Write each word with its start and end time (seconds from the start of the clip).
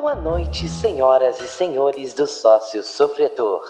Boa 0.00 0.14
noite, 0.14 0.66
senhoras 0.66 1.38
e 1.42 1.46
senhores 1.46 2.14
do 2.14 2.26
sócio 2.26 2.82
sofredor. 2.82 3.60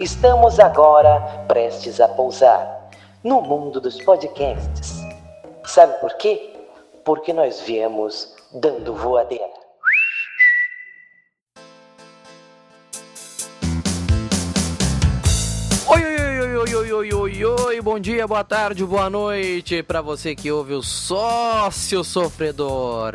Estamos 0.00 0.58
agora 0.58 1.44
prestes 1.46 2.00
a 2.00 2.08
pousar 2.08 2.90
no 3.22 3.40
mundo 3.40 3.80
dos 3.80 4.02
podcasts. 4.02 4.96
Sabe 5.64 5.96
por 6.00 6.12
quê? 6.16 6.56
Porque 7.04 7.32
nós 7.32 7.60
viemos 7.60 8.34
dando 8.52 8.96
voadeira. 8.96 9.44
Oi, 15.86 17.12
oi, 17.12 17.44
oi, 17.44 17.80
bom 17.80 18.00
dia, 18.00 18.26
boa 18.26 18.42
tarde, 18.42 18.84
boa 18.84 19.08
noite 19.08 19.84
para 19.84 20.02
você 20.02 20.34
que 20.34 20.50
ouve 20.50 20.74
o 20.74 20.82
sócio 20.82 22.02
sofredor. 22.02 23.14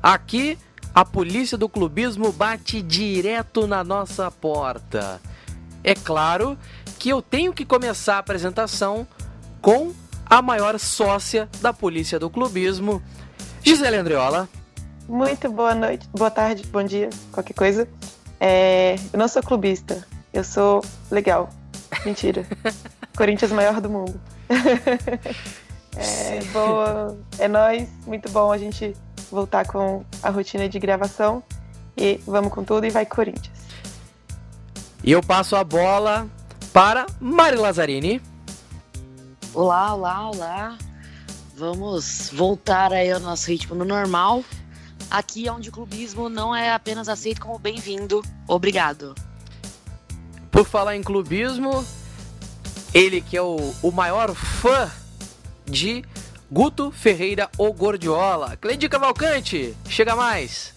Aqui, 0.00 0.56
a 0.94 1.04
polícia 1.04 1.56
do 1.56 1.68
clubismo 1.68 2.32
bate 2.32 2.82
direto 2.82 3.66
na 3.66 3.82
nossa 3.82 4.30
porta. 4.30 5.20
É 5.82 5.94
claro 5.94 6.58
que 6.98 7.08
eu 7.08 7.22
tenho 7.22 7.52
que 7.52 7.64
começar 7.64 8.16
a 8.16 8.18
apresentação 8.18 9.06
com 9.60 9.92
a 10.26 10.42
maior 10.42 10.78
sócia 10.78 11.48
da 11.60 11.72
polícia 11.72 12.18
do 12.18 12.28
clubismo, 12.28 13.02
Gisele 13.62 13.96
Andriola. 13.96 14.48
Muito 15.08 15.50
boa 15.50 15.74
noite, 15.74 16.08
boa 16.12 16.30
tarde, 16.30 16.64
bom 16.66 16.82
dia, 16.82 17.10
qualquer 17.32 17.54
coisa. 17.54 17.88
É, 18.38 18.96
eu 19.12 19.18
não 19.18 19.28
sou 19.28 19.42
clubista, 19.42 20.06
eu 20.32 20.44
sou 20.44 20.84
legal. 21.10 21.50
Mentira. 22.04 22.46
Corinthians 23.16 23.52
maior 23.52 23.80
do 23.80 23.90
mundo. 23.90 24.20
é, 25.96 26.42
boa, 26.52 27.18
é 27.38 27.48
nós, 27.48 27.88
muito 28.06 28.30
bom 28.30 28.50
a 28.52 28.58
gente 28.58 28.94
voltar 29.32 29.66
com 29.66 30.04
a 30.22 30.30
rotina 30.30 30.68
de 30.68 30.78
gravação 30.78 31.42
e 31.96 32.20
vamos 32.26 32.52
com 32.52 32.62
tudo 32.62 32.86
e 32.86 32.90
vai 32.90 33.06
Corinthians. 33.06 33.50
E 35.02 35.10
eu 35.10 35.22
passo 35.22 35.56
a 35.56 35.64
bola 35.64 36.28
para 36.72 37.06
Mari 37.20 37.56
Lazzarini. 37.56 38.20
Olá, 39.54 39.94
olá, 39.94 40.30
olá. 40.30 40.78
Vamos 41.56 42.30
voltar 42.32 42.92
aí 42.92 43.10
ao 43.10 43.20
nosso 43.20 43.48
ritmo 43.48 43.74
no 43.74 43.84
normal. 43.84 44.44
Aqui 45.10 45.48
é 45.48 45.52
onde 45.52 45.68
o 45.68 45.72
clubismo 45.72 46.28
não 46.28 46.54
é 46.54 46.72
apenas 46.72 47.08
aceito 47.08 47.40
como 47.40 47.58
bem-vindo. 47.58 48.22
Obrigado. 48.46 49.14
Por 50.50 50.66
falar 50.66 50.96
em 50.96 51.02
clubismo, 51.02 51.84
ele 52.94 53.20
que 53.20 53.36
é 53.36 53.42
o, 53.42 53.74
o 53.82 53.90
maior 53.90 54.34
fã 54.34 54.90
de 55.66 56.04
Guto 56.52 56.90
Ferreira 56.90 57.48
ou 57.56 57.72
Gordiola. 57.72 58.58
Cleide 58.58 58.86
Cavalcante, 58.86 59.74
chega 59.88 60.14
mais. 60.14 60.74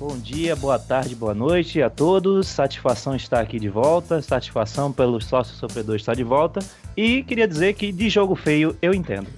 Bom 0.00 0.18
dia, 0.18 0.56
boa 0.56 0.80
tarde, 0.80 1.14
boa 1.14 1.32
noite 1.32 1.80
a 1.80 1.88
todos. 1.88 2.48
Satisfação 2.48 3.14
estar 3.14 3.38
aqui 3.38 3.60
de 3.60 3.68
volta. 3.68 4.20
Satisfação 4.20 4.90
pelo 4.90 5.20
sócio 5.20 5.54
sofredor 5.54 5.94
estar 5.94 6.16
de 6.16 6.24
volta. 6.24 6.58
E 6.96 7.22
queria 7.22 7.46
dizer 7.46 7.74
que 7.74 7.92
de 7.92 8.10
jogo 8.10 8.34
feio 8.34 8.76
eu 8.82 8.92
entendo. 8.92 9.28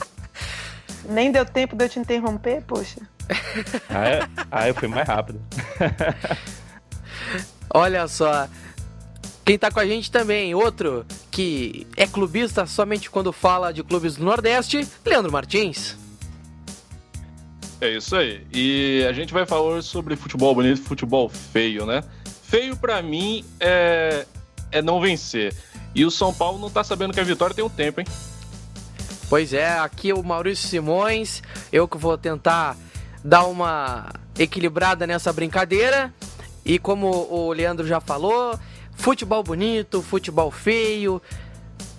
Nem 1.08 1.32
deu 1.32 1.46
tempo 1.46 1.74
de 1.74 1.86
eu 1.86 1.88
te 1.88 1.98
interromper, 1.98 2.62
poxa. 2.62 3.00
Ah, 3.88 4.06
é? 4.06 4.28
ah 4.50 4.68
eu 4.68 4.74
fui 4.74 4.86
mais 4.86 5.08
rápido. 5.08 5.40
Olha 7.72 8.06
só. 8.06 8.46
Quem 9.44 9.58
tá 9.58 9.70
com 9.70 9.80
a 9.80 9.86
gente 9.86 10.10
também, 10.10 10.54
outro 10.54 11.04
que 11.30 11.86
é 11.96 12.06
clubista 12.06 12.64
somente 12.64 13.10
quando 13.10 13.32
fala 13.32 13.72
de 13.72 13.82
clubes 13.82 14.16
do 14.16 14.24
Nordeste, 14.24 14.86
Leandro 15.04 15.32
Martins. 15.32 15.96
É 17.80 17.90
isso 17.96 18.14
aí. 18.14 18.46
E 18.52 19.04
a 19.08 19.12
gente 19.12 19.32
vai 19.32 19.44
falar 19.44 19.82
sobre 19.82 20.14
futebol 20.14 20.54
bonito 20.54 20.80
e 20.80 20.84
futebol 20.84 21.28
feio, 21.28 21.84
né? 21.84 22.04
Feio 22.44 22.76
para 22.76 23.02
mim 23.02 23.44
é, 23.58 24.24
é 24.70 24.80
não 24.80 25.00
vencer. 25.00 25.52
E 25.92 26.04
o 26.04 26.10
São 26.10 26.32
Paulo 26.32 26.60
não 26.60 26.70
tá 26.70 26.84
sabendo 26.84 27.12
que 27.12 27.18
a 27.18 27.24
vitória 27.24 27.54
tem 27.54 27.64
um 27.64 27.68
tempo, 27.68 28.00
hein? 28.00 28.06
Pois 29.28 29.52
é, 29.52 29.78
aqui 29.78 30.10
é 30.10 30.14
o 30.14 30.22
Maurício 30.22 30.68
Simões, 30.68 31.42
eu 31.72 31.88
que 31.88 31.96
vou 31.96 32.16
tentar 32.16 32.76
dar 33.24 33.46
uma 33.46 34.12
equilibrada 34.38 35.04
nessa 35.04 35.32
brincadeira. 35.32 36.14
E 36.64 36.78
como 36.78 37.08
o 37.08 37.52
Leandro 37.52 37.84
já 37.84 38.00
falou, 38.00 38.56
futebol 39.02 39.42
bonito, 39.42 40.00
futebol 40.00 40.48
feio, 40.52 41.20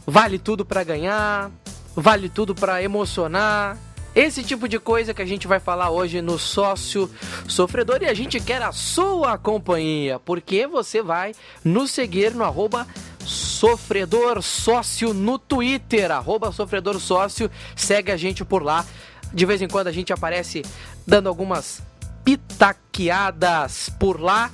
vale 0.07 0.39
tudo 0.39 0.63
para 0.63 0.85
ganhar, 0.85 1.51
vale 1.93 2.29
tudo 2.29 2.55
para 2.55 2.81
emocionar. 2.81 3.77
Esse 4.15 4.41
tipo 4.41 4.69
de 4.69 4.79
coisa 4.79 5.13
que 5.13 5.21
a 5.21 5.25
gente 5.25 5.45
vai 5.45 5.59
falar 5.59 5.89
hoje 5.89 6.21
no 6.21 6.39
Sócio 6.39 7.11
Sofredor 7.45 7.97
e 8.01 8.05
a 8.05 8.13
gente 8.13 8.39
quer 8.39 8.61
a 8.61 8.71
sua 8.71 9.37
companhia, 9.37 10.17
porque 10.17 10.65
você 10.65 11.01
vai 11.01 11.33
nos 11.61 11.91
seguir 11.91 12.33
no 12.33 12.45
arroba 12.45 12.87
Sofredor 13.25 14.41
Sócio 14.41 15.13
no 15.13 15.37
Twitter, 15.37 16.09
arroba 16.09 16.53
Sofredor 16.53 17.01
Sócio, 17.01 17.51
segue 17.75 18.13
a 18.13 18.17
gente 18.17 18.45
por 18.45 18.63
lá. 18.63 18.85
De 19.33 19.45
vez 19.45 19.61
em 19.61 19.67
quando 19.67 19.87
a 19.87 19.91
gente 19.91 20.13
aparece 20.13 20.63
dando 21.05 21.27
algumas 21.27 21.81
pitaqueadas 22.23 23.89
por 23.99 24.21
lá. 24.21 24.49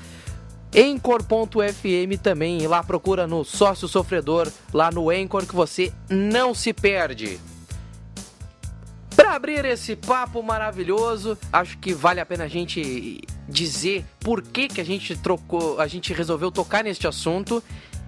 Anchor.fm 0.76 2.22
também, 2.22 2.68
lá 2.68 2.84
procura 2.84 3.26
no 3.28 3.44
Sócio 3.44 3.88
Sofredor, 3.88 4.52
lá 4.74 4.92
no 4.92 5.10
Anchor, 5.10 5.46
que 5.46 5.56
você 5.56 5.92
não 6.10 6.54
se 6.54 6.74
perde. 6.74 7.40
Para 9.16 9.34
abrir 9.34 9.66
esse 9.66 9.96
papo 9.96 10.42
maravilhoso, 10.42 11.38
acho 11.52 11.78
que 11.80 11.94
vale 11.94 12.20
a 12.20 12.26
pena 12.26 12.46
a 12.46 12.48
gente 12.48 13.22
dizer 13.48 14.06
por 14.20 14.42
que, 14.42 14.68
que 14.68 14.80
a 14.80 14.84
gente 14.84 15.16
trocou, 15.18 15.80
a 15.82 15.88
gente 15.88 16.14
resolveu 16.14 16.52
tocar 16.52 16.84
neste 16.84 17.08
assunto. 17.08 17.64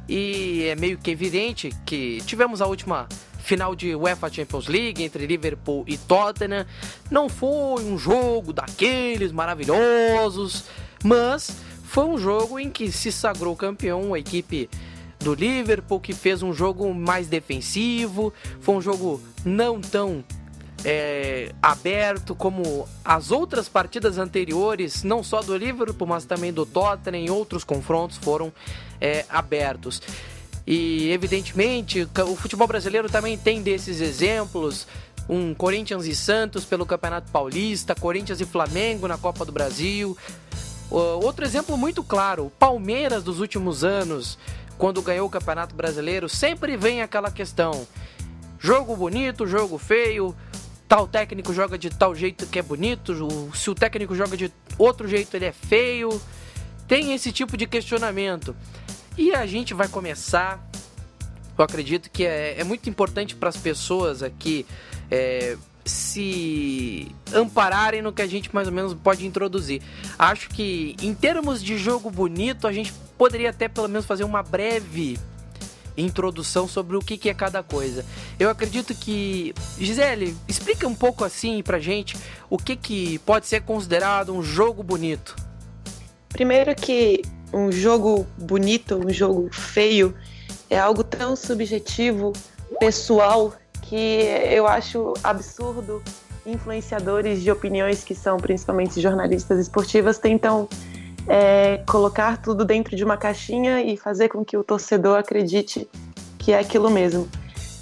E 0.08 0.64
é 0.64 0.76
meio 0.76 0.98
que 0.98 1.12
evidente 1.12 1.70
que 1.86 2.22
tivemos 2.26 2.62
a 2.62 2.66
última 2.66 3.08
final 3.40 3.76
de 3.76 3.96
UEFA 3.96 4.32
Champions 4.32 4.68
League 4.68 5.04
entre 5.04 5.26
Liverpool 5.26 5.84
e 5.88 5.98
Tottenham. 5.98 6.66
Não 7.10 7.28
foi 7.28 7.84
um 7.84 7.98
jogo 7.98 8.54
daqueles 8.54 9.32
maravilhosos, 9.32 10.66
mas 11.04 11.56
foi 11.92 12.06
um 12.06 12.18
jogo 12.18 12.58
em 12.58 12.70
que 12.70 12.90
se 12.90 13.12
sagrou 13.12 13.54
campeão 13.54 14.14
a 14.14 14.20
equipe 14.20 14.70
do 15.20 15.34
Liverpool, 15.34 16.00
que 16.00 16.14
fez 16.14 16.42
um 16.42 16.54
jogo 16.54 16.94
mais 16.94 17.28
defensivo, 17.28 18.34
foi 18.62 18.76
um 18.76 18.82
jogo 18.82 19.22
não 19.44 19.82
tão 19.82 20.24
é, 20.86 21.52
aberto 21.62 22.34
como 22.34 22.88
as 23.04 23.30
outras 23.30 23.68
partidas 23.68 24.18
anteriores, 24.18 25.04
não 25.04 25.22
só 25.22 25.42
do 25.42 25.56
Liverpool, 25.58 26.08
mas 26.08 26.24
também 26.24 26.54
do 26.54 26.66
Tottenham, 26.66 27.36
outros 27.36 27.66
confrontos 27.66 28.16
foram 28.16 28.54
é, 29.02 29.26
abertos. 29.28 30.02
E 30.66 31.12
evidentemente 31.12 32.08
o 32.26 32.36
futebol 32.38 32.70
brasileiro 32.70 33.10
também 33.10 33.38
tem 33.38 33.62
desses 33.62 34.00
exemplos. 34.00 34.88
Um 35.28 35.54
Corinthians 35.54 36.06
e 36.06 36.16
Santos 36.16 36.64
pelo 36.64 36.86
Campeonato 36.86 37.30
Paulista, 37.32 37.94
Corinthians 37.94 38.40
e 38.40 38.46
Flamengo 38.46 39.10
na 39.10 39.18
Copa 39.18 39.44
do 39.44 39.52
Brasil. 39.52 40.18
Outro 40.92 41.46
exemplo 41.46 41.78
muito 41.78 42.04
claro, 42.04 42.48
o 42.48 42.50
Palmeiras 42.50 43.24
dos 43.24 43.40
últimos 43.40 43.84
anos, 43.84 44.38
quando 44.78 45.02
ganhou 45.02 45.26
o 45.26 45.30
Campeonato 45.30 45.74
Brasileiro, 45.74 46.28
sempre 46.28 46.76
vem 46.76 47.02
aquela 47.02 47.32
questão: 47.32 47.88
jogo 48.60 48.96
bonito, 48.98 49.48
jogo 49.48 49.78
feio, 49.78 50.36
tal 50.90 51.08
técnico 51.08 51.54
joga 51.54 51.78
de 51.78 51.90
tal 51.90 52.14
jeito 52.14 52.46
que 52.46 52.60
é 52.60 52.62
bonito, 52.62 53.16
se 53.56 53.70
o 53.70 53.76
técnico 53.76 54.14
joga 54.14 54.36
de 54.36 54.52
outro 54.78 55.08
jeito 55.08 55.34
ele 55.36 55.46
é 55.46 55.54
feio. 55.54 56.22
Tem 56.88 57.14
esse 57.14 57.32
tipo 57.32 57.56
de 57.56 57.66
questionamento. 57.66 58.54
E 59.18 59.34
a 59.34 59.46
gente 59.46 59.74
vai 59.74 59.88
começar. 59.88 60.62
Eu 61.58 61.64
acredito 61.64 62.10
que 62.12 62.26
é, 62.26 62.60
é 62.60 62.64
muito 62.66 62.90
importante 62.90 63.34
para 63.34 63.48
as 63.48 63.56
pessoas 63.56 64.22
aqui 64.22 64.66
é, 65.10 65.56
se 65.86 67.08
ampararem 67.34 68.02
no 68.02 68.14
que 68.14 68.22
a 68.22 68.28
gente 68.28 68.54
mais 68.54 68.68
ou 68.68 68.74
menos 68.74 68.94
pode 68.94 69.26
introduzir. 69.26 69.82
Acho 70.18 70.50
que 70.50 70.96
em 71.02 71.14
termos 71.14 71.64
de 71.64 71.78
jogo 71.78 72.10
bonito, 72.10 72.68
a 72.68 72.72
gente 72.72 72.94
poderia 73.18 73.50
até 73.50 73.68
pelo 73.68 73.88
menos 73.88 74.06
fazer 74.06 74.24
uma 74.24 74.44
breve 74.44 75.20
introdução 75.98 76.68
sobre 76.68 76.96
o 76.96 77.00
que, 77.00 77.30
é 77.30 77.34
cada 77.34 77.62
coisa. 77.62 78.06
Eu 78.40 78.50
acredito 78.50 78.94
que. 78.96 79.54
Gisele, 79.78 80.36
explica 80.48 80.88
um 80.88 80.96
pouco 80.96 81.24
assim 81.24 81.62
pra 81.62 81.80
gente 81.80 82.18
o 82.50 82.58
que, 82.58 82.76
que 82.76 83.20
pode 83.20 83.48
ser 83.48 83.62
considerado 83.62 84.34
um 84.34 84.42
jogo 84.42 84.84
bonito. 84.84 85.36
Primeiro 86.30 86.74
que 86.76 87.22
um 87.54 87.72
jogo 87.72 88.26
bonito, 88.38 88.96
um 88.96 89.12
jogo 89.12 89.50
feio, 89.52 90.16
é 90.70 90.80
algo 90.80 91.04
tão 91.04 91.36
subjetivo, 91.36 92.32
pessoal, 92.80 93.54
que 93.92 94.24
eu 94.50 94.66
acho 94.68 95.14
absurdo 95.22 96.02
influenciadores 96.46 97.42
de 97.42 97.52
opiniões 97.52 98.06
que 98.06 98.16
são 98.16 98.38
principalmente 98.38 99.02
jornalistas 99.02 99.60
esportivas 99.60 100.18
tentam 100.18 100.70
é, 101.28 101.84
colocar 101.90 102.42
tudo 102.42 102.64
dentro 102.64 102.96
de 102.96 103.04
uma 103.04 103.18
caixinha 103.18 103.82
e 103.82 103.98
fazer 103.98 104.30
com 104.30 104.46
que 104.46 104.56
o 104.56 104.64
torcedor 104.64 105.18
acredite 105.20 105.90
que 106.40 106.54
é 106.54 106.60
aquilo 106.60 106.90
mesmo. 106.90 107.28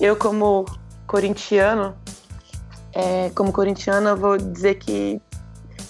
Eu, 0.02 0.16
como 0.16 0.66
corintiano, 1.06 1.96
é, 2.92 3.30
como 3.36 3.54
corintiano, 3.54 4.18
vou 4.18 4.36
dizer 4.36 4.80
que 4.80 5.22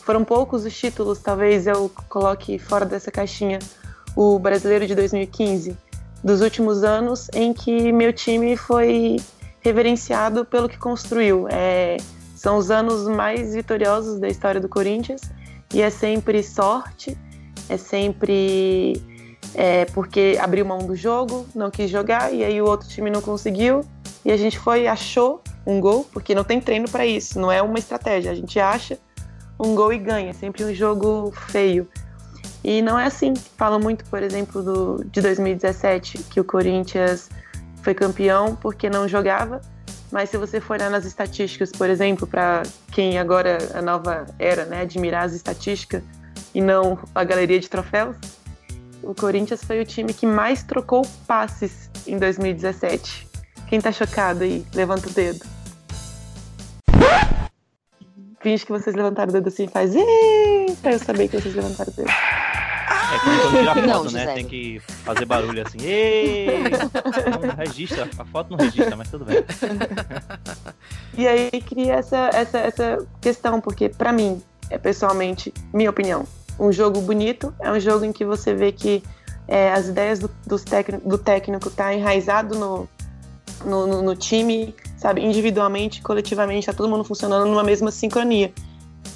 foram 0.04 0.26
poucos 0.26 0.66
os 0.66 0.78
títulos, 0.78 1.20
talvez 1.20 1.66
eu 1.66 1.90
coloque 2.10 2.60
fora 2.60 2.86
dessa 2.86 3.10
caixinha 3.10 3.60
o 4.18 4.38
brasileiro 4.38 4.86
de 4.86 4.96
2015, 4.96 5.78
dos 6.22 6.42
últimos 6.42 6.84
anos 6.84 7.30
em 7.34 7.54
que 7.54 7.94
meu 7.94 8.12
time 8.12 8.58
foi 8.58 9.16
reverenciado 9.70 10.44
pelo 10.46 10.68
que 10.68 10.78
construiu. 10.78 11.48
É, 11.50 11.98
são 12.36 12.58
os 12.58 12.72
anos 12.72 13.08
mais 13.08 13.54
vitoriosos 13.54 14.20
da 14.20 14.28
história 14.28 14.60
do 14.60 14.68
Corinthians 14.68 15.22
e 15.74 15.82
é 15.82 15.90
sempre 15.90 16.42
sorte, 16.42 17.18
é 17.68 17.78
sempre 17.78 19.02
é, 19.54 19.86
porque 19.86 20.38
abriu 20.42 20.66
mão 20.66 20.80
do 20.80 20.96
jogo, 20.96 21.48
não 21.54 21.70
quis 21.70 21.90
jogar 21.90 22.34
e 22.34 22.44
aí 22.44 22.62
o 22.62 22.66
outro 22.66 22.88
time 22.88 23.10
não 23.10 23.22
conseguiu 23.22 23.82
e 24.26 24.32
a 24.32 24.38
gente 24.38 24.58
foi 24.58 24.88
achou 24.88 25.42
um 25.66 25.80
gol, 25.80 26.08
porque 26.12 26.34
não 26.34 26.44
tem 26.44 26.60
treino 26.60 26.90
para 26.90 27.06
isso, 27.06 27.40
não 27.40 27.52
é 27.52 27.62
uma 27.62 27.78
estratégia. 27.78 28.32
A 28.32 28.36
gente 28.36 28.60
acha 28.60 28.98
um 29.60 29.76
gol 29.76 29.94
e 29.94 30.00
ganha, 30.00 30.32
é 30.32 30.34
sempre 30.34 30.64
um 30.64 30.74
jogo 30.74 31.32
feio. 31.50 31.88
E 32.64 32.82
não 32.82 32.98
é 32.98 33.06
assim. 33.06 33.34
Falam 33.56 33.80
muito, 33.80 34.04
por 34.06 34.24
exemplo, 34.24 34.64
do, 34.64 35.06
de 35.06 35.22
2017, 35.22 36.24
que 36.24 36.40
o 36.40 36.44
Corinthians 36.44 37.30
foi 37.82 37.94
campeão 37.94 38.56
porque 38.56 38.90
não 38.90 39.08
jogava. 39.08 39.62
Mas 40.12 40.30
se 40.30 40.38
você 40.38 40.60
for 40.60 40.74
olhar 40.74 40.90
nas 40.90 41.06
estatísticas, 41.06 41.72
por 41.72 41.90
exemplo, 41.90 42.26
para 42.26 42.64
quem 42.92 43.20
agora 43.20 43.60
a 43.76 43.82
nova 43.82 44.26
era, 44.40 44.66
né, 44.66 44.82
admirar 44.82 45.26
as 45.26 45.34
estatísticas 45.34 46.02
e 46.54 46.62
não 46.62 46.98
a 47.14 47.24
galeria 47.24 47.60
de 47.60 47.70
troféus, 47.70 48.16
o 49.04 49.14
Corinthians 49.14 49.64
foi 49.64 49.80
o 49.82 49.86
time 49.86 50.14
que 50.14 50.26
mais 50.26 50.64
trocou 50.64 51.06
passes 51.28 51.90
em 52.08 52.18
2017. 52.18 53.28
Quem 53.68 53.80
tá 53.80 53.92
chocado 53.92 54.44
aí, 54.44 54.66
levanta 54.74 55.08
o 55.08 55.12
dedo. 55.12 55.46
Finge 58.42 58.66
que 58.66 58.72
vocês 58.72 58.96
levantaram 58.96 59.30
o 59.30 59.34
dedo 59.34 59.50
assim 59.50 59.66
e 59.66 59.68
faz 59.68 59.94
pra 60.82 60.94
eu 60.94 61.00
saber 61.00 61.28
que 61.28 61.40
vocês 61.40 61.54
levantaram 61.54 61.92
o 61.92 61.96
dedo. 61.96 62.10
É 63.14 63.20
quando 63.20 63.60
tira 63.60 63.76
foto, 63.76 63.88
não, 63.88 64.12
né? 64.12 64.34
Tem 64.34 64.46
que 64.46 64.80
fazer 64.80 65.26
barulho 65.26 65.64
assim. 65.66 65.78
Ei! 65.82 66.48
Não 67.48 67.56
registra, 67.56 68.10
a 68.18 68.26
foto 68.26 68.52
não 68.52 68.58
registra, 68.58 68.96
mas 68.96 69.10
tudo 69.10 69.26
bem. 69.26 69.44
E 71.18 71.28
aí 71.28 71.50
cria 71.62 71.96
essa, 71.96 72.30
essa, 72.34 72.58
essa 72.60 73.08
questão, 73.20 73.60
porque 73.60 73.90
para 73.90 74.14
mim, 74.14 74.42
é 74.70 74.78
pessoalmente, 74.78 75.54
minha 75.74 75.90
opinião, 75.90 76.26
um 76.60 76.72
jogo 76.72 77.02
bonito 77.02 77.54
é 77.60 77.72
um 77.72 77.80
jogo 77.80 78.06
em 78.06 78.12
que 78.12 78.24
você 78.24 78.54
vê 78.54 78.72
que 78.72 79.04
é, 79.48 79.72
as 79.74 79.88
ideias 79.88 80.20
do, 80.20 80.30
dos 80.46 80.64
do 81.04 81.18
técnico 81.18 81.70
tá 81.70 81.94
enraizado 81.94 82.58
no, 82.58 82.88
no, 83.66 83.88
no, 83.88 84.02
no 84.02 84.16
time, 84.16 84.76
sabe, 84.98 85.22
individualmente, 85.22 86.02
coletivamente, 86.02 86.68
tá 86.68 86.74
todo 86.74 86.90
mundo 86.90 87.04
funcionando 87.04 87.48
numa 87.48 87.64
mesma 87.64 87.92
sincronia. 87.92 88.54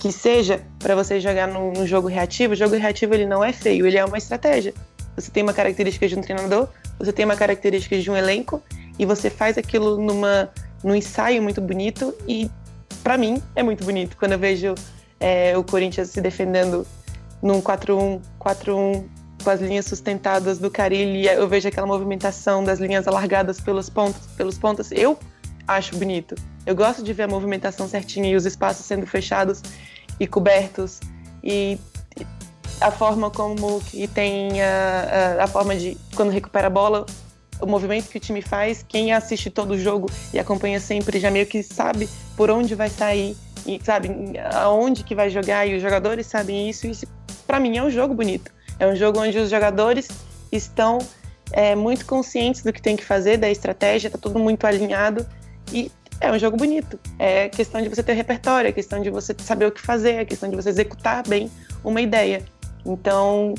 Que 0.03 0.11
seja 0.11 0.61
para 0.79 0.95
você 0.95 1.17
jogar 1.17 1.47
num, 1.47 1.87
jogo 1.87 2.09
reativo, 2.09 2.51
o 2.51 2.55
jogo 2.57 2.75
reativo 2.75 3.13
ele 3.13 3.25
não 3.25 3.41
é 3.41 3.53
feio, 3.53 3.87
ele 3.87 3.97
é 3.97 4.03
uma 4.03 4.17
estratégia. 4.17 4.73
Você 5.15 5.31
tem 5.31 5.41
uma 5.41 5.53
característica 5.53 6.05
de 6.05 6.19
um 6.19 6.19
treinador, 6.19 6.67
você 6.99 7.13
tem 7.13 7.23
uma 7.23 7.37
característica 7.37 7.97
de 7.97 8.11
um 8.11 8.17
elenco 8.17 8.61
e 8.99 9.05
você 9.05 9.29
faz 9.29 9.57
aquilo 9.57 9.97
numa 9.97 10.49
num 10.83 10.93
ensaio 10.93 11.41
muito 11.41 11.61
bonito 11.61 12.13
e 12.27 12.51
para 13.01 13.17
mim 13.17 13.41
é 13.55 13.63
muito 13.63 13.85
bonito 13.85 14.17
quando 14.17 14.33
eu 14.33 14.39
vejo 14.39 14.75
é, 15.21 15.57
o 15.57 15.63
Corinthians 15.63 16.09
se 16.09 16.19
defendendo 16.19 16.85
num 17.41 17.61
4-1, 17.61 18.19
4-1 18.41 19.05
com 19.41 19.49
as 19.49 19.61
linhas 19.61 19.85
sustentadas 19.85 20.59
do 20.59 20.69
Carilli, 20.69 21.27
eu 21.27 21.47
vejo 21.47 21.69
aquela 21.69 21.87
movimentação 21.87 22.61
das 22.61 22.77
linhas 22.77 23.07
alargadas 23.07 23.61
pelos 23.61 23.89
pontos, 23.89 24.27
pelos 24.35 24.57
pontos. 24.57 24.91
Eu 24.91 25.17
acho 25.65 25.95
bonito. 25.95 26.35
Eu 26.65 26.75
gosto 26.75 27.01
de 27.01 27.13
ver 27.13 27.23
a 27.23 27.27
movimentação 27.27 27.87
certinha 27.87 28.29
e 28.29 28.35
os 28.35 28.45
espaços 28.45 28.85
sendo 28.85 29.07
fechados 29.07 29.61
e 30.19 30.27
cobertos 30.27 30.99
e 31.43 31.77
a 32.79 32.91
forma 32.91 33.29
como 33.29 33.81
que 33.81 34.07
tem 34.07 34.61
a, 34.61 35.37
a, 35.39 35.43
a, 35.43 35.47
forma 35.47 35.75
de 35.75 35.97
quando 36.15 36.31
recupera 36.31 36.67
a 36.67 36.69
bola, 36.69 37.05
o 37.61 37.65
movimento 37.65 38.09
que 38.09 38.17
o 38.17 38.19
time 38.19 38.41
faz, 38.41 38.83
quem 38.87 39.13
assiste 39.13 39.49
todo 39.49 39.71
o 39.71 39.79
jogo 39.79 40.09
e 40.33 40.39
acompanha 40.39 40.79
sempre 40.79 41.19
já 41.19 41.31
meio 41.31 41.45
que 41.45 41.63
sabe 41.63 42.09
por 42.35 42.49
onde 42.49 42.75
vai 42.75 42.89
sair 42.89 43.37
e 43.65 43.79
sabe 43.83 44.09
aonde 44.53 45.03
que 45.03 45.15
vai 45.15 45.29
jogar 45.29 45.65
e 45.65 45.75
os 45.75 45.81
jogadores 45.81 46.27
sabem 46.27 46.69
isso. 46.69 46.87
Isso 46.87 47.07
para 47.47 47.59
mim 47.59 47.77
é 47.77 47.83
um 47.83 47.89
jogo 47.89 48.13
bonito. 48.13 48.51
É 48.79 48.87
um 48.87 48.95
jogo 48.95 49.19
onde 49.19 49.37
os 49.37 49.49
jogadores 49.49 50.09
estão 50.51 50.99
é, 51.51 51.75
muito 51.75 52.05
conscientes 52.05 52.63
do 52.63 52.73
que 52.73 52.81
tem 52.81 52.95
que 52.95 53.03
fazer, 53.03 53.37
da 53.37 53.49
estratégia, 53.49 54.09
tá 54.09 54.17
tudo 54.17 54.39
muito 54.39 54.65
alinhado 54.65 55.25
e 55.71 55.91
é 56.23 56.31
um 56.31 56.39
jogo 56.39 56.55
bonito. 56.55 56.97
É 57.19 57.49
questão 57.49 57.81
de 57.81 57.89
você 57.89 58.01
ter 58.01 58.13
repertório, 58.13 58.69
é 58.69 58.71
questão 58.71 59.01
de 59.01 59.09
você 59.09 59.35
saber 59.37 59.65
o 59.65 59.71
que 59.71 59.81
fazer, 59.81 60.13
é 60.13 60.25
questão 60.25 60.49
de 60.49 60.55
você 60.55 60.69
executar 60.69 61.27
bem 61.27 61.51
uma 61.83 62.01
ideia. 62.01 62.41
Então, 62.85 63.53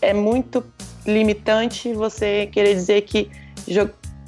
é 0.00 0.14
muito 0.14 0.64
limitante 1.04 1.92
você 1.92 2.46
querer 2.46 2.74
dizer 2.74 3.02
que 3.02 3.28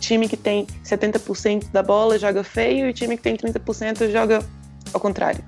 time 0.01 0.29
que 0.29 0.37
tem 0.37 0.67
70% 0.85 1.71
da 1.71 1.83
bola 1.83 2.19
joga 2.19 2.43
feio 2.43 2.89
e 2.89 2.93
time 2.93 3.17
que 3.17 3.23
tem 3.23 3.37
30% 3.37 4.11
joga 4.11 4.45
ao 4.93 5.01
contrário. 5.01 5.45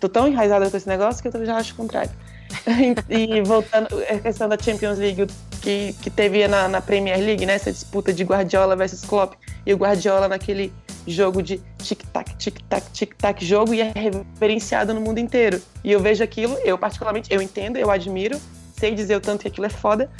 Tô 0.00 0.08
tão 0.08 0.26
enraizada 0.26 0.68
com 0.68 0.76
esse 0.76 0.88
negócio 0.88 1.22
que 1.22 1.36
eu 1.36 1.46
já 1.46 1.56
acho 1.56 1.72
o 1.74 1.76
contrário. 1.76 2.10
e 3.08 3.42
voltando 3.42 3.88
a 4.08 4.18
questão 4.18 4.48
da 4.48 4.58
Champions 4.58 4.98
League 4.98 5.26
que, 5.60 5.94
que 6.02 6.10
teve 6.10 6.46
na, 6.48 6.66
na 6.66 6.80
Premier 6.80 7.18
League, 7.18 7.46
né? 7.46 7.54
Essa 7.54 7.70
disputa 7.70 8.12
de 8.12 8.24
Guardiola 8.24 8.74
versus 8.74 9.04
Klopp 9.04 9.34
e 9.64 9.72
o 9.72 9.76
Guardiola 9.76 10.26
naquele 10.26 10.72
jogo 11.06 11.42
de 11.42 11.60
tic-tac, 11.78 12.36
tic-tac, 12.36 12.90
tic-tac 12.92 13.44
jogo 13.44 13.74
e 13.74 13.80
é 13.80 13.92
reverenciado 13.94 14.92
no 14.94 15.00
mundo 15.00 15.18
inteiro. 15.18 15.60
E 15.82 15.92
eu 15.92 16.00
vejo 16.00 16.22
aquilo, 16.22 16.56
eu 16.64 16.76
particularmente, 16.78 17.32
eu 17.32 17.40
entendo, 17.40 17.76
eu 17.76 17.90
admiro, 17.90 18.38
sei 18.76 18.94
dizer 18.94 19.16
o 19.16 19.20
tanto 19.20 19.42
que 19.42 19.48
aquilo 19.48 19.66
é 19.66 19.70
foda, 19.70 20.10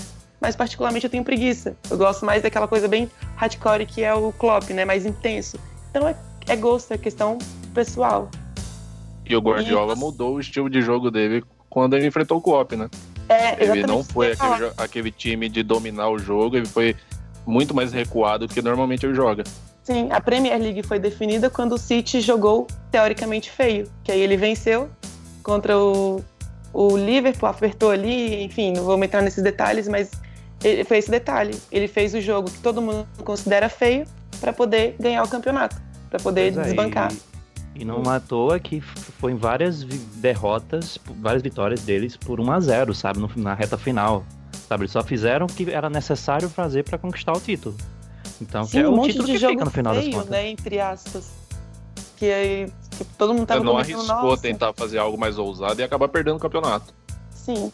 mas 0.41 0.56
particularmente 0.56 1.05
eu 1.05 1.11
tenho 1.11 1.25
preguiça. 1.25 1.77
Eu 1.91 1.99
gosto 1.99 2.25
mais 2.25 2.43
daquela 2.43 2.67
coisa 2.67 2.88
bem 2.88 3.11
hardcore 3.37 3.87
que 3.87 4.03
é 4.03 4.15
o 4.15 4.32
Klopp, 4.32 4.71
né? 4.71 4.85
Mais 4.85 5.05
intenso. 5.05 5.59
Então 5.91 6.09
é, 6.09 6.17
é 6.49 6.56
gosto, 6.56 6.93
é 6.93 6.99
questão 6.99 7.38
pessoal. 7.75 8.31
E 9.27 9.37
o 9.37 9.41
Guardiola 9.41 9.94
e... 9.94 9.97
mudou 9.97 10.37
o 10.37 10.41
estilo 10.41 10.69
de 10.69 10.81
jogo 10.81 11.11
dele 11.11 11.44
quando 11.69 11.97
ele 11.97 12.06
enfrentou 12.06 12.38
o 12.38 12.41
Klopp, 12.41 12.73
né? 12.73 12.88
É, 13.29 13.62
ele 13.65 13.87
não 13.87 14.03
foi 14.03 14.32
aquele, 14.32 14.73
aquele, 14.77 15.11
time 15.12 15.49
de 15.49 15.62
dominar 15.62 16.09
o 16.09 16.19
jogo, 16.19 16.56
ele 16.56 16.67
foi 16.67 16.97
muito 17.47 17.73
mais 17.73 17.93
recuado 17.93 18.49
do 18.49 18.53
que 18.53 18.61
normalmente 18.61 19.06
ele 19.06 19.15
joga. 19.15 19.44
A 20.10 20.20
Premier 20.20 20.58
League 20.58 20.82
foi 20.82 20.98
definida 20.98 21.50
quando 21.50 21.72
o 21.72 21.78
City 21.78 22.20
jogou 22.20 22.66
teoricamente 22.90 23.50
feio, 23.50 23.88
que 24.04 24.12
aí 24.12 24.20
ele 24.20 24.37
venceu 24.37 24.88
contra 25.42 25.78
o, 25.78 26.22
o 26.72 26.96
Liverpool, 26.96 27.48
apertou 27.48 27.91
ali, 27.91 28.43
enfim, 28.44 28.72
não 28.72 28.84
vou 28.84 29.03
entrar 29.03 29.22
nesses 29.22 29.43
detalhes, 29.43 29.88
mas 29.88 30.10
ele 30.62 30.84
foi 30.84 30.98
esse 30.98 31.10
detalhe. 31.10 31.56
Ele 31.70 31.88
fez 31.88 32.15
o 32.15 32.20
jogo 32.20 32.50
que 32.50 32.58
todo 32.58 32.81
mundo 32.81 33.06
considera 33.24 33.69
feio 33.69 34.05
para 34.41 34.53
poder 34.53 34.96
ganhar 34.98 35.22
o 35.22 35.29
campeonato, 35.29 35.76
para 36.08 36.20
poder 36.20 36.53
pois 36.53 36.67
desbancar. 36.67 37.12
É, 37.12 37.31
e 37.74 37.84
não 37.84 38.03
matou 38.03 38.58
que 38.60 38.81
foi 38.81 39.32
em 39.32 39.36
várias 39.36 39.84
derrotas, 39.84 40.98
várias 41.20 41.43
vitórias 41.43 41.82
deles 41.82 42.17
por 42.17 42.41
1 42.41 42.53
a 42.53 42.60
0 42.60 42.94
sabe? 42.94 43.19
No, 43.19 43.31
na 43.36 43.55
reta 43.55 43.79
final. 43.79 44.24
Sabe? 44.69 44.82
Eles 44.82 44.93
só 44.93 45.03
fizeram 45.03 45.46
o 45.46 45.48
que 45.48 45.70
era 45.70 45.88
necessário 45.91 46.48
fazer 46.48 46.84
para 46.84 46.98
conquistar 46.98 47.32
o 47.32 47.41
título. 47.41 47.76
Então, 48.41 48.65
Sim, 48.65 48.70
que 48.70 48.79
é 48.79 48.89
um 48.89 48.93
o 48.93 48.97
monte 48.97 49.13
título 49.13 49.27
de 49.27 49.32
que 49.32 49.39
jogo 49.39 49.53
fica 49.53 49.65
no 49.65 49.70
final 49.70 49.94
feio, 49.94 50.06
das 50.06 50.15
contas. 50.15 50.31
né? 50.31 50.49
Entre 50.49 50.81
aspas. 50.81 51.31
Que 52.17 52.31
aí 52.31 52.73
que 52.97 53.05
todo 53.17 53.32
mundo 53.32 53.47
tava 53.47 53.65
não 53.65 53.79
arriscou 53.79 54.05
Nossa. 54.05 54.43
tentar 54.43 54.73
fazer 54.75 54.99
algo 54.99 55.19
mais 55.19 55.39
ousado 55.39 55.81
e 55.81 55.85
acabar 55.85 56.09
perdendo 56.09 56.37
o 56.37 56.41
campeonato. 56.41 56.93
Sim. 57.31 57.73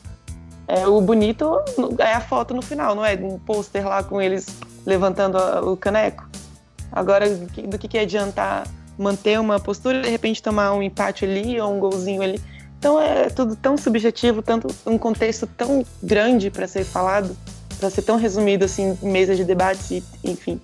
É, 0.69 0.87
o 0.87 1.01
bonito 1.01 1.61
é 1.99 2.13
a 2.13 2.21
foto 2.21 2.55
no 2.55 2.63
final, 2.63 2.95
não 2.95 3.05
é? 3.05 3.15
Um 3.15 3.39
pôster 3.39 3.87
lá 3.87 4.03
com 4.03 4.21
eles 4.21 4.47
levantando 4.85 5.37
o 5.71 5.77
caneco. 5.77 6.29
Agora, 6.93 7.29
do 7.29 7.79
que, 7.79 7.89
que 7.89 7.99
adiantar 7.99 8.67
manter 8.99 9.39
uma 9.39 9.61
postura 9.61 9.99
e 9.99 10.03
de 10.03 10.09
repente 10.09 10.43
tomar 10.43 10.73
um 10.73 10.83
empate 10.83 11.25
ali 11.25 11.61
ou 11.61 11.75
um 11.75 11.79
golzinho 11.79 12.23
ali. 12.23 12.41
Então 12.79 13.01
é 13.01 13.29
tudo 13.29 13.57
tão 13.57 13.77
subjetivo, 13.77 14.43
tanto 14.43 14.69
um 14.87 14.97
contexto 14.99 15.47
tão 15.47 15.85
grande 16.03 16.51
para 16.51 16.67
ser 16.67 16.85
falado, 16.85 17.37
para 17.79 17.91
ser 17.91 18.03
tão 18.03 18.17
resumido 18.17 18.65
assim 18.65 18.97
em 19.03 19.09
mesa 19.09 19.35
de 19.35 19.45
debates, 19.45 20.03
enfim. 20.25 20.61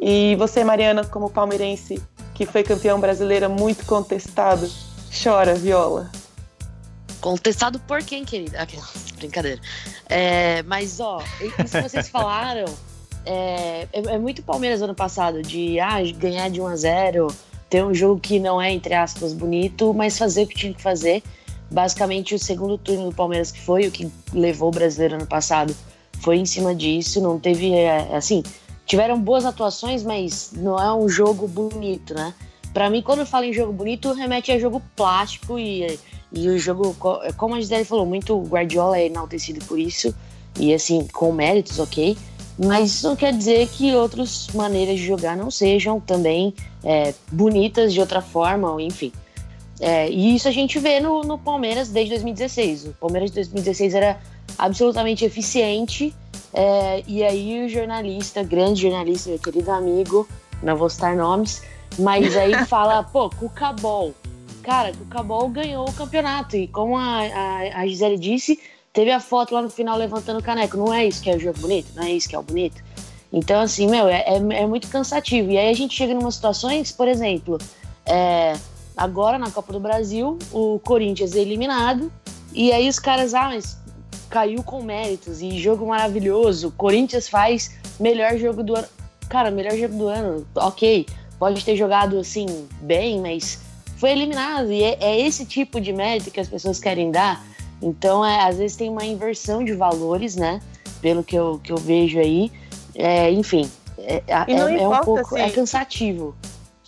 E 0.00 0.34
você, 0.36 0.64
Mariana, 0.64 1.04
como 1.04 1.30
palmeirense 1.30 2.02
que 2.34 2.46
foi 2.46 2.62
campeão 2.62 2.98
brasileira 2.98 3.48
muito 3.48 3.84
contestado, 3.84 4.66
chora, 5.22 5.54
Viola. 5.54 6.10
Contestado 7.20 7.78
por 7.80 8.02
quem, 8.02 8.24
querida? 8.24 8.66
brincadeira. 9.18 9.60
É, 10.08 10.62
mas, 10.62 11.00
ó, 11.00 11.22
isso 11.38 11.76
que 11.76 11.82
vocês 11.82 12.08
falaram 12.10 12.64
é, 13.26 13.86
é, 13.92 14.00
é, 14.14 14.18
muito 14.18 14.42
Palmeiras 14.42 14.80
ano 14.80 14.94
passado, 14.94 15.42
de 15.42 15.78
ah, 15.78 16.00
ganhar 16.16 16.48
de 16.48 16.60
1 16.60 16.66
a 16.66 16.76
0 16.76 17.26
ter 17.68 17.84
um 17.84 17.94
jogo 17.94 18.18
que 18.18 18.40
não 18.40 18.60
é, 18.60 18.72
entre 18.72 18.94
aspas, 18.94 19.32
bonito, 19.32 19.94
mas 19.94 20.18
fazer 20.18 20.42
o 20.42 20.46
que 20.46 20.54
tinha 20.54 20.72
que 20.72 20.82
fazer. 20.82 21.22
Basicamente, 21.70 22.34
o 22.34 22.38
segundo 22.38 22.76
turno 22.76 23.10
do 23.10 23.14
Palmeiras, 23.14 23.52
que 23.52 23.60
foi 23.60 23.86
o 23.86 23.90
que 23.92 24.10
levou 24.32 24.70
o 24.70 24.72
brasileiro 24.72 25.14
ano 25.14 25.26
passado, 25.26 25.76
foi 26.20 26.36
em 26.38 26.46
cima 26.46 26.74
disso. 26.74 27.20
Não 27.20 27.38
teve, 27.38 27.72
é, 27.72 28.14
assim, 28.14 28.42
tiveram 28.86 29.20
boas 29.20 29.44
atuações, 29.44 30.02
mas 30.02 30.52
não 30.54 30.78
é 30.78 30.92
um 30.94 31.08
jogo 31.08 31.46
bonito, 31.46 32.14
né? 32.14 32.34
Para 32.72 32.88
mim, 32.88 33.02
quando 33.02 33.20
eu 33.20 33.26
falo 33.26 33.44
em 33.44 33.52
jogo 33.52 33.72
bonito, 33.72 34.12
remete 34.12 34.52
a 34.52 34.58
jogo 34.58 34.80
plástico 34.94 35.58
e, 35.58 35.98
E 36.32 36.48
o 36.48 36.58
jogo, 36.58 36.96
como 37.36 37.56
a 37.56 37.60
Gisele 37.60 37.84
falou, 37.84 38.06
muito 38.06 38.40
Guardiola 38.42 38.98
é 38.98 39.06
enaltecido 39.06 39.64
por 39.64 39.78
isso. 39.78 40.14
E 40.58 40.72
assim, 40.72 41.06
com 41.12 41.32
méritos, 41.32 41.78
ok. 41.78 42.16
Mas 42.58 42.90
isso 42.90 43.08
não 43.08 43.16
quer 43.16 43.32
dizer 43.32 43.68
que 43.68 43.94
outras 43.94 44.48
maneiras 44.54 44.98
de 44.98 45.06
jogar 45.06 45.36
não 45.36 45.50
sejam 45.50 45.98
também 45.98 46.54
é, 46.84 47.14
bonitas 47.32 47.92
de 47.92 48.00
outra 48.00 48.20
forma, 48.20 48.80
enfim. 48.82 49.12
É, 49.80 50.10
e 50.10 50.36
isso 50.36 50.46
a 50.46 50.50
gente 50.50 50.78
vê 50.78 51.00
no, 51.00 51.22
no, 51.22 51.38
Palmeiras 51.38 51.88
desde 51.88 52.10
2016. 52.10 52.84
O 52.84 52.92
Palmeiras 52.92 53.30
de 53.30 53.36
2016 53.36 53.94
era 53.94 54.20
absolutamente 54.58 55.24
eficiente. 55.24 56.14
É, 56.52 57.02
e 57.06 57.22
aí 57.22 57.64
o 57.64 57.68
jornalista, 57.68 58.42
grande 58.42 58.82
jornalista, 58.82 59.30
meu 59.30 59.38
querido 59.38 59.70
amigo, 59.70 60.28
não 60.62 60.76
vou 60.76 60.90
citar 60.90 61.16
nomes, 61.16 61.62
mas 61.98 62.36
aí 62.36 62.54
fala, 62.66 63.02
pô, 63.02 63.30
Cucabol. 63.30 64.14
Cara, 64.62 64.92
Cucabol 64.92 65.48
ganhou 65.48 65.88
o 65.88 65.92
campeonato. 65.92 66.56
E 66.56 66.68
como 66.68 66.96
a, 66.96 67.20
a, 67.20 67.80
a 67.80 67.86
Gisele 67.86 68.18
disse, 68.18 68.58
teve 68.92 69.10
a 69.10 69.20
foto 69.20 69.54
lá 69.54 69.62
no 69.62 69.70
final 69.70 69.96
levantando 69.96 70.40
o 70.40 70.42
caneco. 70.42 70.76
Não 70.76 70.92
é 70.92 71.06
isso 71.06 71.22
que 71.22 71.30
é 71.30 71.36
o 71.36 71.40
jogo 71.40 71.58
bonito? 71.60 71.92
Não 71.94 72.02
é 72.02 72.12
isso 72.12 72.28
que 72.28 72.36
é 72.36 72.38
o 72.38 72.42
bonito? 72.42 72.82
Então, 73.32 73.60
assim, 73.60 73.86
meu, 73.86 74.08
é, 74.08 74.24
é, 74.26 74.36
é 74.36 74.66
muito 74.66 74.88
cansativo. 74.88 75.50
E 75.50 75.58
aí 75.58 75.68
a 75.68 75.74
gente 75.74 75.94
chega 75.94 76.12
em 76.12 76.18
umas 76.18 76.34
situações, 76.34 76.90
por 76.90 77.06
exemplo, 77.06 77.58
é, 78.04 78.54
agora 78.96 79.38
na 79.38 79.50
Copa 79.50 79.72
do 79.72 79.80
Brasil, 79.80 80.38
o 80.52 80.80
Corinthians 80.80 81.34
é 81.34 81.38
eliminado, 81.38 82.12
e 82.52 82.72
aí 82.72 82.88
os 82.88 82.98
caras, 82.98 83.34
ah, 83.34 83.48
mas 83.48 83.78
caiu 84.30 84.62
com 84.62 84.82
méritos 84.82 85.42
e 85.42 85.58
jogo 85.58 85.86
maravilhoso. 85.86 86.72
Corinthians 86.76 87.28
faz 87.28 87.72
melhor 87.98 88.38
jogo 88.38 88.62
do 88.62 88.76
ano. 88.76 88.86
Cara, 89.28 89.50
melhor 89.50 89.76
jogo 89.76 89.96
do 89.96 90.06
ano, 90.06 90.46
ok. 90.54 91.06
Pode 91.38 91.64
ter 91.64 91.76
jogado 91.76 92.18
assim 92.18 92.46
bem, 92.80 93.20
mas 93.20 93.60
foi 93.96 94.10
eliminado. 94.10 94.70
E 94.70 94.82
é, 94.82 94.96
é 95.00 95.20
esse 95.20 95.44
tipo 95.44 95.80
de 95.80 95.92
mérito 95.92 96.30
que 96.30 96.40
as 96.40 96.48
pessoas 96.48 96.78
querem 96.78 97.10
dar. 97.10 97.44
Então, 97.82 98.24
é, 98.24 98.42
às 98.46 98.58
vezes 98.58 98.76
tem 98.76 98.88
uma 98.88 99.04
inversão 99.04 99.64
de 99.64 99.72
valores, 99.72 100.36
né? 100.36 100.60
Pelo 101.00 101.24
que 101.24 101.36
eu, 101.36 101.60
que 101.62 101.72
eu 101.72 101.76
vejo 101.76 102.18
aí. 102.18 102.52
É, 102.94 103.30
enfim, 103.30 103.70
é, 103.98 104.22
é, 104.26 104.80
é 104.82 104.88
um 104.88 105.00
pouco. 105.00 105.36
É 105.36 105.50
cansativo. 105.50 106.34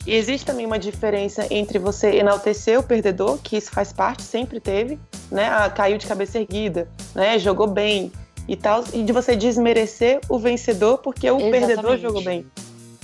E 0.04 0.14
existe 0.14 0.44
também 0.44 0.66
uma 0.66 0.78
diferença 0.78 1.46
entre 1.50 1.78
você 1.78 2.16
enaltecer 2.16 2.78
o 2.78 2.82
perdedor, 2.82 3.38
que 3.38 3.56
isso 3.56 3.70
faz 3.70 3.92
parte, 3.92 4.22
sempre 4.22 4.58
teve, 4.58 4.98
né? 5.30 5.48
Ah, 5.48 5.70
caiu 5.70 5.96
de 5.96 6.06
cabeça 6.06 6.38
erguida, 6.38 6.88
né? 7.14 7.38
Jogou 7.38 7.68
bem 7.68 8.10
e 8.48 8.56
tal, 8.56 8.84
e 8.92 9.04
de 9.04 9.12
você 9.12 9.36
desmerecer 9.36 10.20
o 10.28 10.38
vencedor 10.38 10.98
porque 10.98 11.30
o 11.30 11.36
Exatamente. 11.36 11.66
perdedor 11.66 11.98
jogou 11.98 12.22
bem. 12.22 12.44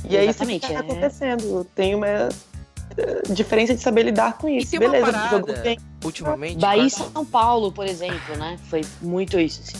E 0.09 0.17
é 0.17 0.25
isso 0.25 0.45
que 0.45 0.53
está 0.53 0.73
é. 0.73 0.77
acontecendo. 0.77 1.65
Tem 1.75 1.95
uma 1.95 2.07
eh, 2.07 3.23
diferença 3.31 3.75
de 3.75 3.81
saber 3.81 4.03
lidar 4.03 4.37
com 4.39 4.49
isso. 4.49 4.75
E 4.75 4.79
Beleza, 4.79 5.13
parada, 5.13 5.31
jogou 5.31 5.57
bem. 5.63 5.79
Ultimamente. 6.05 6.59
Bahia 6.59 6.87
e 6.87 6.91
São 6.91 7.25
Paulo, 7.25 7.71
por 7.71 7.87
exemplo, 7.87 8.37
né? 8.37 8.59
Foi 8.69 8.81
muito 9.01 9.39
isso. 9.39 9.63
Assim. 9.63 9.79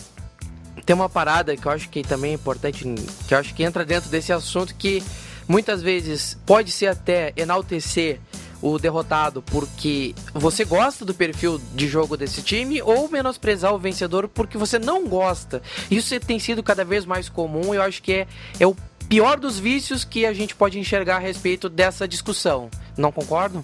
Tem 0.85 0.95
uma 0.95 1.09
parada 1.09 1.55
que 1.55 1.65
eu 1.65 1.71
acho 1.71 1.89
que 1.89 2.01
também 2.01 2.31
é 2.31 2.33
importante, 2.35 2.83
que 3.27 3.33
eu 3.33 3.37
acho 3.37 3.53
que 3.53 3.63
entra 3.63 3.85
dentro 3.85 4.09
desse 4.09 4.31
assunto 4.31 4.73
que 4.75 5.03
muitas 5.49 5.81
vezes 5.81 6.37
pode 6.45 6.71
ser 6.71 6.87
até 6.87 7.33
enaltecer 7.35 8.19
o 8.61 8.77
derrotado 8.77 9.41
porque 9.41 10.13
você 10.33 10.63
gosta 10.63 11.03
do 11.03 11.13
perfil 11.13 11.59
de 11.73 11.87
jogo 11.87 12.15
desse 12.15 12.43
time 12.43 12.81
ou 12.81 13.09
menosprezar 13.09 13.73
o 13.73 13.79
vencedor 13.79 14.27
porque 14.27 14.57
você 14.57 14.77
não 14.77 15.07
gosta. 15.07 15.61
Isso 15.89 16.17
tem 16.19 16.37
sido 16.37 16.61
cada 16.61 16.85
vez 16.85 17.03
mais 17.05 17.27
comum 17.27 17.73
e 17.73 17.77
eu 17.77 17.81
acho 17.81 18.03
que 18.03 18.13
é, 18.13 18.27
é 18.59 18.67
o 18.67 18.75
pior 19.07 19.39
dos 19.39 19.57
vícios 19.57 20.03
que 20.03 20.25
a 20.25 20.33
gente 20.33 20.55
pode 20.55 20.77
enxergar 20.77 21.15
a 21.15 21.19
respeito 21.19 21.67
dessa 21.67 22.07
discussão. 22.07 22.69
Não 22.95 23.11
concordam? 23.11 23.63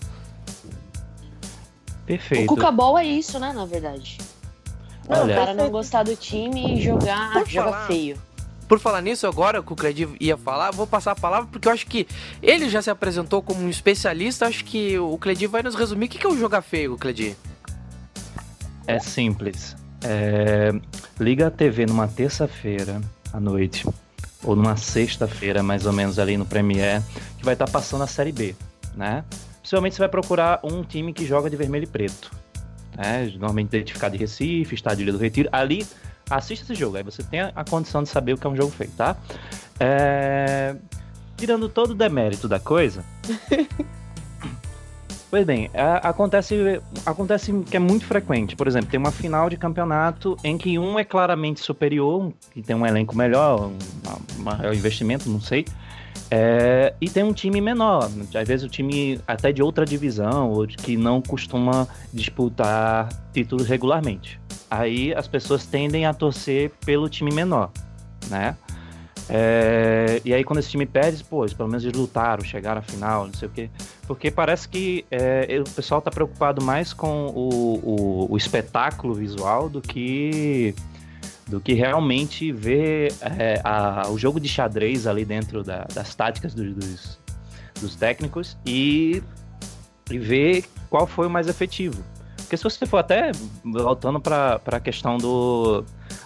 Perfeito. 2.06 2.46
O 2.46 2.48
Cucabol 2.56 2.98
é 2.98 3.06
isso, 3.06 3.40
né, 3.40 3.52
na 3.54 3.66
verdade. 3.66 4.18
Não, 5.08 5.26
o 5.26 5.28
cara 5.28 5.54
não 5.54 5.70
gostar 5.70 6.04
do 6.04 6.16
time 6.16 6.78
e 6.78 6.82
jogar, 6.82 7.46
jogar 7.46 7.86
feio. 7.86 8.18
Por 8.68 8.80
falar 8.80 9.02
nisso, 9.02 9.28
agora 9.28 9.62
que 9.62 9.72
o 9.72 9.76
Cledi 9.76 10.08
ia 10.20 10.36
falar, 10.36 10.72
vou 10.72 10.88
passar 10.88 11.12
a 11.12 11.16
palavra 11.16 11.48
porque 11.52 11.68
eu 11.68 11.72
acho 11.72 11.86
que 11.86 12.08
ele 12.42 12.70
já 12.70 12.82
se 12.82 12.90
apresentou 12.90 13.42
como 13.42 13.62
um 13.62 13.70
especialista. 13.70 14.48
Acho 14.48 14.66
que 14.66 14.98
o 14.98 15.18
Cledi 15.18 15.46
vai 15.46 15.62
nos 15.62 15.76
resumir. 15.76 16.08
O 16.08 16.10
que 16.10 16.26
é 16.26 16.30
o 16.30 16.38
jogar 16.38 16.62
feio, 16.62 16.98
Cledi? 16.98 17.36
É 18.88 19.00
simples. 19.00 19.76
É... 20.04 20.72
Liga 21.20 21.48
a 21.48 21.52
TV 21.52 21.86
numa 21.86 22.08
terça-feira 22.08 23.02
à 23.32 23.40
noite, 23.40 23.88
ou 24.44 24.56
numa 24.56 24.78
sexta-feira, 24.78 25.62
mais 25.62 25.86
ou 25.86 25.94
menos, 25.94 26.20
ali 26.20 26.38
no 26.38 26.46
Premiere, 26.46 27.04
que 27.38 27.46
vai 27.46 27.54
estar 27.54 27.66
tá 27.66 27.72
passando 27.72 28.04
a 28.04 28.08
Série 28.08 28.32
B, 28.32 28.56
né? 28.96 29.24
Possivelmente 29.62 29.96
você 29.96 30.00
vai 30.00 30.10
procurar 30.10 30.60
um 30.64 30.84
time 30.84 31.12
que 31.12 31.26
joga 31.26 31.50
de 31.50 31.56
vermelho 31.56 31.86
e 31.86 31.88
preto. 31.88 32.32
Né? 32.96 33.26
Normalmente 33.34 33.70
identificado 33.70 34.14
de 34.14 34.20
Recife, 34.20 34.76
Estádio 34.76 35.12
do 35.12 35.18
Retiro. 35.18 35.50
Ali 35.52 35.86
assista 36.30 36.66
esse 36.66 36.80
jogo, 36.80 36.98
aí 36.98 37.04
você 37.04 37.24
tem 37.24 37.42
a 37.42 37.64
condição 37.64 38.04
de 38.04 38.10
saber 38.10 38.34
o 38.34 38.38
que 38.38 38.46
é 38.46 38.50
um 38.50 38.56
jogo 38.56 38.72
feito, 38.72 38.96
tá? 38.96 39.16
É... 39.80 40.76
Tirando 41.38 41.68
todo 41.68 41.92
o 41.92 41.96
demérito 41.96 42.48
da 42.48 42.60
coisa. 42.60 43.04
pois 45.30 45.46
bem, 45.46 45.70
acontece, 46.02 46.82
acontece 47.06 47.52
que 47.70 47.76
é 47.76 47.80
muito 47.80 48.06
frequente. 48.06 48.56
Por 48.56 48.68
exemplo, 48.68 48.90
tem 48.90 48.98
uma 48.98 49.12
final 49.12 49.50
de 49.50 49.58
campeonato 49.58 50.38
em 50.44 50.58
que 50.58 50.80
um 50.80 50.98
é 50.98 51.04
claramente 51.04 51.60
superior, 51.60 52.32
que 52.52 52.62
tem 52.62 52.76
um 52.76 52.86
elenco 52.86 53.16
melhor, 53.16 53.70
um 53.70 54.44
maior 54.44 54.74
investimento, 54.74 55.30
não 55.30 55.42
sei. 55.42 55.66
É, 56.32 56.94
e 57.00 57.10
tem 57.10 57.24
um 57.24 57.34
time 57.34 57.62
menor, 57.62 58.10
às 58.34 58.48
vezes 58.48 58.66
o 58.66 58.70
time 58.70 59.20
até 59.28 59.52
de 59.52 59.62
outra 59.62 59.86
divisão, 59.86 60.50
ou 60.50 60.66
de 60.66 60.76
que 60.76 60.98
não 60.98 61.22
costuma 61.22 61.88
disputar 62.14 63.10
títulos 63.32 63.68
regularmente 63.68 64.40
aí 64.70 65.14
as 65.14 65.28
pessoas 65.28 65.66
tendem 65.66 66.06
a 66.06 66.14
torcer 66.14 66.72
pelo 66.86 67.10
time 67.10 67.34
menor, 67.34 67.72
né? 68.30 68.56
É, 69.28 70.22
e 70.24 70.34
aí 70.34 70.44
quando 70.44 70.60
esse 70.60 70.70
time 70.70 70.86
perde, 70.86 71.24
pô, 71.24 71.46
pelo 71.46 71.68
menos 71.68 71.84
eles 71.84 71.98
lutaram, 71.98 72.44
chegaram 72.44 72.80
à 72.80 72.84
final, 72.84 73.26
não 73.26 73.34
sei 73.34 73.48
o 73.48 73.52
quê. 73.52 73.70
Porque 74.06 74.30
parece 74.30 74.70
que 74.70 75.04
é, 75.10 75.60
o 75.60 75.70
pessoal 75.72 76.02
tá 76.02 76.12
preocupado 76.12 76.64
mais 76.64 76.94
com 76.94 77.28
o, 77.28 77.80
o, 77.84 78.32
o, 78.32 78.38
espetáculo 78.38 79.16
visual 79.16 79.68
do 79.68 79.82
que 79.82 80.76
do 81.48 81.62
que 81.62 81.74
realmente 81.74 82.52
ver 82.52 83.14
é, 83.22 83.62
a, 83.64 84.10
o 84.10 84.18
jogo 84.18 84.40
de 84.40 84.50
xadrez 84.50 85.06
ali 85.06 85.24
dentro 85.24 85.64
da, 85.64 85.86
das 85.94 86.16
táticas 86.16 86.54
dos, 86.54 87.20
dos, 87.80 87.96
técnicos 87.96 88.58
e, 88.66 89.22
e 90.10 90.18
ver 90.18 90.66
qual 90.90 91.06
foi 91.06 91.28
o 91.28 91.30
mais 91.30 91.48
efetivo. 91.48 92.04
Porque 92.38 92.58
se 92.58 92.64
você 92.64 92.86
for 92.86 92.98
até 92.98 93.32
voltando 93.64 94.20
para 94.20 94.60
a 94.66 94.80
questão 94.80 95.18
do, 95.18 95.84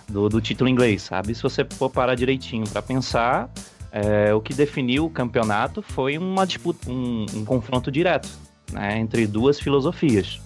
do, 0.07 0.29
do, 0.29 0.41
título 0.41 0.69
inglês, 0.69 1.03
sabe? 1.03 1.33
Se 1.35 1.43
você 1.43 1.65
for 1.65 1.89
parar 1.89 2.15
direitinho 2.15 2.67
para 2.67 2.81
pensar, 2.81 3.49
é, 3.91 4.33
o 4.33 4.41
que 4.41 4.53
definiu 4.53 5.05
o 5.05 5.09
campeonato 5.09 5.81
foi 5.81 6.17
uma 6.17 6.45
disputa, 6.45 6.89
um, 6.89 7.25
um 7.33 7.45
confronto 7.45 7.91
direto 7.91 8.29
né, 8.71 8.99
entre 8.99 9.25
duas 9.27 9.59
filosofias. 9.59 10.41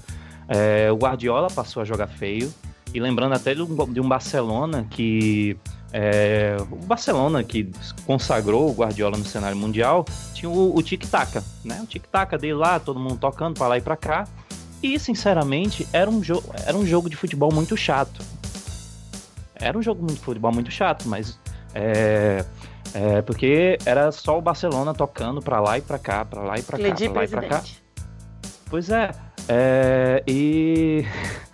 É, 0.47 0.91
o 0.91 0.95
Guardiola 0.95 1.47
passou 1.49 1.81
a 1.81 1.85
jogar 1.85 2.07
feio, 2.07 2.53
e 2.93 2.99
lembrando 2.99 3.33
até 3.33 3.55
de 3.55 3.61
um, 3.61 3.91
de 3.91 4.01
Barcelona 4.01 4.85
que. 4.89 5.57
É, 5.95 6.57
o 6.71 6.75
Barcelona 6.87 7.43
que 7.43 7.71
consagrou 8.07 8.67
o 8.67 8.73
Guardiola 8.73 9.15
no 9.15 9.23
cenário 9.23 9.55
mundial 9.55 10.03
tinha 10.33 10.49
o, 10.49 10.75
o 10.75 10.81
tic-tac, 10.81 11.39
né? 11.63 11.81
O 11.83 11.85
tic-tac 11.85 12.35
dele 12.37 12.55
lá, 12.55 12.79
todo 12.79 12.99
mundo 12.99 13.17
tocando 13.17 13.57
para 13.57 13.67
lá 13.67 13.77
e 13.77 13.81
para 13.81 13.95
cá. 13.95 14.27
E, 14.81 14.99
sinceramente, 14.99 15.87
era 15.93 16.09
um, 16.09 16.21
jogo, 16.21 16.43
era 16.65 16.75
um 16.75 16.85
jogo 16.85 17.09
de 17.09 17.15
futebol 17.15 17.53
muito 17.53 17.77
chato. 17.77 18.21
Era 19.55 19.77
um 19.77 19.81
jogo 19.81 20.05
de 20.05 20.19
futebol 20.19 20.51
muito 20.51 20.69
chato, 20.69 21.07
mas. 21.07 21.39
É, 21.73 22.43
é, 22.93 23.21
porque 23.21 23.77
era 23.85 24.11
só 24.11 24.37
o 24.37 24.41
Barcelona 24.41 24.93
tocando 24.93 25.41
pra 25.41 25.61
lá 25.61 25.77
e 25.77 25.81
pra 25.81 25.97
cá, 25.97 26.25
pra 26.25 26.41
lá 26.41 26.59
e 26.59 26.61
pra 26.61 26.77
cá, 26.77 26.95
pra 26.95 27.13
lá 27.13 27.23
e 27.23 27.27
pra 27.27 27.41
cá. 27.47 27.63
Pois 28.69 28.89
é. 28.89 29.11
é 29.47 30.23
e. 30.27 31.05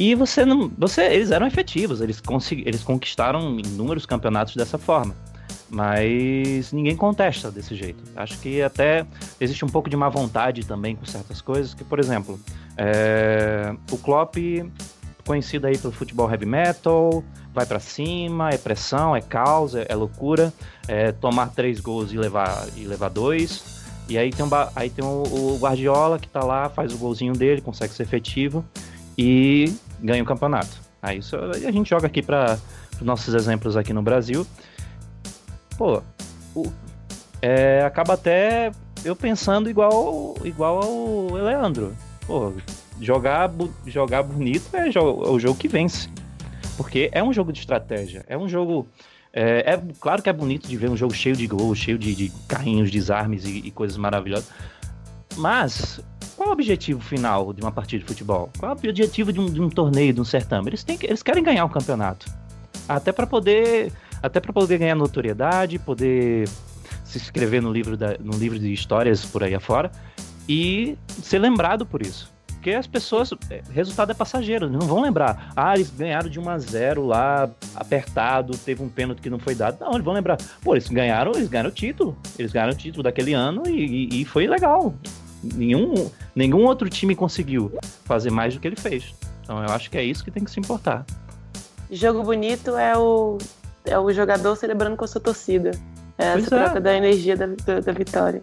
E 0.00 0.14
você 0.14 0.46
não. 0.46 0.72
Você, 0.78 1.02
eles 1.02 1.30
eram 1.30 1.46
efetivos, 1.46 2.00
eles, 2.00 2.22
consegui, 2.22 2.62
eles 2.66 2.82
conquistaram 2.82 3.58
inúmeros 3.60 4.06
campeonatos 4.06 4.56
dessa 4.56 4.78
forma 4.78 5.14
mas 5.72 6.72
ninguém 6.72 6.96
contesta 6.96 7.48
desse 7.48 7.76
jeito. 7.76 8.02
Acho 8.16 8.36
que 8.40 8.60
até 8.60 9.06
existe 9.40 9.64
um 9.64 9.68
pouco 9.68 9.88
de 9.88 9.96
má 9.96 10.08
vontade 10.08 10.66
também 10.66 10.96
com 10.96 11.06
certas 11.06 11.40
coisas, 11.40 11.74
que, 11.74 11.84
por 11.84 12.00
exemplo, 12.00 12.40
é... 12.76 13.72
o 13.92 13.96
Klopp, 13.96 14.36
conhecido 15.24 15.68
aí 15.68 15.78
pelo 15.78 15.92
futebol 15.92 16.28
heavy 16.28 16.44
metal, 16.44 17.22
vai 17.54 17.64
para 17.64 17.78
cima, 17.78 18.50
é 18.50 18.58
pressão, 18.58 19.14
é 19.14 19.20
caos, 19.20 19.76
é, 19.76 19.86
é 19.88 19.94
loucura, 19.94 20.52
é 20.88 21.12
tomar 21.12 21.50
três 21.50 21.78
gols 21.78 22.12
e 22.12 22.18
levar, 22.18 22.66
e 22.76 22.84
levar 22.84 23.08
dois. 23.08 23.84
E 24.08 24.18
aí 24.18 24.30
tem, 24.30 24.44
um, 24.44 24.50
aí 24.74 24.90
tem 24.90 25.04
o, 25.04 25.22
o 25.22 25.58
Guardiola 25.60 26.18
que 26.18 26.28
tá 26.28 26.40
lá, 26.40 26.68
faz 26.68 26.92
o 26.92 26.98
golzinho 26.98 27.32
dele, 27.32 27.60
consegue 27.60 27.94
ser 27.94 28.02
efetivo 28.02 28.64
e 29.16 29.72
ganha 30.02 30.22
o 30.22 30.26
campeonato. 30.26 30.80
Aí 31.02 31.18
isso, 31.18 31.36
a 31.36 31.70
gente 31.70 31.88
joga 31.88 32.06
aqui 32.06 32.22
para 32.22 32.58
os 32.94 33.02
nossos 33.02 33.32
exemplos 33.34 33.76
aqui 33.76 33.92
no 33.92 34.02
Brasil 34.02 34.46
pô, 35.80 36.02
o, 36.54 36.70
é, 37.40 37.82
acaba 37.86 38.12
até 38.12 38.70
eu 39.02 39.16
pensando 39.16 39.70
igual, 39.70 40.36
igual 40.44 40.82
ao 40.82 41.32
Leandro. 41.32 41.96
Pô, 42.26 42.52
jogar, 43.00 43.50
jogar 43.86 44.22
bonito 44.22 44.76
é 44.76 44.90
o 45.00 45.38
jogo 45.38 45.58
que 45.58 45.68
vence. 45.68 46.10
Porque 46.76 47.08
é 47.12 47.24
um 47.24 47.32
jogo 47.32 47.50
de 47.50 47.60
estratégia. 47.60 48.26
É 48.28 48.36
um 48.36 48.46
jogo. 48.46 48.86
É, 49.32 49.72
é 49.72 49.82
claro 49.98 50.22
que 50.22 50.28
é 50.28 50.32
bonito 50.34 50.68
de 50.68 50.76
ver 50.76 50.90
um 50.90 50.96
jogo 50.96 51.14
cheio 51.14 51.34
de 51.34 51.46
gols, 51.46 51.78
cheio 51.78 51.98
de, 51.98 52.14
de 52.14 52.32
carrinhos, 52.46 52.90
desarmes 52.90 53.46
e, 53.46 53.60
e 53.60 53.70
coisas 53.70 53.96
maravilhosas. 53.96 54.50
Mas 55.38 55.98
é 56.19 56.19
objetivo 56.60 57.00
final 57.00 57.52
de 57.52 57.62
uma 57.62 57.72
partida 57.72 58.02
de 58.02 58.06
futebol? 58.06 58.50
Qual 58.58 58.70
é 58.70 58.74
o 58.74 58.78
objetivo 58.78 59.32
de 59.32 59.40
um, 59.40 59.46
de 59.46 59.60
um 59.60 59.68
torneio, 59.68 60.12
de 60.12 60.20
um 60.20 60.24
certame? 60.24 60.68
Eles, 60.68 60.84
têm, 60.84 60.98
eles 61.02 61.22
querem 61.22 61.42
ganhar 61.42 61.64
o 61.64 61.68
campeonato. 61.68 62.26
Até 62.88 63.12
para 63.12 63.26
poder 63.26 63.92
até 64.22 64.38
para 64.38 64.52
poder 64.52 64.76
ganhar 64.76 64.94
notoriedade, 64.94 65.78
poder 65.78 66.46
se 67.04 67.16
inscrever 67.18 67.62
no 67.62 67.72
livro, 67.72 67.96
da, 67.96 68.16
no 68.20 68.36
livro 68.36 68.58
de 68.58 68.72
histórias 68.72 69.24
por 69.24 69.42
aí 69.42 69.54
afora 69.54 69.90
e 70.48 70.96
ser 71.22 71.38
lembrado 71.38 71.86
por 71.86 72.02
isso. 72.02 72.30
Porque 72.60 72.72
as 72.72 72.86
pessoas, 72.86 73.32
é, 73.48 73.62
resultado 73.72 74.10
é 74.10 74.14
passageiro, 74.14 74.68
não 74.68 74.80
vão 74.80 75.00
lembrar. 75.00 75.50
Ah, 75.56 75.74
eles 75.74 75.88
ganharam 75.88 76.28
de 76.28 76.38
1 76.38 76.50
a 76.50 76.58
0 76.58 77.06
lá, 77.06 77.50
apertado, 77.74 78.54
teve 78.58 78.82
um 78.82 78.88
pênalti 78.88 79.22
que 79.22 79.30
não 79.30 79.38
foi 79.38 79.54
dado. 79.54 79.80
Não, 79.80 79.92
eles 79.92 80.04
vão 80.04 80.12
lembrar. 80.12 80.36
Pô, 80.62 80.74
eles 80.74 80.86
ganharam, 80.88 81.32
eles 81.32 81.48
ganharam 81.48 81.70
o 81.70 81.72
título. 81.72 82.14
Eles 82.38 82.52
ganharam 82.52 82.74
o 82.74 82.76
título 82.76 83.02
daquele 83.02 83.32
ano 83.32 83.62
e, 83.66 84.10
e, 84.10 84.20
e 84.20 84.24
foi 84.26 84.46
legal. 84.46 84.94
Nenhum, 85.42 86.10
nenhum 86.34 86.64
outro 86.64 86.88
time 86.88 87.14
conseguiu 87.14 87.72
fazer 88.04 88.30
mais 88.30 88.54
do 88.54 88.60
que 88.60 88.68
ele 88.68 88.76
fez. 88.76 89.14
Então 89.42 89.62
eu 89.62 89.70
acho 89.70 89.90
que 89.90 89.98
é 89.98 90.04
isso 90.04 90.24
que 90.24 90.30
tem 90.30 90.44
que 90.44 90.50
se 90.50 90.60
importar. 90.60 91.04
Jogo 91.90 92.22
bonito 92.22 92.76
é 92.76 92.96
o, 92.96 93.38
é 93.84 93.98
o 93.98 94.12
jogador 94.12 94.54
celebrando 94.56 94.96
com 94.96 95.04
a 95.04 95.08
sua 95.08 95.20
torcida. 95.20 95.72
É 96.16 96.38
essa 96.38 96.50
troca 96.50 96.78
é. 96.78 96.80
da 96.80 96.94
energia 96.94 97.36
da, 97.36 97.46
da, 97.46 97.80
da 97.80 97.92
vitória. 97.92 98.42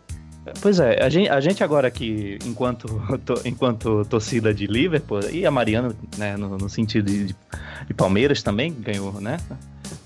Pois 0.61 0.79
é, 0.79 1.03
a 1.03 1.09
gente, 1.09 1.29
a 1.29 1.39
gente 1.39 1.63
agora 1.63 1.87
aqui, 1.87 2.39
enquanto, 2.45 2.87
to, 3.25 3.35
enquanto 3.45 4.05
torcida 4.05 4.53
de 4.53 4.65
Liverpool, 4.65 5.19
e 5.31 5.45
a 5.45 5.51
Mariana, 5.51 5.93
né, 6.17 6.37
no, 6.37 6.57
no 6.57 6.69
sentido 6.69 7.11
de, 7.11 7.27
de, 7.27 7.93
Palmeiras 7.95 8.41
também, 8.41 8.73
ganhou, 8.73 9.13
né? 9.19 9.37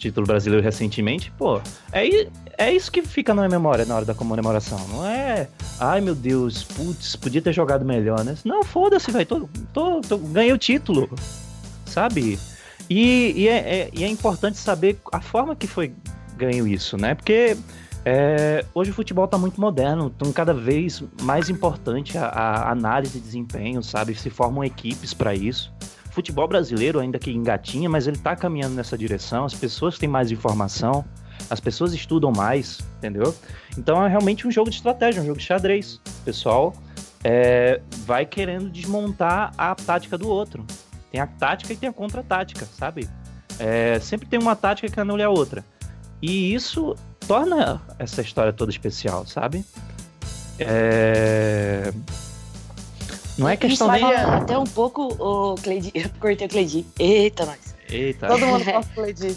Título 0.01 0.25
brasileiro 0.25 0.63
recentemente, 0.63 1.31
pô, 1.37 1.61
é, 1.93 2.27
é 2.57 2.73
isso 2.73 2.91
que 2.91 3.03
fica 3.03 3.35
na 3.35 3.47
memória 3.47 3.85
na 3.85 3.95
hora 3.95 4.03
da 4.03 4.15
comemoração, 4.15 4.79
não 4.87 5.05
é? 5.05 5.47
Ai 5.79 6.01
meu 6.01 6.15
Deus, 6.15 6.63
putz, 6.63 7.15
podia 7.15 7.39
ter 7.39 7.53
jogado 7.53 7.85
melhor, 7.85 8.23
né? 8.23 8.35
Não, 8.43 8.63
foda-se, 8.63 9.11
velho, 9.11 9.27
tô, 9.27 9.49
tô, 9.71 10.01
tô, 10.01 10.17
ganhei 10.17 10.51
o 10.51 10.57
título, 10.57 11.07
sabe? 11.85 12.39
E, 12.89 13.33
e, 13.35 13.47
é, 13.47 13.57
é, 13.57 13.89
e 13.93 14.03
é 14.03 14.07
importante 14.07 14.57
saber 14.57 14.97
a 15.11 15.21
forma 15.21 15.55
que 15.55 15.67
foi 15.67 15.93
ganho 16.35 16.67
isso, 16.67 16.97
né? 16.97 17.13
Porque 17.13 17.55
é, 18.03 18.65
hoje 18.73 18.89
o 18.89 18.95
futebol 18.95 19.25
está 19.25 19.37
muito 19.37 19.61
moderno, 19.61 20.11
então 20.15 20.33
cada 20.33 20.51
vez 20.51 21.03
mais 21.21 21.47
importante 21.47 22.17
a, 22.17 22.25
a, 22.25 22.71
análise 22.71 23.13
de 23.13 23.19
desempenho, 23.19 23.83
sabe? 23.83 24.15
Se 24.15 24.31
formam 24.31 24.63
equipes 24.63 25.13
para 25.13 25.35
isso. 25.35 25.71
Futebol 26.11 26.47
brasileiro 26.47 26.99
ainda 26.99 27.17
que 27.17 27.31
engatinha, 27.31 27.89
mas 27.89 28.05
ele 28.05 28.17
está 28.17 28.35
caminhando 28.35 28.75
nessa 28.75 28.97
direção. 28.97 29.45
As 29.45 29.53
pessoas 29.53 29.97
têm 29.97 30.09
mais 30.09 30.29
informação, 30.31 31.05
as 31.49 31.59
pessoas 31.59 31.93
estudam 31.93 32.31
mais, 32.31 32.79
entendeu? 32.97 33.33
Então 33.77 34.05
é 34.05 34.09
realmente 34.09 34.45
um 34.47 34.51
jogo 34.51 34.69
de 34.69 34.75
estratégia, 34.75 35.21
um 35.21 35.25
jogo 35.25 35.39
de 35.39 35.45
xadrez. 35.45 35.95
O 35.95 36.23
pessoal 36.25 36.73
é, 37.23 37.81
vai 38.05 38.25
querendo 38.25 38.69
desmontar 38.69 39.53
a 39.57 39.73
tática 39.73 40.17
do 40.17 40.27
outro. 40.27 40.65
Tem 41.11 41.19
a 41.19 41.27
tática 41.27 41.73
e 41.73 41.77
tem 41.77 41.89
a 41.89 41.93
contra-tática, 41.93 42.65
sabe? 42.65 43.09
É, 43.57 43.99
sempre 43.99 44.27
tem 44.27 44.39
uma 44.39 44.55
tática 44.55 44.89
que 44.89 44.99
anula 44.99 45.23
a 45.23 45.29
outra. 45.29 45.63
E 46.21 46.53
isso 46.53 46.95
torna 47.27 47.81
essa 47.97 48.21
história 48.21 48.51
toda 48.51 48.71
especial, 48.71 49.25
sabe? 49.25 49.65
É... 50.59 51.91
Não 53.41 53.49
é 53.49 53.57
questão 53.57 53.93
Isso 53.95 54.05
nem... 54.05 54.15
até 54.15 54.55
um 54.55 54.65
pouco 54.65 55.15
o 55.19 55.55
Cleidi... 55.55 55.91
Eu 55.95 56.11
cortei 56.19 56.45
o 56.45 56.49
Cleidi. 56.49 56.85
Eita, 56.99 57.43
nós. 57.43 57.75
Eita. 57.89 58.27
Todo 58.27 58.45
mundo 58.45 58.63
gosta 58.63 58.81
do 58.81 58.93
Cleidi. 58.93 59.35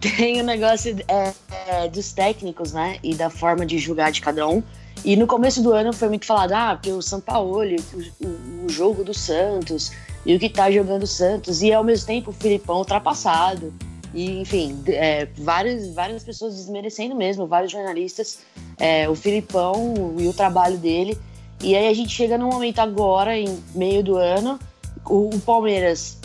Tem 0.00 0.40
o 0.40 0.42
um 0.42 0.46
negócio 0.46 0.96
é, 1.06 1.32
é, 1.68 1.88
dos 1.88 2.12
técnicos, 2.14 2.72
né? 2.72 2.96
E 3.02 3.14
da 3.14 3.28
forma 3.28 3.66
de 3.66 3.78
julgar 3.78 4.10
de 4.10 4.22
cada 4.22 4.48
um. 4.48 4.62
E 5.04 5.16
no 5.16 5.26
começo 5.26 5.62
do 5.62 5.70
ano 5.70 5.92
foi 5.92 6.08
muito 6.08 6.24
falado, 6.24 6.52
ah, 6.52 6.74
porque 6.74 6.90
o 6.90 7.02
São 7.02 7.20
Paulo, 7.20 7.60
o, 7.60 8.26
o, 8.26 8.64
o 8.64 8.68
jogo 8.70 9.04
do 9.04 9.12
Santos, 9.12 9.92
e 10.24 10.34
o 10.34 10.38
que 10.38 10.48
tá 10.48 10.70
jogando 10.70 11.02
o 11.02 11.06
Santos, 11.06 11.60
e 11.60 11.72
ao 11.72 11.84
mesmo 11.84 12.06
tempo 12.06 12.30
o 12.30 12.32
Filipão 12.32 12.78
ultrapassado. 12.78 13.72
E, 14.14 14.40
enfim, 14.40 14.82
é, 14.88 15.26
várias, 15.38 15.92
várias 15.92 16.24
pessoas 16.24 16.56
desmerecendo 16.56 17.14
mesmo, 17.14 17.46
vários 17.46 17.70
jornalistas, 17.70 18.38
é, 18.78 19.08
o 19.08 19.14
Filipão 19.14 20.14
e 20.18 20.26
o 20.26 20.32
trabalho 20.32 20.78
dele. 20.78 21.18
E 21.62 21.76
aí 21.76 21.88
a 21.88 21.94
gente 21.94 22.10
chega 22.10 22.36
num 22.36 22.48
momento 22.48 22.80
agora, 22.80 23.38
em 23.38 23.62
meio 23.74 24.02
do 24.02 24.16
ano, 24.16 24.58
o, 25.04 25.34
o 25.34 25.40
Palmeiras 25.40 26.18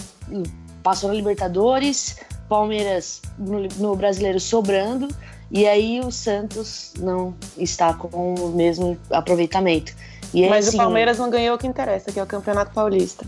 passou 0.82 1.10
na 1.10 1.16
Libertadores, 1.16 2.18
Palmeiras 2.50 3.22
no, 3.38 3.68
no, 3.78 3.96
Brasileiro 3.96 4.40
sobrando, 4.40 5.08
e 5.52 5.68
aí 5.68 6.00
o 6.00 6.12
Santos 6.12 6.94
não 7.00 7.36
está 7.58 7.94
com 7.94 8.34
o 8.36 8.50
mesmo 8.50 8.98
aproveitamento. 9.12 9.94
Aí, 10.34 10.50
Mas 10.50 10.68
assim, 10.68 10.78
o 10.78 10.80
Palmeiras 10.80 11.20
não 11.20 11.30
ganhou 11.30 11.56
o 11.56 11.60
que 11.60 11.68
interessa, 11.68 12.12
que 12.12 12.20
é 12.20 12.24
o 12.24 12.28
Campeonato 12.28 12.74
Paulista. 12.74 13.26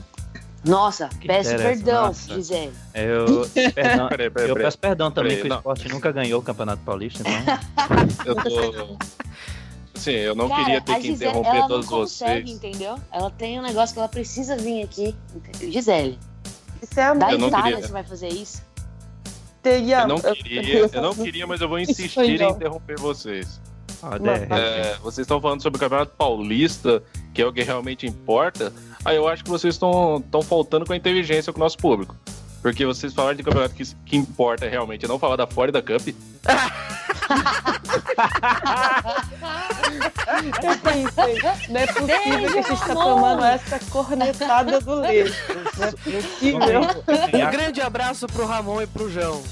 Nossa, 0.66 1.08
que 1.08 1.28
peço 1.28 1.56
perdão, 1.56 2.08
nossa. 2.08 2.34
Gisele. 2.34 2.74
Eu, 2.94 3.48
perdão, 3.74 4.10
peraí, 4.10 4.30
peraí, 4.30 4.50
eu 4.50 4.56
peço 4.56 4.78
perdão 4.78 5.12
também 5.12 5.38
peraí, 5.38 5.50
que 5.50 5.54
o 5.54 5.58
esporte 5.58 5.90
nunca 5.90 6.12
ganhou 6.12 6.40
o 6.42 6.44
Campeonato 6.44 6.82
Paulista, 6.84 7.24
então. 7.24 7.60
eu 8.26 8.36
tô. 8.36 8.98
Sim, 10.00 10.12
eu 10.12 10.34
não 10.36 10.48
Cara, 10.48 10.64
queria 10.64 10.82
ter 10.82 10.96
que 10.96 11.02
Gisele, 11.02 11.30
interromper 11.30 11.58
ela 11.58 11.68
todos 11.68 11.88
consegue, 11.88 12.42
vocês. 12.42 12.58
entendeu? 12.58 12.98
Ela 13.12 13.30
tem 13.30 13.60
um 13.60 13.62
negócio 13.62 13.94
que 13.94 14.00
ela 14.00 14.08
precisa 14.08 14.56
vir 14.56 14.84
aqui. 14.84 15.16
Gisele. 15.60 16.18
Isso 16.82 17.00
é 17.00 17.04
amor. 17.04 17.38
Da 17.38 17.48
Itália 17.48 17.82
você 17.82 17.92
vai 17.92 18.04
fazer 18.04 18.30
isso? 18.30 18.64
Eu 19.64 20.08
não 20.08 20.20
queria, 20.22 20.90
eu 20.92 21.02
não 21.02 21.14
queria, 21.16 21.46
mas 21.46 21.60
eu 21.60 21.68
vou 21.68 21.80
insistir 21.80 22.42
em 22.42 22.50
interromper 22.50 22.98
vocês. 22.98 23.60
Ah, 24.02 24.16
é, 24.56 24.96
vocês 25.00 25.26
estão 25.26 25.42
falando 25.42 25.62
sobre 25.62 25.76
o 25.76 25.80
Campeonato 25.80 26.14
Paulista, 26.18 27.04
que 27.34 27.42
é 27.42 27.46
o 27.46 27.52
que 27.52 27.62
realmente 27.62 28.08
importa. 28.08 28.72
Aí 29.04 29.18
eu 29.18 29.28
acho 29.28 29.44
que 29.44 29.50
vocês 29.50 29.76
estão 29.76 30.24
faltando 30.48 30.86
com 30.86 30.94
a 30.94 30.96
inteligência 30.96 31.52
com 31.52 31.60
o 31.60 31.64
nosso 31.64 31.78
público. 31.78 32.16
Porque 32.62 32.86
vocês 32.86 33.14
falaram 33.14 33.36
de 33.36 33.44
campeonato 33.44 33.76
que, 33.76 33.84
que 34.06 34.18
importa 34.18 34.68
realmente, 34.68 35.08
não 35.08 35.20
falar 35.20 35.36
da 35.36 35.48
Florida 35.48 35.82
Cup. 35.82 36.10
eu 40.64 40.78
pensei, 40.80 41.38
não 41.70 41.80
é 41.80 41.88
possível 41.88 42.52
que 42.52 42.58
a 42.58 42.62
gente 42.62 42.74
está 42.74 42.94
tomando 42.94 43.44
essa 43.44 43.80
cornetada 43.90 44.80
do 44.80 44.94
leite. 44.96 45.36
Não 45.78 45.88
é 45.88 45.92
possível. 45.92 46.82
Um 47.34 47.52
grande 47.52 47.82
abraço 47.82 48.28
pro 48.28 48.46
Ramon 48.46 48.82
e 48.82 48.88
pro 48.88 49.10
João. 49.10 49.42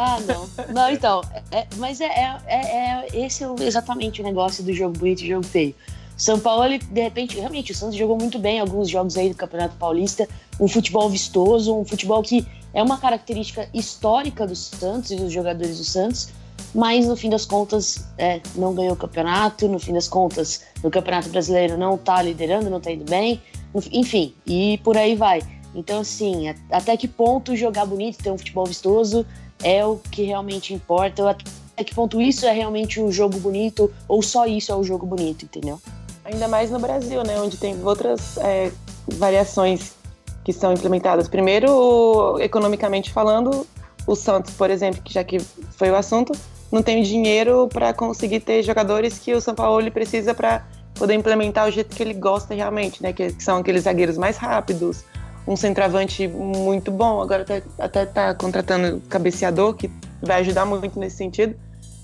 Ah, 0.00 0.20
não. 0.20 0.48
Não, 0.72 0.88
então. 0.92 1.22
É, 1.50 1.66
mas 1.76 2.00
é, 2.00 2.06
é, 2.06 2.38
é, 2.46 2.56
é 2.56 3.08
esse 3.26 3.42
é 3.42 3.48
exatamente 3.62 4.20
o 4.20 4.24
negócio 4.24 4.62
do 4.62 4.72
jogo 4.72 4.96
bonito 4.96 5.24
e 5.24 5.28
jogo 5.28 5.44
feio. 5.44 5.74
São 6.16 6.38
Paulo, 6.38 6.64
ele, 6.64 6.78
de 6.78 7.00
repente, 7.00 7.36
realmente, 7.36 7.72
o 7.72 7.74
Santos 7.74 7.96
jogou 7.96 8.16
muito 8.16 8.38
bem 8.38 8.60
alguns 8.60 8.88
jogos 8.88 9.16
aí 9.16 9.28
do 9.28 9.34
Campeonato 9.34 9.74
Paulista, 9.76 10.28
um 10.60 10.68
futebol 10.68 11.10
vistoso, 11.10 11.76
um 11.76 11.84
futebol 11.84 12.22
que 12.22 12.46
é 12.78 12.82
uma 12.82 12.96
característica 12.96 13.68
histórica 13.74 14.46
do 14.46 14.54
Santos 14.54 15.10
e 15.10 15.16
dos 15.16 15.32
jogadores 15.32 15.78
do 15.78 15.84
Santos, 15.84 16.28
mas 16.72 17.08
no 17.08 17.16
fim 17.16 17.28
das 17.28 17.44
contas 17.44 18.06
é, 18.16 18.40
não 18.54 18.72
ganhou 18.72 18.92
o 18.92 18.96
campeonato, 18.96 19.66
no 19.66 19.80
fim 19.80 19.92
das 19.92 20.06
contas 20.06 20.62
no 20.80 20.88
Campeonato 20.88 21.28
Brasileiro 21.28 21.76
não 21.76 21.98
tá 21.98 22.22
liderando, 22.22 22.70
não 22.70 22.80
tá 22.80 22.92
indo 22.92 23.04
bem, 23.04 23.42
enfim, 23.90 24.32
e 24.46 24.78
por 24.84 24.96
aí 24.96 25.16
vai. 25.16 25.42
Então, 25.74 26.02
assim, 26.02 26.54
até 26.70 26.96
que 26.96 27.08
ponto 27.08 27.56
jogar 27.56 27.84
bonito, 27.84 28.22
ter 28.22 28.30
um 28.30 28.38
futebol 28.38 28.64
vistoso 28.64 29.26
é 29.60 29.84
o 29.84 29.96
que 29.96 30.22
realmente 30.22 30.72
importa, 30.72 31.28
até 31.30 31.82
que 31.82 31.92
ponto 31.92 32.20
isso 32.20 32.46
é 32.46 32.52
realmente 32.52 33.00
um 33.00 33.10
jogo 33.10 33.40
bonito 33.40 33.92
ou 34.06 34.22
só 34.22 34.46
isso 34.46 34.70
é 34.70 34.76
o 34.76 34.84
jogo 34.84 35.04
bonito, 35.04 35.44
entendeu? 35.44 35.80
Ainda 36.24 36.46
mais 36.46 36.70
no 36.70 36.78
Brasil, 36.78 37.24
né? 37.24 37.40
Onde 37.40 37.56
tem 37.56 37.82
outras 37.82 38.36
é, 38.38 38.70
variações 39.16 39.97
que 40.48 40.52
são 40.54 40.72
implementadas. 40.72 41.28
Primeiro, 41.28 42.38
economicamente 42.40 43.12
falando, 43.12 43.66
o 44.06 44.16
Santos, 44.16 44.54
por 44.54 44.70
exemplo, 44.70 45.02
que 45.02 45.12
já 45.12 45.22
que 45.22 45.38
foi 45.38 45.90
o 45.90 45.94
assunto, 45.94 46.32
não 46.72 46.82
tem 46.82 47.02
dinheiro 47.02 47.68
para 47.70 47.92
conseguir 47.92 48.40
ter 48.40 48.62
jogadores 48.62 49.18
que 49.18 49.34
o 49.34 49.42
São 49.42 49.54
Paulo 49.54 49.90
precisa 49.90 50.32
para 50.32 50.64
poder 50.94 51.12
implementar 51.12 51.68
o 51.68 51.70
jeito 51.70 51.94
que 51.94 52.02
ele 52.02 52.14
gosta 52.14 52.54
realmente, 52.54 53.02
né? 53.02 53.12
Que 53.12 53.30
são 53.38 53.58
aqueles 53.58 53.82
zagueiros 53.82 54.16
mais 54.16 54.38
rápidos, 54.38 55.04
um 55.46 55.54
centroavante 55.54 56.26
muito 56.26 56.90
bom. 56.90 57.20
Agora 57.20 57.42
até, 57.42 57.62
até 57.78 58.06
tá 58.06 58.34
contratando 58.34 59.02
cabeceador, 59.06 59.74
que 59.74 59.90
vai 60.22 60.40
ajudar 60.40 60.64
muito 60.64 60.98
nesse 60.98 61.16
sentido. 61.16 61.54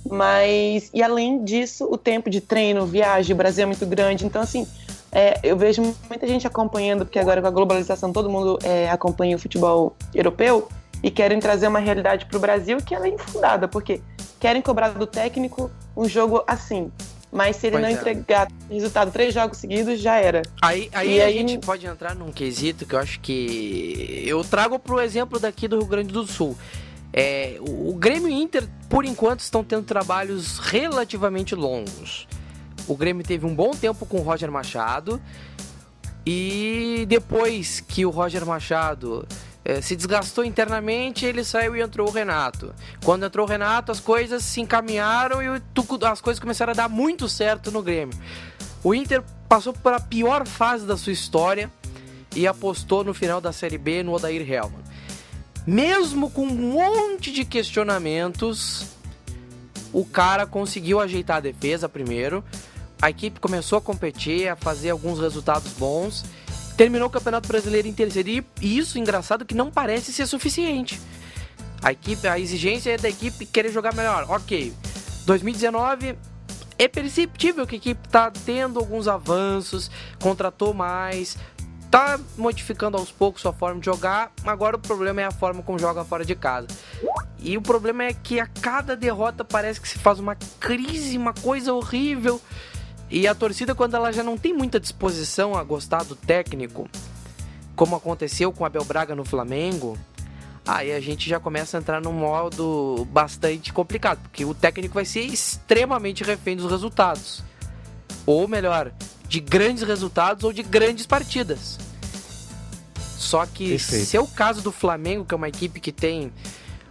Mas, 0.06 0.90
e 0.92 1.02
além 1.02 1.42
disso, 1.42 1.88
o 1.90 1.96
tempo 1.96 2.28
de 2.28 2.42
treino, 2.42 2.84
viagem, 2.84 3.32
o 3.32 3.38
Brasil 3.38 3.62
é 3.62 3.66
muito 3.66 3.86
grande. 3.86 4.26
Então, 4.26 4.42
assim, 4.42 4.66
é, 5.14 5.38
eu 5.42 5.56
vejo 5.56 5.80
muita 6.08 6.26
gente 6.26 6.46
acompanhando, 6.46 7.04
porque 7.06 7.18
agora 7.18 7.40
com 7.40 7.46
a 7.46 7.50
globalização 7.50 8.12
todo 8.12 8.28
mundo 8.28 8.58
é, 8.64 8.90
acompanha 8.90 9.36
o 9.36 9.38
futebol 9.38 9.96
europeu 10.14 10.68
e 11.02 11.10
querem 11.10 11.38
trazer 11.38 11.68
uma 11.68 11.78
realidade 11.78 12.26
para 12.26 12.36
o 12.36 12.40
Brasil 12.40 12.78
que 12.78 12.94
ela 12.94 13.06
é 13.06 13.10
infundada, 13.10 13.68
porque 13.68 14.00
querem 14.40 14.60
cobrar 14.60 14.88
do 14.90 15.06
técnico 15.06 15.70
um 15.96 16.08
jogo 16.08 16.42
assim. 16.46 16.90
Mas 17.30 17.56
se 17.56 17.66
ele 17.66 17.72
Pois 17.78 17.82
não 17.82 17.88
é. 17.90 17.92
entregar 17.92 18.48
resultado 18.70 19.10
três 19.10 19.34
jogos 19.34 19.58
seguidos, 19.58 19.98
já 19.98 20.16
era. 20.16 20.42
Aí, 20.62 20.88
aí 20.94 21.16
E 21.16 21.20
a 21.20 21.24
aí- 21.26 21.34
gente 21.38 21.58
pode 21.66 21.84
entrar 21.84 22.14
num 22.14 22.30
quesito 22.30 22.86
que 22.86 22.94
eu 22.94 22.98
acho 23.00 23.18
que. 23.18 24.22
Eu 24.24 24.44
trago 24.44 24.78
pro 24.78 25.00
exemplo 25.00 25.40
daqui 25.40 25.66
do 25.66 25.78
Rio 25.78 25.86
Grande 25.86 26.12
do 26.12 26.24
Sul. 26.24 26.56
É, 27.12 27.56
o 27.60 27.92
Grêmio 27.94 28.28
e 28.28 28.34
Inter, 28.40 28.68
por 28.88 29.04
enquanto, 29.04 29.40
estão 29.40 29.64
tendo 29.64 29.82
trabalhos 29.82 30.58
relativamente 30.58 31.54
longos. 31.56 32.26
O 32.86 32.96
Grêmio 32.96 33.24
teve 33.24 33.46
um 33.46 33.54
bom 33.54 33.70
tempo 33.70 34.04
com 34.06 34.18
o 34.18 34.22
Roger 34.22 34.50
Machado. 34.50 35.20
E 36.26 37.04
depois 37.08 37.80
que 37.80 38.06
o 38.06 38.10
Roger 38.10 38.46
Machado 38.46 39.26
eh, 39.64 39.80
se 39.80 39.94
desgastou 39.94 40.44
internamente, 40.44 41.26
ele 41.26 41.44
saiu 41.44 41.76
e 41.76 41.80
entrou 41.80 42.08
o 42.08 42.12
Renato. 42.12 42.74
Quando 43.04 43.26
entrou 43.26 43.46
o 43.46 43.48
Renato, 43.48 43.92
as 43.92 44.00
coisas 44.00 44.42
se 44.42 44.60
encaminharam 44.60 45.42
e 45.42 45.48
o 45.48 45.62
as 46.06 46.20
coisas 46.20 46.40
começaram 46.40 46.72
a 46.72 46.74
dar 46.74 46.88
muito 46.88 47.28
certo 47.28 47.70
no 47.70 47.82
Grêmio. 47.82 48.18
O 48.82 48.94
Inter 48.94 49.22
passou 49.48 49.72
pela 49.72 50.00
pior 50.00 50.46
fase 50.46 50.86
da 50.86 50.96
sua 50.96 51.12
história 51.12 51.70
e 52.34 52.46
apostou 52.46 53.04
no 53.04 53.14
final 53.14 53.40
da 53.40 53.52
Série 53.52 53.78
B 53.78 54.02
no 54.02 54.12
Odair 54.12 54.50
Helman. 54.50 54.82
Mesmo 55.66 56.30
com 56.30 56.46
um 56.46 56.72
monte 56.72 57.32
de 57.32 57.44
questionamentos, 57.44 58.86
o 59.92 60.04
cara 60.04 60.46
conseguiu 60.46 61.00
ajeitar 61.00 61.38
a 61.38 61.40
defesa 61.40 61.88
primeiro. 61.88 62.44
A 63.00 63.10
equipe 63.10 63.40
começou 63.40 63.78
a 63.78 63.80
competir, 63.80 64.48
a 64.48 64.56
fazer 64.56 64.90
alguns 64.90 65.20
resultados 65.20 65.72
bons. 65.72 66.24
Terminou 66.76 67.08
o 67.08 67.10
Campeonato 67.10 67.46
Brasileiro 67.46 67.86
em 67.86 67.92
terceiro. 67.92 68.28
E 68.30 68.44
isso, 68.78 68.98
engraçado, 68.98 69.44
que 69.44 69.54
não 69.54 69.70
parece 69.70 70.12
ser 70.12 70.26
suficiente. 70.26 71.00
A 71.82 71.92
equipe, 71.92 72.26
a 72.26 72.38
exigência 72.38 72.92
é 72.92 72.96
da 72.96 73.08
equipe 73.08 73.44
querer 73.46 73.70
jogar 73.70 73.94
melhor. 73.94 74.26
Ok. 74.28 74.72
2019 75.26 76.16
é 76.78 76.88
perceptível 76.88 77.66
que 77.66 77.76
a 77.76 77.78
equipe 77.78 78.00
está 78.06 78.30
tendo 78.30 78.78
alguns 78.78 79.06
avanços, 79.06 79.90
contratou 80.20 80.74
mais, 80.74 81.36
tá 81.90 82.18
modificando 82.36 82.96
aos 82.96 83.12
poucos 83.12 83.42
sua 83.42 83.52
forma 83.52 83.80
de 83.80 83.86
jogar. 83.86 84.32
Agora 84.44 84.76
o 84.76 84.80
problema 84.80 85.20
é 85.20 85.24
a 85.24 85.30
forma 85.30 85.62
como 85.62 85.78
joga 85.78 86.04
fora 86.04 86.24
de 86.24 86.34
casa. 86.34 86.66
E 87.38 87.56
o 87.56 87.62
problema 87.62 88.04
é 88.04 88.12
que 88.12 88.40
a 88.40 88.46
cada 88.46 88.96
derrota 88.96 89.44
parece 89.44 89.80
que 89.80 89.88
se 89.88 89.98
faz 89.98 90.18
uma 90.18 90.34
crise, 90.58 91.16
uma 91.16 91.32
coisa 91.32 91.72
horrível. 91.72 92.40
E 93.14 93.28
a 93.28 93.34
torcida, 93.34 93.76
quando 93.76 93.94
ela 93.94 94.12
já 94.12 94.24
não 94.24 94.36
tem 94.36 94.52
muita 94.52 94.80
disposição 94.80 95.54
a 95.54 95.62
gostar 95.62 96.02
do 96.02 96.16
técnico, 96.16 96.90
como 97.76 97.94
aconteceu 97.94 98.50
com 98.50 98.64
o 98.64 98.66
Abel 98.66 98.84
Braga 98.84 99.14
no 99.14 99.24
Flamengo, 99.24 99.96
aí 100.66 100.90
a 100.90 100.98
gente 100.98 101.28
já 101.30 101.38
começa 101.38 101.78
a 101.78 101.80
entrar 101.80 102.00
num 102.00 102.12
modo 102.12 103.06
bastante 103.12 103.72
complicado, 103.72 104.18
porque 104.20 104.44
o 104.44 104.52
técnico 104.52 104.94
vai 104.94 105.04
ser 105.04 105.20
extremamente 105.20 106.24
refém 106.24 106.56
dos 106.56 106.68
resultados. 106.68 107.44
Ou 108.26 108.48
melhor, 108.48 108.90
de 109.28 109.38
grandes 109.38 109.84
resultados 109.84 110.42
ou 110.42 110.52
de 110.52 110.64
grandes 110.64 111.06
partidas. 111.06 111.78
Só 112.96 113.46
que 113.46 113.68
Perfeito. 113.68 114.06
se 114.06 114.16
é 114.16 114.20
o 114.20 114.26
caso 114.26 114.60
do 114.60 114.72
Flamengo, 114.72 115.24
que 115.24 115.32
é 115.32 115.36
uma 115.36 115.48
equipe 115.48 115.78
que 115.78 115.92
tem 115.92 116.32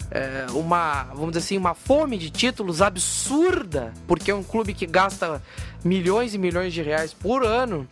é, 0.09 0.45
uma, 0.51 1.05
vamos 1.05 1.31
dizer 1.31 1.39
assim, 1.39 1.57
uma 1.57 1.73
fome 1.73 2.19
de 2.19 2.29
títulos 2.29 2.81
absurda, 2.81 3.91
porque 4.07 4.29
é 4.29 4.35
um 4.35 4.43
clube 4.43 4.73
que 4.73 4.85
gasta 4.85 5.41
milhões 5.83 6.33
e 6.33 6.37
milhões 6.37 6.73
de 6.73 6.81
reais 6.81 7.13
por 7.13 7.45
ano 7.45 7.87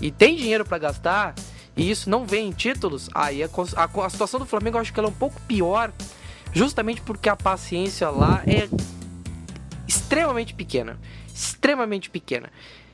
e 0.00 0.10
tem 0.10 0.36
dinheiro 0.36 0.64
para 0.64 0.78
gastar, 0.78 1.34
e 1.76 1.90
isso 1.90 2.10
não 2.10 2.26
vem 2.26 2.48
em 2.48 2.52
títulos, 2.52 3.08
aí 3.14 3.42
a, 3.42 3.48
a, 3.76 4.06
a 4.06 4.10
situação 4.10 4.40
do 4.40 4.46
Flamengo 4.46 4.76
eu 4.76 4.80
acho 4.80 4.92
que 4.92 4.98
ela 4.98 5.08
é 5.08 5.10
um 5.10 5.14
pouco 5.14 5.40
pior, 5.42 5.92
justamente 6.52 7.00
porque 7.00 7.28
a 7.28 7.36
paciência 7.36 8.10
lá 8.10 8.42
é 8.46 8.68
extremamente 9.86 10.54
pequena. 10.54 10.98
Extremamente 11.34 12.10
pequena. 12.10 12.50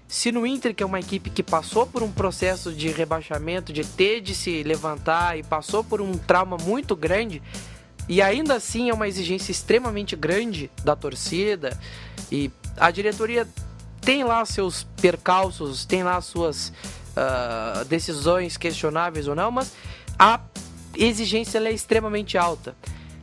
Se 0.07 0.33
no 0.33 0.47
Inter, 0.47 0.75
que 0.75 0.83
é 0.83 0.87
uma 0.87 1.01
equipe 1.01 1.29
que 1.29 1.43
passou 1.43 1.87
por 1.87 2.03
um 2.03 2.11
processo 2.11 2.73
de 2.73 2.89
rebaixamento, 2.89 3.73
de 3.73 3.85
ter 3.85 4.21
de 4.21 4.35
se 4.35 4.63
levantar 4.63 5.39
e 5.39 5.43
passou 5.43 5.85
por 5.85 6.01
um 6.01 6.13
trauma 6.13 6.57
muito 6.57 6.97
grande, 6.97 7.43
e 8.09 8.23
ainda 8.23 8.55
assim 8.55 8.89
é 8.89 8.95
uma 8.95 9.07
exigência 9.07 9.51
extremamente 9.51 10.17
grande 10.17 10.71
da 10.83 10.97
torcida, 10.97 11.79
e 12.33 12.51
a 12.77 12.91
diretoria 12.91 13.47
tem 14.09 14.25
lá 14.25 14.43
seus 14.47 14.85
percalços, 15.03 15.85
tem 15.85 16.03
lá 16.03 16.19
suas 16.23 16.73
ah, 17.15 17.85
decisões 17.91 18.57
questionáveis 18.57 19.29
ou 19.29 19.35
não, 19.35 19.51
mas 19.51 19.75
a 20.19 20.41
exigência 20.97 21.59
é 21.59 21.71
extremamente 21.71 22.39
alta. 22.39 22.75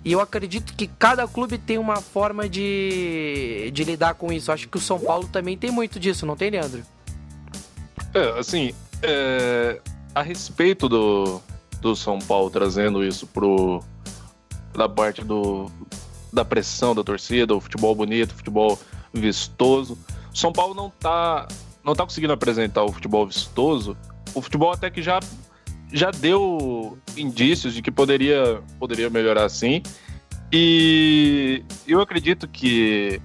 E 0.04 0.12
eu 0.12 0.20
acredito 0.22 0.76
que 0.76 0.86
cada 0.86 1.28
clube 1.28 1.58
tem 1.58 1.80
uma 1.80 1.96
forma 1.96 2.48
de, 2.48 3.72
de 3.74 3.84
lidar 3.84 4.14
com 4.14 4.32
isso. 4.32 4.52
Acho 4.52 4.70
que 4.70 4.78
o 4.78 4.80
São 4.80 5.00
Paulo 5.00 5.28
também 5.28 5.58
tem 5.58 5.72
muito 5.72 6.00
disso, 6.00 6.24
não 6.24 6.36
tem, 6.36 6.52
Leandro? 6.52 6.84
É, 8.14 8.40
assim, 8.40 8.72
é, 9.02 9.82
a 10.14 10.22
respeito 10.22 10.88
do, 10.88 11.42
do 11.82 11.96
São 11.96 12.20
Paulo 12.20 12.52
trazendo 12.52 13.04
isso 13.04 13.26
pro 13.26 13.84
da 14.72 14.88
parte 14.88 15.24
do 15.24 15.66
da 16.32 16.46
pressão 16.46 16.94
da 16.94 17.04
torcida, 17.04 17.56
o 17.56 17.60
futebol 17.60 17.96
bonito, 17.96 18.34
o 18.34 18.36
futebol 18.36 18.80
vistoso. 19.12 19.98
São 20.36 20.52
Paulo 20.52 20.74
não 20.74 20.90
tá 20.90 21.48
não 21.84 21.96
tá 21.96 22.04
conseguindo 22.04 22.34
apresentar 22.34 22.84
o 22.84 22.92
futebol 22.92 23.26
vistoso. 23.26 23.96
O 24.34 24.42
futebol 24.42 24.72
até 24.72 24.90
que 24.90 25.02
já 25.02 25.20
já 25.94 26.12
deu 26.12 26.98
indícios 27.16 27.74
de 27.74 27.82
que 27.82 27.92
poderia 27.92 28.62
poderia 28.78 29.10
melhorar 29.10 29.48
sim. 29.50 29.82
E 30.52 31.64
eu 31.88 32.02
acredito 32.02 32.48
que 32.48 33.22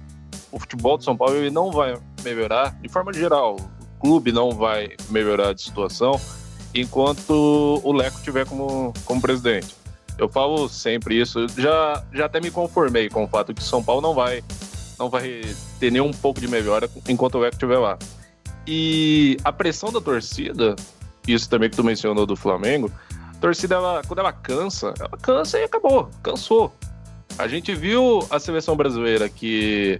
o 0.51 0.59
futebol 0.59 0.97
do 0.97 1.03
São 1.03 1.15
Paulo 1.15 1.35
ele 1.35 1.51
não 1.51 1.71
vai 1.71 1.97
melhorar 2.23 2.79
de 2.81 2.89
forma 2.89 3.13
geral. 3.13 3.55
O 3.55 3.99
clube 3.99 4.31
não 4.31 4.51
vai 4.51 4.95
melhorar 5.09 5.53
de 5.53 5.61
situação 5.61 6.19
enquanto 6.73 7.81
o 7.83 7.91
Leco 7.91 8.21
tiver 8.21 8.45
como, 8.45 8.93
como 9.05 9.21
presidente. 9.21 9.75
Eu 10.17 10.29
falo 10.29 10.69
sempre 10.69 11.19
isso. 11.19 11.47
Já, 11.57 12.03
já 12.13 12.25
até 12.25 12.39
me 12.39 12.51
conformei 12.51 13.09
com 13.09 13.23
o 13.23 13.27
fato 13.27 13.53
que 13.53 13.61
o 13.61 13.65
São 13.65 13.83
Paulo 13.83 14.01
não 14.01 14.13
vai, 14.13 14.43
não 15.01 15.09
vai 15.09 15.41
ter 15.79 15.91
nenhum 15.91 16.11
pouco 16.11 16.39
de 16.39 16.47
melhora 16.47 16.87
enquanto 17.09 17.35
o 17.35 17.39
Leco 17.39 17.55
estiver 17.55 17.79
lá. 17.79 17.97
E 18.67 19.35
a 19.43 19.51
pressão 19.51 19.91
da 19.91 19.99
torcida, 19.99 20.75
isso 21.27 21.49
também 21.49 21.71
que 21.71 21.75
tu 21.75 21.83
mencionou 21.83 22.27
do 22.27 22.35
Flamengo, 22.35 22.91
a 23.35 23.37
torcida, 23.39 23.75
ela, 23.75 24.03
quando 24.07 24.19
ela 24.19 24.31
cansa, 24.31 24.93
ela 24.99 25.17
cansa 25.19 25.57
e 25.57 25.63
acabou, 25.63 26.07
cansou. 26.21 26.71
A 27.35 27.47
gente 27.47 27.73
viu 27.73 28.19
a 28.29 28.39
seleção 28.39 28.75
brasileira 28.75 29.27
que, 29.27 29.99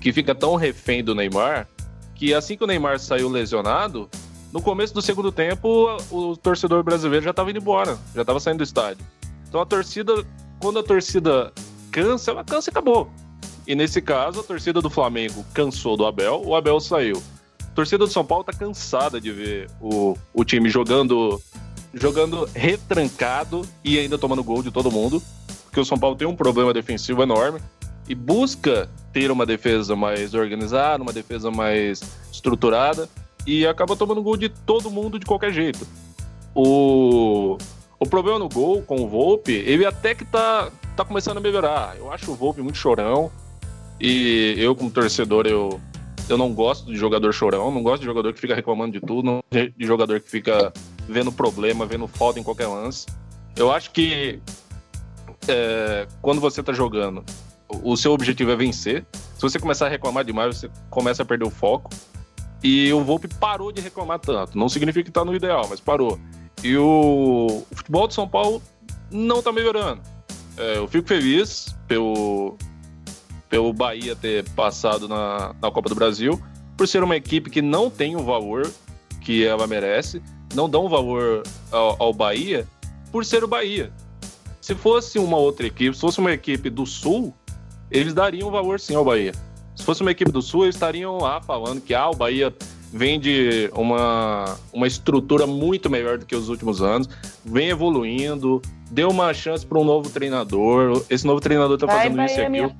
que 0.00 0.10
fica 0.10 0.34
tão 0.34 0.56
refém 0.56 1.04
do 1.04 1.14
Neymar 1.14 1.68
que 2.14 2.32
assim 2.34 2.56
que 2.56 2.64
o 2.64 2.66
Neymar 2.66 2.98
saiu 2.98 3.30
lesionado, 3.30 4.08
no 4.52 4.60
começo 4.60 4.92
do 4.92 5.00
segundo 5.00 5.32
tempo, 5.32 5.96
o 6.10 6.36
torcedor 6.36 6.82
brasileiro 6.82 7.24
já 7.24 7.30
estava 7.30 7.50
indo 7.50 7.60
embora, 7.60 7.98
já 8.14 8.20
estava 8.20 8.38
saindo 8.38 8.58
do 8.58 8.64
estádio. 8.64 9.04
Então 9.48 9.60
a 9.60 9.64
torcida, 9.64 10.12
quando 10.60 10.78
a 10.78 10.82
torcida 10.82 11.50
cansa, 11.90 12.30
ela 12.30 12.44
cansa 12.44 12.68
e 12.68 12.72
acabou. 12.72 13.10
E 13.66 13.74
nesse 13.74 14.00
caso, 14.00 14.40
a 14.40 14.42
torcida 14.42 14.80
do 14.80 14.90
Flamengo 14.90 15.44
cansou 15.52 15.96
do 15.96 16.06
Abel, 16.06 16.42
o 16.44 16.54
Abel 16.54 16.80
saiu. 16.80 17.22
A 17.62 17.74
torcida 17.74 18.04
do 18.04 18.10
São 18.10 18.24
Paulo 18.24 18.44
tá 18.44 18.52
cansada 18.52 19.20
de 19.20 19.30
ver 19.30 19.70
o, 19.80 20.16
o 20.34 20.44
time 20.44 20.68
jogando 20.68 21.40
jogando 21.92 22.48
retrancado 22.54 23.62
e 23.82 23.98
ainda 23.98 24.16
tomando 24.16 24.44
gol 24.44 24.62
de 24.62 24.70
todo 24.70 24.92
mundo, 24.92 25.20
porque 25.64 25.80
o 25.80 25.84
São 25.84 25.98
Paulo 25.98 26.14
tem 26.14 26.26
um 26.26 26.36
problema 26.36 26.72
defensivo 26.72 27.22
enorme 27.22 27.60
e 28.08 28.14
busca 28.14 28.88
ter 29.12 29.30
uma 29.30 29.44
defesa 29.44 29.96
mais 29.96 30.34
organizada, 30.34 31.02
uma 31.02 31.12
defesa 31.12 31.50
mais 31.50 32.00
estruturada 32.32 33.08
e 33.46 33.66
acaba 33.66 33.96
tomando 33.96 34.22
gol 34.22 34.36
de 34.36 34.48
todo 34.48 34.90
mundo 34.90 35.18
de 35.18 35.26
qualquer 35.26 35.52
jeito. 35.52 35.86
O, 36.54 37.56
o 37.98 38.06
problema 38.06 38.38
no 38.38 38.48
gol 38.48 38.82
com 38.82 39.02
o 39.02 39.08
Volpe, 39.08 39.52
ele 39.52 39.84
até 39.84 40.14
que 40.14 40.24
tá, 40.24 40.70
tá 40.96 41.04
começando 41.04 41.38
a 41.38 41.40
melhorar. 41.40 41.96
Eu 41.96 42.12
acho 42.12 42.30
o 42.30 42.34
Volpe 42.34 42.60
muito 42.60 42.78
chorão 42.78 43.30
e 44.00 44.54
eu 44.58 44.74
como 44.74 44.90
torcedor 44.90 45.46
eu 45.46 45.80
eu 46.28 46.38
não 46.38 46.54
gosto 46.54 46.86
de 46.86 46.96
jogador 46.96 47.32
chorão, 47.32 47.72
não 47.72 47.82
gosto 47.82 48.00
de 48.00 48.06
jogador 48.06 48.32
que 48.32 48.40
fica 48.40 48.54
reclamando 48.54 48.92
de 48.92 49.00
tudo, 49.00 49.24
não 49.24 49.42
de 49.50 49.86
jogador 49.86 50.20
que 50.20 50.30
fica 50.30 50.72
vendo 51.08 51.32
problema, 51.32 51.84
vendo 51.84 52.06
falta 52.06 52.38
em 52.38 52.42
qualquer 52.42 52.68
lance. 52.68 53.06
Eu 53.56 53.72
acho 53.72 53.90
que 53.90 54.40
é, 55.48 56.06
quando 56.22 56.40
você 56.40 56.62
tá 56.62 56.72
jogando, 56.72 57.24
o 57.68 57.92
o 57.92 57.96
seu 57.96 58.12
objetivo 58.12 58.50
é 58.52 58.56
vencer. 58.56 59.04
Se 59.12 59.42
você 59.42 59.58
começar 59.58 59.86
a 59.86 59.88
reclamar 59.88 60.24
demais, 60.24 60.56
você 60.56 60.70
começa 60.88 61.22
a 61.22 61.26
perder 61.26 61.46
o 61.46 61.50
foco. 61.50 61.90
E 62.62 62.92
o 62.92 63.02
Volpe 63.02 63.26
parou 63.26 63.72
de 63.72 63.80
reclamar 63.80 64.18
tanto. 64.18 64.58
Não 64.58 64.68
significa 64.68 65.04
que 65.04 65.10
tá 65.10 65.24
no 65.24 65.34
ideal, 65.34 65.66
mas 65.68 65.80
parou. 65.80 66.18
E 66.62 66.76
o, 66.76 67.64
o 67.70 67.74
futebol 67.74 68.06
de 68.06 68.14
São 68.14 68.28
Paulo 68.28 68.62
não 69.10 69.42
tá 69.42 69.50
melhorando. 69.50 70.02
É, 70.56 70.76
eu 70.76 70.86
fico 70.86 71.08
feliz 71.08 71.74
pelo, 71.88 72.58
pelo 73.50 73.72
Bahia 73.72 74.16
ter 74.16 74.48
passado 74.50 75.08
na, 75.08 75.54
na 75.60 75.70
Copa 75.70 75.88
do 75.88 75.94
Brasil, 75.94 76.40
por 76.76 76.88
ser 76.88 77.02
uma 77.02 77.16
equipe 77.16 77.50
que 77.50 77.60
não 77.60 77.90
tem 77.90 78.16
o 78.16 78.22
valor 78.22 78.70
que 79.20 79.44
ela 79.44 79.66
merece, 79.66 80.22
não 80.54 80.70
dão 80.70 80.88
valor 80.88 81.42
ao, 81.70 82.02
ao 82.02 82.14
Bahia 82.14 82.66
por 83.12 83.24
ser 83.24 83.44
o 83.44 83.48
Bahia. 83.48 83.92
Se 84.60 84.74
fosse 84.74 85.18
uma 85.18 85.36
outra 85.36 85.66
equipe, 85.66 85.94
se 85.94 86.00
fosse 86.00 86.20
uma 86.20 86.32
equipe 86.32 86.70
do 86.70 86.86
Sul, 86.86 87.34
eles 87.90 88.14
dariam 88.14 88.50
valor 88.50 88.78
sim 88.78 88.94
ao 88.94 89.04
Bahia. 89.04 89.32
Se 89.74 89.84
fosse 89.84 90.00
uma 90.00 90.10
equipe 90.10 90.30
do 90.30 90.40
Sul, 90.40 90.64
eles 90.64 90.76
estariam 90.76 91.18
lá 91.18 91.40
falando 91.40 91.80
que 91.80 91.92
ah, 91.92 92.08
o 92.08 92.14
Bahia 92.14 92.54
vem 92.92 93.18
de 93.18 93.70
uma, 93.74 94.56
uma 94.72 94.86
estrutura 94.86 95.46
muito 95.46 95.88
melhor 95.90 96.18
do 96.18 96.26
que 96.26 96.34
os 96.34 96.48
últimos 96.48 96.82
anos, 96.82 97.08
vem 97.44 97.68
evoluindo, 97.68 98.60
deu 98.90 99.08
uma 99.08 99.32
chance 99.32 99.64
para 99.64 99.78
um 99.78 99.84
novo 99.84 100.10
treinador. 100.10 101.04
Esse 101.08 101.26
novo 101.26 101.40
treinador 101.40 101.78
tá 101.78 101.86
Vai, 101.86 101.96
fazendo 101.96 102.16
Bahia, 102.16 102.30
isso 102.30 102.40
e 102.40 102.44
aquilo. 102.44 102.74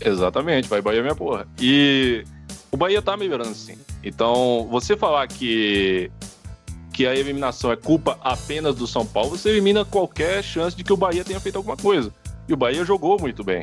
Exatamente, 0.00 0.68
vai 0.68 0.80
Bahia 0.80 1.02
minha 1.02 1.14
porra. 1.14 1.46
E 1.58 2.24
o 2.70 2.76
Bahia 2.76 3.00
tá 3.00 3.16
melhorando 3.16 3.54
sim. 3.54 3.78
Então, 4.02 4.68
você 4.70 4.96
falar 4.96 5.26
que 5.26 6.10
que 6.96 7.06
a 7.06 7.14
eliminação 7.14 7.70
é 7.70 7.76
culpa 7.76 8.18
apenas 8.22 8.74
do 8.74 8.86
São 8.86 9.04
Paulo, 9.04 9.36
você 9.36 9.50
elimina 9.50 9.84
qualquer 9.84 10.42
chance 10.42 10.74
de 10.74 10.82
que 10.82 10.90
o 10.90 10.96
Bahia 10.96 11.22
tenha 11.22 11.38
feito 11.38 11.56
alguma 11.56 11.76
coisa. 11.76 12.10
E 12.48 12.54
o 12.54 12.56
Bahia 12.56 12.86
jogou 12.86 13.20
muito 13.20 13.44
bem. 13.44 13.62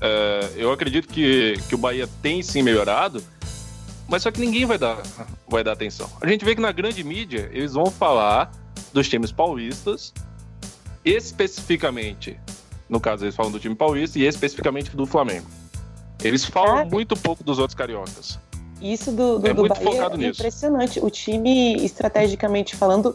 É, 0.00 0.52
eu 0.54 0.70
acredito 0.70 1.08
que, 1.08 1.54
que 1.68 1.74
o 1.74 1.78
Bahia 1.78 2.08
tem 2.22 2.40
sim 2.40 2.62
melhorado, 2.62 3.20
mas 4.06 4.22
só 4.22 4.30
que 4.30 4.40
ninguém 4.40 4.64
vai 4.64 4.78
dar, 4.78 5.02
vai 5.48 5.64
dar 5.64 5.72
atenção. 5.72 6.08
A 6.20 6.28
gente 6.28 6.44
vê 6.44 6.54
que 6.54 6.60
na 6.60 6.70
grande 6.70 7.02
mídia 7.02 7.50
eles 7.52 7.72
vão 7.72 7.86
falar 7.86 8.52
dos 8.92 9.08
times 9.08 9.32
paulistas, 9.32 10.14
especificamente, 11.04 12.38
no 12.88 13.00
caso 13.00 13.24
eles 13.24 13.34
falam 13.34 13.50
do 13.50 13.58
time 13.58 13.74
paulista 13.74 14.20
e 14.20 14.24
especificamente 14.24 14.96
do 14.96 15.04
Flamengo. 15.04 15.46
Eles 16.22 16.44
falam 16.44 16.78
É. 16.80 16.84
muito 16.84 17.16
pouco 17.16 17.44
dos 17.44 17.58
outros 17.58 17.74
cariocas. 17.76 18.38
Isso 18.80 19.10
do, 19.10 19.38
do, 19.38 19.46
É 19.46 19.54
do 19.54 19.60
muito 19.60 19.74
Bahia 19.74 19.90
focado 19.90 20.14
é 20.14 20.18
nisso. 20.18 20.40
impressionante. 20.40 21.00
O 21.00 21.10
time, 21.10 21.76
estrategicamente 21.84 22.76
falando, 22.76 23.14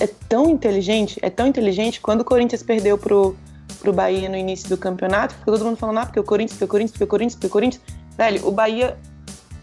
é 0.00 0.06
tão 0.06 0.48
inteligente, 0.48 1.18
é 1.22 1.28
tão 1.30 1.46
inteligente. 1.46 2.00
Quando 2.00 2.22
o 2.22 2.24
Corinthians 2.24 2.62
perdeu 2.62 2.96
pro, 2.96 3.36
pro 3.80 3.92
Bahia 3.92 4.28
no 4.28 4.36
início 4.36 4.68
do 4.68 4.76
campeonato, 4.76 5.34
ficou 5.34 5.52
todo 5.54 5.64
mundo 5.66 5.76
falando, 5.76 5.98
ah, 5.98 6.06
porque 6.06 6.20
o 6.20 6.24
Corinthians, 6.24 6.52
porque 6.58 6.64
o 6.64 6.68
Corinthians, 6.68 6.92
porque 6.92 7.04
o 7.04 7.08
Corinthians, 7.08 7.34
porque 7.34 7.46
o 7.46 7.50
Corinthians. 7.50 7.82
Velho, 8.16 8.46
o 8.48 8.52
Bahia, 8.52 8.96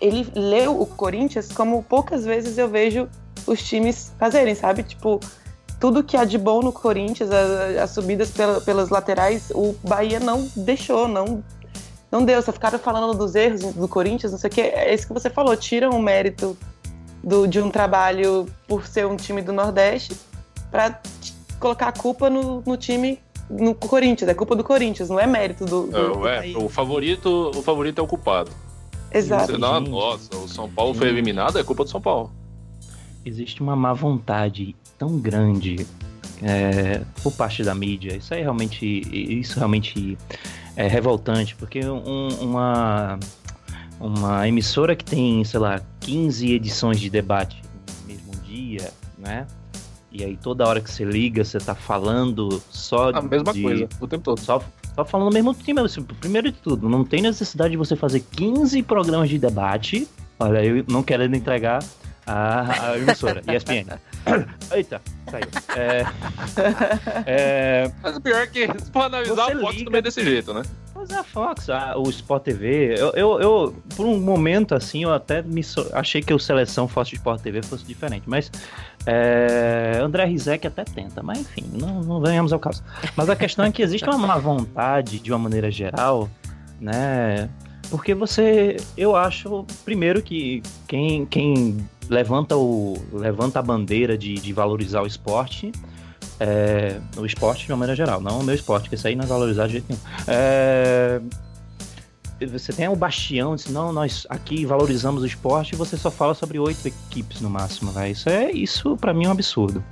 ele 0.02 0.28
leu 0.36 0.80
o 0.80 0.86
Corinthians 0.86 1.52
como 1.52 1.82
poucas 1.84 2.26
vezes 2.26 2.58
eu 2.58 2.68
vejo 2.68 3.08
os 3.48 3.62
times 3.64 4.12
fazerem, 4.20 4.54
sabe? 4.56 4.84
Tipo, 4.84 5.20
tudo 5.80 6.04
que 6.04 6.16
há 6.18 6.26
de 6.26 6.38
bom 6.38 6.62
no 6.62 6.72
Corinthians, 6.72 7.32
as, 7.32 7.78
as 7.78 7.90
subidas 7.92 8.30
pela- 8.32 8.62
pelas 8.62 8.90
laterais, 8.90 9.52
o 9.56 9.74
Bahia 9.84 10.20
não 10.20 10.48
deixou, 10.56 11.08
não 11.08 11.44
não 12.12 12.26
deu, 12.26 12.42
só 12.42 12.52
ficaram 12.52 12.80
falando 12.80 13.18
dos 13.18 13.36
erros 13.36 13.62
do 13.74 13.88
Corinthians, 13.88 14.32
não 14.32 14.40
sei 14.40 14.50
o 14.50 14.54
que. 14.54 14.62
É 14.62 14.94
isso 14.94 15.08
que 15.08 15.14
você 15.14 15.30
falou, 15.30 15.56
tiram 15.56 15.92
o 15.92 16.02
mérito 16.02 16.58
do, 17.24 17.48
de 17.48 17.60
um 17.60 17.70
trabalho 17.70 18.48
por 18.68 18.86
ser 18.88 19.06
um 19.06 19.16
time 19.16 19.42
do 19.42 19.52
Nordeste 19.54 20.16
pra 20.72 20.90
t- 20.92 21.10
colocar 21.60 21.90
a 21.90 21.92
culpa 21.92 22.30
no, 22.30 22.62
no 22.66 22.78
time, 22.78 23.20
no 23.50 23.76
Corinthians. 23.76 24.30
É 24.30 24.34
culpa 24.34 24.56
do 24.56 24.64
Corinthians, 24.64 25.10
não 25.10 25.20
é 25.20 25.28
mérito 25.28 25.66
do. 25.66 25.88
do, 25.88 26.14
do 26.20 26.28
É, 26.28 26.52
o 26.58 26.68
favorito, 26.70 27.52
o 27.56 27.62
favorito 27.62 28.00
é 28.00 28.02
o 28.04 28.08
culpado. 28.08 28.52
Exato. 29.12 29.52
Você, 29.54 29.58
não, 29.58 29.80
Gente. 29.80 29.90
nossa, 29.90 30.36
o 30.38 30.48
São 30.48 30.70
Paulo 30.70 30.94
foi 30.94 31.08
eliminado, 31.10 31.58
é 31.60 31.64
culpa 31.64 31.84
do 31.84 31.90
São 31.90 32.00
Paulo. 32.02 32.32
existe 33.26 33.62
uma 33.62 33.76
má 33.76 33.92
vontade 33.94 34.76
tão 34.98 35.18
grande 35.20 35.86
é, 36.42 37.02
por 37.24 37.34
parte 37.34 37.64
da 37.64 37.74
mídia. 37.76 38.16
Isso 38.18 38.34
é 38.34 38.42
realmente, 38.42 38.86
isso 39.12 39.58
realmente 39.58 40.18
é 40.80 40.88
revoltante, 40.88 41.56
porque 41.56 41.86
um- 41.86 42.30
uma, 42.42 43.20
uma 44.00 44.48
emissora 44.48 44.96
que 44.96 45.04
tem, 45.04 45.44
sei 45.44 45.60
lá, 45.60 45.82
15 46.00 46.54
edições 46.54 47.00
de 47.02 47.10
debate 47.10 47.62
no 48.02 48.08
mesmo 48.14 48.32
dia, 48.44 48.90
né? 49.18 49.46
E 50.12 50.24
aí 50.24 50.38
toda 50.38 50.66
hora 50.66 50.80
que 50.80 50.90
você 50.90 51.04
liga, 51.04 51.44
você 51.44 51.58
tá 51.60 51.76
falando 51.76 52.64
só 52.70 53.10
A 53.10 53.22
mesma 53.22 53.54
de, 53.54 53.62
coisa, 53.62 53.90
o 54.00 54.08
tempo 54.08 54.24
todo. 54.24 54.40
só, 54.40 54.64
só 54.96 55.04
falando 55.06 55.28
ao 55.28 55.34
mesmo 55.34 55.54
tempo. 55.54 55.82
assim, 55.82 56.02
Primeiro 56.02 56.50
de 56.52 56.58
tudo, 56.58 56.88
não 56.90 57.04
tem 57.04 57.22
necessidade 57.22 57.72
de 57.72 57.78
você 57.78 57.96
fazer 57.96 58.22
15 58.32 58.82
programas 58.84 59.30
de 59.30 59.38
debate. 59.38 60.08
Olha, 60.40 60.64
eu 60.64 60.86
não 60.88 61.04
querendo 61.04 61.36
entregar 61.36 61.84
a, 62.26 62.92
a 62.92 62.98
emissora, 62.98 63.42
ESPN. 63.54 63.86
Eita, 64.74 65.02
saiu. 65.30 65.48
É, 65.76 66.06
é, 67.26 67.92
Mas 68.02 68.18
o 68.18 68.22
pior 68.22 68.42
é 68.42 68.48
que, 68.48 68.68
se 68.82 68.92
for 68.92 69.04
analisar, 69.04 69.46
Você 69.46 69.56
o 69.56 69.60
Fox 69.62 69.74
liga- 69.74 69.86
também 69.86 70.00
é 70.00 70.02
desse 70.02 70.24
jeito, 70.24 70.54
né? 70.54 70.62
Mas 70.96 71.12
a 71.12 71.24
Fox, 71.24 71.70
a- 71.70 71.96
o 71.98 72.10
Sport 72.10 72.44
TV, 72.44 72.96
eu, 72.98 73.12
eu, 73.16 73.40
eu, 73.42 73.76
por 73.96 74.06
um 74.06 74.20
momento 74.20 74.76
assim, 74.76 75.04
eu 75.04 75.14
até 75.14 75.42
me 75.42 75.64
so- 75.64 75.90
achei 75.94 76.22
que 76.22 76.34
o 76.34 76.40
Seleção 76.40 76.88
fosse 76.88 77.16
Sport 77.16 77.42
TV 77.42 77.62
fosse 77.64 77.86
diferente, 77.86 78.24
mas 78.28 78.52
é, 79.06 80.00
André 80.02 80.26
Rizek 80.26 80.68
até 80.68 80.84
tenta, 80.84 81.24
mas 81.24 81.40
enfim, 81.40 81.66
não, 81.74 82.02
não 82.02 82.20
venhamos 82.22 82.52
ao 82.52 82.60
caso. 82.60 82.84
Mas 83.16 83.30
a 83.30 83.36
questão 83.36 83.64
é 83.66 83.72
que 83.72 83.82
existe 83.82 84.08
uma 84.10 84.18
má 84.18 84.38
vontade, 84.38 85.20
de 85.20 85.32
uma 85.32 85.40
maneira 85.40 85.72
geral, 85.72 86.30
né? 86.82 87.50
Porque 87.90 88.14
você, 88.14 88.78
eu 88.98 89.16
acho, 89.16 89.66
primeiro 89.84 90.22
que 90.22 90.62
quem, 90.88 91.26
quem 91.26 91.78
levanta, 92.10 92.58
o, 92.58 92.98
levanta 93.14 93.60
a 93.60 93.62
bandeira 93.62 94.18
de, 94.18 94.36
de 94.36 94.52
valorizar 94.52 95.02
o 95.02 95.08
esporte 95.08 95.72
é, 96.40 97.00
o 97.18 97.26
esporte 97.26 97.66
de 97.66 97.72
uma 97.72 97.78
maneira 97.78 97.96
geral, 97.96 98.22
não 98.22 98.40
o 98.40 98.44
meu 98.44 98.56
esporte, 98.56 98.88
que 98.88 98.96
isso 98.96 99.08
aí 99.08 99.16
não 99.16 99.26
é 99.26 99.28
valorizado 99.28 99.68
de 99.68 99.74
jeito 99.74 99.88
nenhum. 99.90 100.02
É, 100.28 101.22
você 102.48 102.72
tem 102.72 102.88
o 102.88 102.96
bastião, 102.96 103.56
diz, 103.56 103.68
não, 103.68 103.92
nós 103.92 104.26
aqui 104.30 104.66
valorizamos 104.66 105.24
o 105.24 105.26
esporte 105.26 105.74
e 105.74 105.76
você 105.76 105.98
só 105.98 106.10
fala 106.10 106.34
sobre 106.34 106.58
oito 106.58 106.88
equipes 106.88 107.42
no 107.42 107.50
máximo, 107.50 107.92
vai. 107.92 108.12
Isso 108.12 108.30
é, 108.30 108.50
isso 108.52 108.96
para 108.96 109.14
mim 109.14 109.26
é 109.26 109.28
um 109.28 109.32
absurdo. 109.32 109.84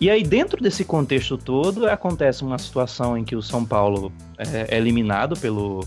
E 0.00 0.10
aí 0.10 0.24
dentro 0.24 0.60
desse 0.60 0.84
contexto 0.84 1.38
todo 1.38 1.86
acontece 1.86 2.42
uma 2.42 2.58
situação 2.58 3.16
em 3.16 3.22
que 3.22 3.36
o 3.36 3.42
São 3.42 3.64
Paulo 3.64 4.12
é, 4.36 4.74
é 4.74 4.76
eliminado 4.76 5.36
pelo 5.38 5.86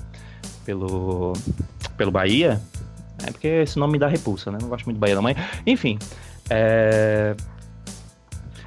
pelo 0.66 1.34
pelo 1.98 2.12
Bahia, 2.12 2.62
é 3.28 3.32
porque 3.32 3.48
esse 3.48 3.78
nome 3.78 3.94
me 3.94 4.00
dá 4.00 4.08
repulsa, 4.08 4.52
né? 4.52 4.58
Não 4.62 4.70
gosto 4.70 4.86
muito 4.86 4.98
do 4.98 5.00
Bahia 5.00 5.16
da 5.16 5.22
mãe. 5.22 5.36
Enfim, 5.66 5.98
é, 6.50 7.36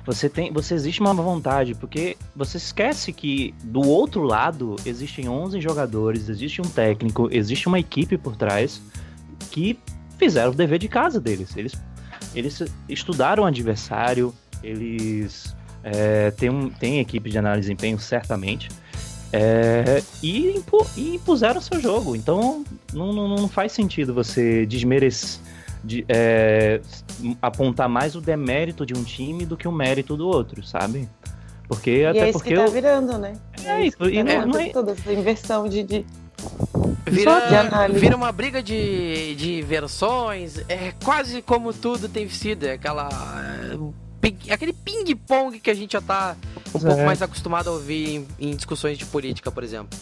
você 0.09 0.27
tem, 0.27 0.51
você 0.51 0.75
existe 0.75 1.03
uma 1.03 1.13
vontade, 1.13 1.75
porque 1.75 2.17
você 2.35 2.57
esquece 2.57 3.13
que 3.13 3.55
do 3.63 3.81
outro 3.81 4.23
lado 4.23 4.77
existem 4.87 5.29
11 5.29 5.61
jogadores, 5.61 6.31
existe 6.31 6.63
um 6.63 6.65
técnico, 6.65 7.29
existe 7.31 7.69
uma 7.69 7.79
equipe 7.79 8.17
por 8.17 8.35
trás 8.35 8.81
que 9.51 9.79
fizeram 10.17 10.51
o 10.51 10.55
dever 10.55 10.79
de 10.79 10.89
casa 10.89 11.21
deles. 11.21 11.55
Eles, 11.57 11.75
eles 12.35 12.63
estudaram 12.89 13.43
o 13.43 13.47
adversário, 13.47 14.35
eles 14.63 15.55
é, 15.83 16.31
têm, 16.31 16.49
um, 16.49 16.71
têm 16.71 17.01
equipe 17.01 17.29
de 17.29 17.37
análise 17.37 17.69
de 17.69 17.75
desempenho, 17.75 17.99
certamente, 17.99 18.71
é, 19.33 20.03
e, 20.23 20.57
impu, 20.57 20.87
e 20.97 21.15
impuseram 21.17 21.61
seu 21.61 21.81
jogo. 21.81 22.15
Então 22.17 22.65
não, 22.93 23.13
não, 23.13 23.29
não 23.29 23.49
faz 23.49 23.73
sentido 23.73 24.15
você 24.15 24.65
desmerecer. 24.67 25.41
De, 25.85 26.05
é, 26.09 26.81
apontar 27.41 27.89
mais 27.89 28.17
o 28.17 28.21
demérito 28.21 28.85
de 28.85 28.95
um 28.95 29.05
time 29.05 29.47
do 29.47 29.57
que 29.57 29.69
o 29.69 29.73
mérito 29.73 30.17
do 30.17 30.27
outro, 30.27 30.61
sabe? 30.67 31.09
Porque 31.69 31.99
E 31.99 32.07
até 32.07 32.19
é 32.19 32.25
isso 32.31 32.39
porque 32.39 32.49
que 32.51 32.57
tá 32.57 32.67
eu- 32.67 32.71
virando, 32.73 33.17
né? 33.17 33.35
É, 33.65 33.87
isso 33.87 33.97
que 33.97 34.07
e 34.09 34.25
tá 34.25 34.25
não- 34.41 34.47
não 34.49 34.59
é- 34.61 34.71
toda 34.71 34.91
essa 34.93 35.13
inversão 35.13 35.69
de, 35.69 35.85
de- 35.85 36.07
Vira, 37.07 37.89
vira 37.93 38.17
uma 38.17 38.33
briga 38.33 38.61
de, 38.63 39.35
de 39.37 39.63
versões, 39.63 40.59
é 40.69 40.93
quase 41.05 41.41
como 41.43 41.73
tudo 41.73 42.09
tem 42.09 42.29
sido, 42.29 42.67
é 42.67 42.73
aquela. 42.73 43.09
Ping- 44.21 44.51
aquele 44.51 44.73
ping-pong 44.73 45.59
que 45.61 45.71
a 45.71 45.75
gente 45.75 45.93
já 45.93 46.01
tá 46.01 46.37
um 46.69 46.71
Pois 46.73 46.85
pouco 46.85 47.01
é. 47.01 47.05
mais 47.07 47.23
acostumado 47.23 47.69
a 47.71 47.73
ouvir 47.73 48.27
em, 48.39 48.51
em 48.51 48.57
discussões 48.57 48.99
de 48.99 49.05
política, 49.07 49.51
por 49.51 49.63
exemplo. 49.65 49.99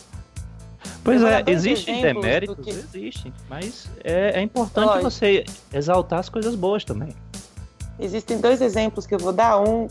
Pois 1.05 1.23
é, 1.23 1.45
existem 1.47 2.03
deméritos, 2.03 2.65
que- 2.65 2.71
existem, 2.71 3.33
mas 3.49 3.89
é, 4.03 4.41
é 4.41 4.43
importante 4.43 4.87
Lógico. 4.87 5.11
você 5.11 5.45
exaltar 5.73 6.19
as 6.19 6.29
coisas 6.29 6.55
boas 6.57 6.85
também. 6.85 7.15
Existem 7.99 8.41
dois 8.41 8.61
exemplos 8.61 9.07
que 9.07 9.15
eu 9.15 9.19
vou 9.19 9.33
dar, 9.33 9.59
um 9.61 9.89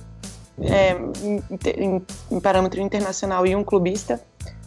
é, 0.60 0.92
em, 1.24 1.44
em- 1.78 2.02
em 2.32 2.40
parâmetro 2.40 2.80
internacional 2.82 3.46
e 3.48 3.56
um 3.56 3.64
clubista, 3.64 4.22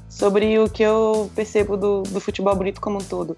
sobre 0.08 0.58
o 0.58 0.68
que 0.68 0.82
eu 0.82 1.30
percebo 1.34 1.76
do, 1.76 2.02
do 2.02 2.20
futebol 2.20 2.54
bonito 2.56 2.80
como 2.80 2.98
um 2.98 3.02
todo. 3.04 3.36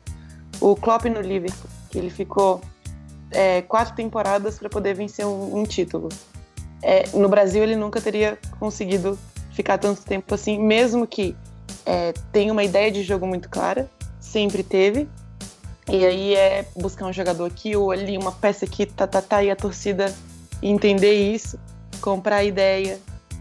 O 0.61 0.75
Klopp 0.77 1.05
no 1.07 1.21
Liverpool, 1.21 1.69
que 1.91 1.99
ele 1.99 2.11
ficou 2.11 2.61
é, 3.31 3.63
quatro 3.63 3.95
temporadas 3.95 4.59
para 4.59 4.69
poder 4.69 4.95
vencer 4.95 5.27
um, 5.27 5.61
um 5.61 5.65
título. 5.65 6.09
É, 6.83 7.09
no 7.15 7.29
Brasil 7.29 7.63
ele 7.63 7.77
nunca 7.77 8.01
teria 8.01 8.39
conseguido 8.59 9.19
ficar 9.53 9.79
tanto 9.79 10.03
tempo 10.03 10.35
assim, 10.35 10.59
mesmo 10.59 11.07
que 11.07 11.37
é, 11.85 12.13
tenha 12.33 12.53
uma 12.53 12.65
ideia 12.65 12.91
de 12.91 13.03
jogo 13.03 13.27
muito 13.27 13.49
clara, 13.49 13.91
sempre 14.21 14.63
teve, 14.63 15.09
e 15.89 16.07
aí 16.07 16.35
é 16.35 16.67
buscar 16.77 17.07
um 17.07 17.13
jogador 17.13 17.45
aqui 17.47 17.77
ou 17.77 17.91
ali, 17.91 18.17
uma 18.17 18.33
peça 18.33 18.65
aqui, 18.65 18.87
tá, 18.87 19.07
tá, 19.07 19.21
tá, 19.21 19.43
e 19.43 19.51
a 19.51 19.57
torcida 19.57 20.15
entender 20.63 21.15
isso, 21.15 21.59
comprar 22.01 22.37
a 22.37 22.45
ideia, 22.45 22.99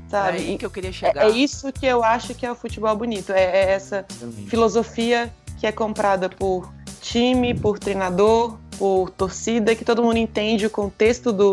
sabe? 0.10 0.40
Aí 0.40 0.54
E 0.54 0.58
que 0.58 0.66
eu 0.66 0.72
queria 0.72 0.90
é, 0.90 0.94
chegar. 0.94 1.26
é 1.26 1.30
isso 1.30 1.72
que 1.72 1.86
eu 1.86 2.04
acho 2.04 2.34
que 2.34 2.46
é 2.46 2.52
o 2.52 2.56
futebol 2.56 2.96
bonito, 2.96 3.32
é, 3.32 3.44
é 3.44 3.72
essa 3.72 4.06
filosofia 4.48 5.32
que 5.60 5.68
é 5.68 5.72
comprada 5.72 6.28
por 6.30 6.74
time, 7.02 7.54
por 7.54 7.78
treinador, 7.78 8.58
por 8.80 9.10
torcida, 9.10 9.76
que 9.76 9.84
todo 9.84 10.02
mundo 10.02 10.18
entende 10.18 10.66
o 10.66 10.70
contexto 10.70 11.34
do, 11.34 11.52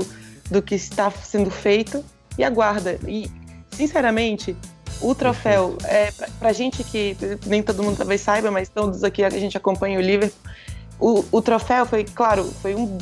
do 0.49 0.63
que 0.63 0.77
está 0.77 1.11
sendo 1.11 1.51
feito 1.51 2.03
e 2.39 2.45
aguarda. 2.45 2.99
E, 3.07 3.29
sinceramente, 3.73 4.57
o 5.01 5.13
troféu, 5.13 5.77
é, 5.85 6.13
pra 6.39 6.53
gente 6.53 6.85
que 6.85 7.17
nem 7.45 7.63
todo 7.63 7.83
mundo 7.83 7.97
talvez 7.97 8.21
saiba, 8.21 8.51
mas 8.51 8.69
todos 8.69 9.03
aqui 9.03 9.25
a 9.25 9.31
gente 9.31 9.57
acompanha 9.57 9.99
o 9.99 10.03
Liverpool, 10.03 10.39
o, 10.99 11.25
o 11.33 11.43
troféu 11.43 11.85
foi, 11.85 12.05
claro, 12.05 12.45
foi 12.63 12.75
um. 12.75 12.97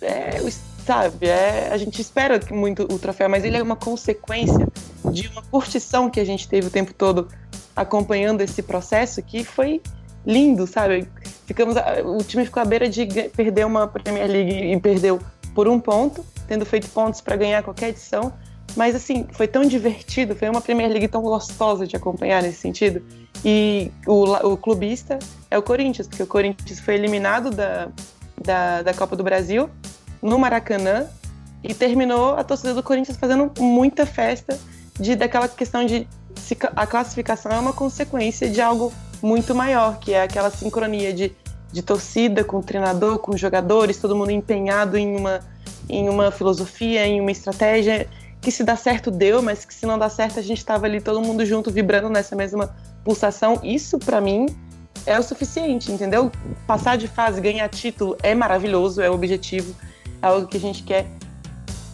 É, 0.00 0.40
sabe, 0.86 1.26
é, 1.26 1.68
a 1.70 1.76
gente 1.76 2.00
espera 2.00 2.40
muito 2.50 2.84
o 2.84 2.98
troféu, 2.98 3.28
mas 3.28 3.44
ele 3.44 3.56
é 3.56 3.62
uma 3.62 3.76
consequência 3.76 4.66
de 5.12 5.28
uma 5.28 5.42
curtição 5.42 6.08
que 6.08 6.20
a 6.20 6.24
gente 6.24 6.48
teve 6.48 6.68
o 6.68 6.70
tempo 6.70 6.94
todo 6.94 7.28
acompanhando 7.74 8.40
esse 8.40 8.62
processo 8.62 9.22
que 9.22 9.44
foi 9.44 9.80
lindo, 10.26 10.66
sabe? 10.66 11.06
Ficamos, 11.46 11.74
o 12.04 12.22
time 12.24 12.44
ficou 12.44 12.62
à 12.62 12.66
beira 12.66 12.88
de 12.88 13.06
perder 13.30 13.66
uma 13.66 13.86
Premier 13.86 14.30
League 14.30 14.72
e 14.72 14.80
perdeu 14.80 15.20
por 15.54 15.68
um 15.68 15.78
ponto, 15.78 16.24
tendo 16.46 16.64
feito 16.64 16.88
pontos 16.88 17.20
para 17.20 17.36
ganhar 17.36 17.62
qualquer 17.62 17.90
edição. 17.90 18.32
Mas 18.76 18.94
assim, 18.94 19.26
foi 19.32 19.46
tão 19.46 19.62
divertido, 19.66 20.34
foi 20.34 20.48
uma 20.48 20.60
Premier 20.60 20.88
League 20.88 21.08
tão 21.08 21.22
gostosa 21.22 21.86
de 21.86 21.96
acompanhar 21.96 22.42
nesse 22.42 22.58
sentido. 22.58 23.02
E 23.44 23.90
o, 24.06 24.52
o 24.52 24.56
clubista 24.56 25.18
é 25.50 25.58
o 25.58 25.62
Corinthians, 25.62 26.06
porque 26.06 26.22
o 26.22 26.26
Corinthians 26.26 26.80
foi 26.80 26.94
eliminado 26.94 27.50
da, 27.50 27.88
da, 28.40 28.82
da 28.82 28.94
Copa 28.94 29.16
do 29.16 29.22
Brasil 29.22 29.68
no 30.22 30.38
Maracanã 30.38 31.06
e 31.62 31.74
terminou 31.74 32.34
a 32.34 32.44
torcida 32.44 32.72
do 32.72 32.82
Corinthians 32.82 33.16
fazendo 33.16 33.50
muita 33.58 34.06
festa 34.06 34.58
de 34.98 35.16
daquela 35.16 35.48
questão 35.48 35.84
de 35.84 36.06
se, 36.36 36.56
a 36.74 36.86
classificação 36.86 37.52
é 37.52 37.58
uma 37.58 37.72
consequência 37.72 38.48
de 38.48 38.60
algo 38.60 38.92
muito 39.22 39.54
maior, 39.54 39.98
que 39.98 40.12
é 40.12 40.22
aquela 40.22 40.50
sincronia 40.50 41.12
de, 41.12 41.32
de 41.72 41.82
torcida 41.82 42.44
com 42.44 42.58
o 42.58 42.62
treinador, 42.62 43.18
com 43.18 43.32
os 43.32 43.40
jogadores, 43.40 43.98
todo 43.98 44.16
mundo 44.16 44.30
empenhado 44.30 44.98
em 44.98 45.16
uma, 45.16 45.40
em 45.88 46.08
uma 46.08 46.30
filosofia, 46.30 47.06
em 47.06 47.20
uma 47.20 47.30
estratégia 47.30 48.08
que 48.40 48.50
se 48.50 48.64
dá 48.64 48.74
certo 48.74 49.10
deu, 49.10 49.40
mas 49.40 49.64
que 49.64 49.72
se 49.72 49.86
não 49.86 49.96
dá 49.96 50.10
certo 50.10 50.40
a 50.40 50.42
gente 50.42 50.58
estava 50.58 50.84
ali 50.86 51.00
todo 51.00 51.20
mundo 51.20 51.46
junto 51.46 51.70
vibrando 51.70 52.10
nessa 52.10 52.34
mesma 52.34 52.74
pulsação. 53.04 53.60
Isso 53.62 53.98
para 53.98 54.20
mim 54.20 54.46
é 55.06 55.18
o 55.18 55.22
suficiente, 55.22 55.92
entendeu? 55.92 56.30
Passar 56.66 56.98
de 56.98 57.06
fase, 57.06 57.40
ganhar 57.40 57.68
título 57.68 58.16
é 58.22 58.34
maravilhoso, 58.34 59.00
é 59.00 59.08
o 59.08 59.14
objetivo, 59.14 59.74
é 60.20 60.26
algo 60.26 60.48
que 60.48 60.56
a 60.56 60.60
gente 60.60 60.82
quer. 60.82 61.06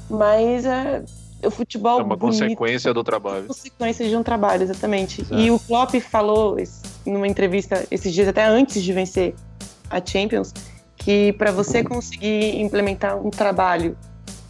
Mas 0.08 0.64
é, 0.64 1.02
o 1.46 1.51
futebol. 1.51 2.01
É 2.01 2.03
uma 2.03 2.16
bonito, 2.16 2.40
consequência 2.40 2.92
do 2.92 3.05
trabalho. 3.05 3.46
Consequência 3.46 4.09
de 4.09 4.16
um 4.16 4.22
trabalho, 4.22 4.62
exatamente. 4.62 5.20
Exato. 5.22 5.40
E 5.40 5.51
o 5.51 5.59
Klopp 5.59 5.94
falou 6.01 6.57
numa 7.07 7.27
entrevista 7.27 7.87
esses 7.90 8.12
dias, 8.12 8.29
até 8.29 8.44
antes 8.44 8.83
de 8.83 8.92
vencer 8.92 9.35
a 9.90 10.05
Champions, 10.05 10.53
que 10.96 11.33
para 11.35 11.51
você 11.51 11.83
conseguir 11.83 12.61
implementar 12.61 13.16
um 13.16 13.31
trabalho 13.31 13.96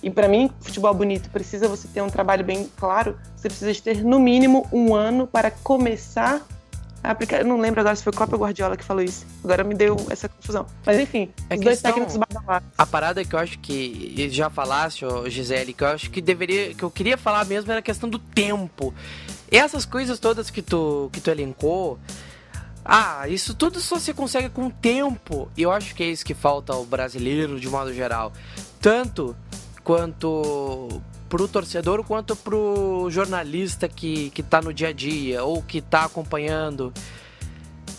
e 0.03 0.11
para 0.11 0.29
mim, 0.29 0.51
futebol 0.61 0.95
bonito 0.95 1.29
precisa 1.31 1.67
você 1.69 1.89
ter 1.89 2.01
um 2.03 2.09
trabalho 2.09 2.45
bem 2.45 2.69
claro. 2.77 3.17
Você 3.35 3.49
precisa 3.49 3.73
de 3.73 3.83
ter 3.83 4.05
no 4.05 4.21
mínimo 4.21 4.67
um 4.73 4.95
ano 4.95 5.27
para 5.27 5.51
começar 5.51 6.37
a 6.37 6.58
aplicar. 7.03 7.39
Eu 7.39 7.47
não 7.47 7.61
lembro 7.61 7.81
agora 7.81 7.95
se 7.97 8.03
foi 8.03 8.13
o 8.13 8.17
Copa 8.17 8.37
Guardiola 8.37 8.77
que 8.77 8.85
falou 8.85 9.03
isso. 9.03 9.27
Agora 9.43 9.65
me 9.65 9.75
deu 9.75 9.97
essa 10.11 10.29
confusão. 10.29 10.67
Mas 10.85 10.99
enfim, 10.99 11.31
é 11.49 11.55
os 11.55 11.61
dois 11.61 11.83
técnicos 11.83 12.17
badalados. 12.17 12.69
A 12.77 12.87
parada 12.87 13.25
que 13.25 13.35
eu 13.35 13.39
acho 13.39 13.59
que 13.59 14.29
já 14.31 14.51
falasse, 14.51 15.01
Gisele, 15.27 15.73
que 15.73 15.83
eu 15.83 15.89
acho 15.89 16.11
que 16.11 16.21
deveria, 16.21 16.75
que 16.75 16.83
eu 16.83 16.91
queria 16.91 17.17
falar 17.17 17.45
mesmo 17.45 17.71
era 17.71 17.81
a 17.81 17.83
questão 17.83 18.09
do 18.09 18.19
tempo. 18.19 18.95
Essas 19.51 19.85
coisas 19.85 20.19
todas 20.19 20.51
que 20.51 20.61
tu 20.61 21.09
que 21.13 21.21
tu 21.21 21.31
elencou, 21.31 21.99
ah, 22.85 23.29
isso 23.29 23.55
tudo 23.55 23.81
só 23.81 23.99
se 23.99 24.15
consegue 24.15 24.49
com 24.49 24.71
tempo. 24.71 25.51
E 25.57 25.63
eu 25.63 25.71
acho 25.71 25.95
que 25.95 26.03
é 26.03 26.07
isso 26.07 26.25
que 26.25 26.35
falta 26.35 26.73
ao 26.73 26.85
brasileiro 26.85 27.61
de 27.61 27.69
modo 27.69 27.93
geral. 27.93 28.33
Tanto 28.81 29.37
quanto 29.85 31.01
pro 31.29 31.47
torcedor 31.49 32.05
quanto 32.05 32.35
pro 32.35 33.09
jornalista 33.11 33.89
que, 33.89 34.31
que 34.31 34.43
tá 34.43 34.61
no 34.61 34.73
dia 34.73 34.89
a 34.89 34.93
dia 34.93 35.45
ou 35.45 35.63
que 35.63 35.81
tá 35.81 36.05
acompanhando. 36.05 36.93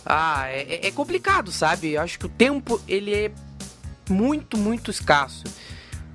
Ah, 0.05 0.47
é, 0.47 0.87
é 0.87 0.91
complicado, 0.91 1.51
sabe? 1.51 1.91
Eu 1.91 2.01
acho 2.01 2.17
que 2.17 2.25
o 2.25 2.29
tempo 2.29 2.81
ele 2.87 3.13
é 3.13 3.31
muito, 4.09 4.57
muito 4.57 4.89
escasso. 4.89 5.43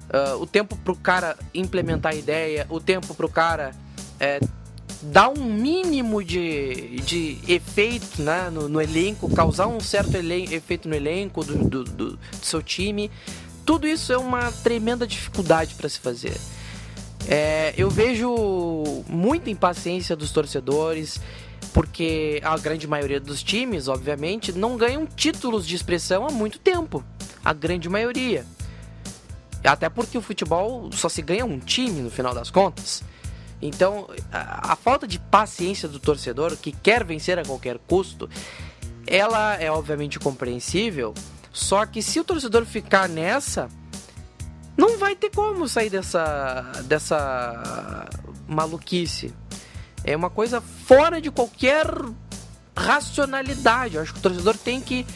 Uh, 0.09 0.40
o 0.40 0.46
tempo 0.46 0.77
pro 0.77 0.94
cara 0.94 1.37
implementar 1.55 2.12
a 2.12 2.14
ideia, 2.14 2.66
o 2.68 2.81
tempo 2.81 3.14
pro 3.14 3.29
cara 3.29 3.72
é, 4.20 4.38
dar 5.03 5.29
um 5.29 5.44
mínimo 5.44 6.22
de, 6.22 7.00
de 7.00 7.38
efeito 7.48 8.22
né, 8.22 8.50
no, 8.50 8.68
no 8.68 8.81
elenco, 8.81 9.33
causar 9.35 9.66
um 9.66 9.81
certo 9.81 10.16
efeito 10.16 10.88
no 10.88 10.94
elenco 10.94 11.44
do, 11.44 11.57
do, 11.57 11.85
do, 11.85 12.16
do 12.16 12.18
seu 12.42 12.62
time 12.62 13.11
tudo 13.64 13.88
isso 13.88 14.12
é 14.12 14.18
uma 14.18 14.53
tremenda 14.53 15.07
dificuldade 15.07 15.74
para 15.74 15.88
se 15.88 15.98
fazer. 15.98 16.37
É, 17.29 17.73
eu 17.77 17.89
vejo 17.89 18.35
muita 19.09 19.51
impaciência 19.51 20.15
dos 20.15 20.31
torcedores, 20.31 21.21
porque 21.73 22.41
a 22.45 22.57
grande 22.59 22.87
maioria 22.87 23.19
dos 23.19 23.43
times, 23.43 23.89
obviamente, 23.89 24.53
não 24.53 24.77
ganham 24.77 25.07
títulos 25.07 25.67
de 25.67 25.75
expressão 25.75 26.27
há 26.27 26.31
muito 26.31 26.59
tempo. 26.59 27.05
A 27.45 27.53
grande 27.53 27.89
maioria. 27.89 28.45
Até 29.63 29.89
porque 29.89 30.19
o 30.19 30.23
futebol 30.23 30.91
só 30.93 31.09
se 31.09 31.23
ganha 31.23 31.45
um 31.45 31.59
time 31.59 32.03
no 32.03 32.11
final 32.11 32.35
das 32.35 32.51
contas. 32.51 33.03
Então, 33.63 34.09
a, 34.31 34.73
a 34.73 34.77
falta 34.77 35.07
de 35.07 35.19
paciência 35.19 35.89
do 35.89 35.99
torcedor 35.99 36.57
que 36.57 36.71
quer 36.71 37.03
vencer 37.03 37.39
a 37.39 37.45
qualquer 37.45 37.79
custo, 37.79 38.29
ela 39.07 39.55
é 39.55 39.71
obviamente 39.71 40.19
compreensível, 40.19 41.15
só 41.51 41.87
que 41.87 42.03
se 42.03 42.21
o 42.21 42.25
torcedor 42.25 42.67
ficar 42.67 43.09
nessa, 43.09 43.69
não 44.77 44.99
vai 44.99 45.15
ter 45.15 45.31
como 45.31 45.69
sair 45.69 45.91
dessa, 45.91 46.63
dessa 46.85 48.09
maluquice. 48.49 49.33
É 50.03 50.17
uma 50.17 50.31
coisa 50.31 50.61
fora 50.61 51.21
de 51.21 51.31
qualquer 51.31 51.87
racionalidade. 52.77 53.97
Eu 53.97 54.03
acho 54.03 54.13
que 54.13 54.19
o 54.19 54.23
torcedor 54.23 54.57
tem 54.57 54.81
que 54.81 55.07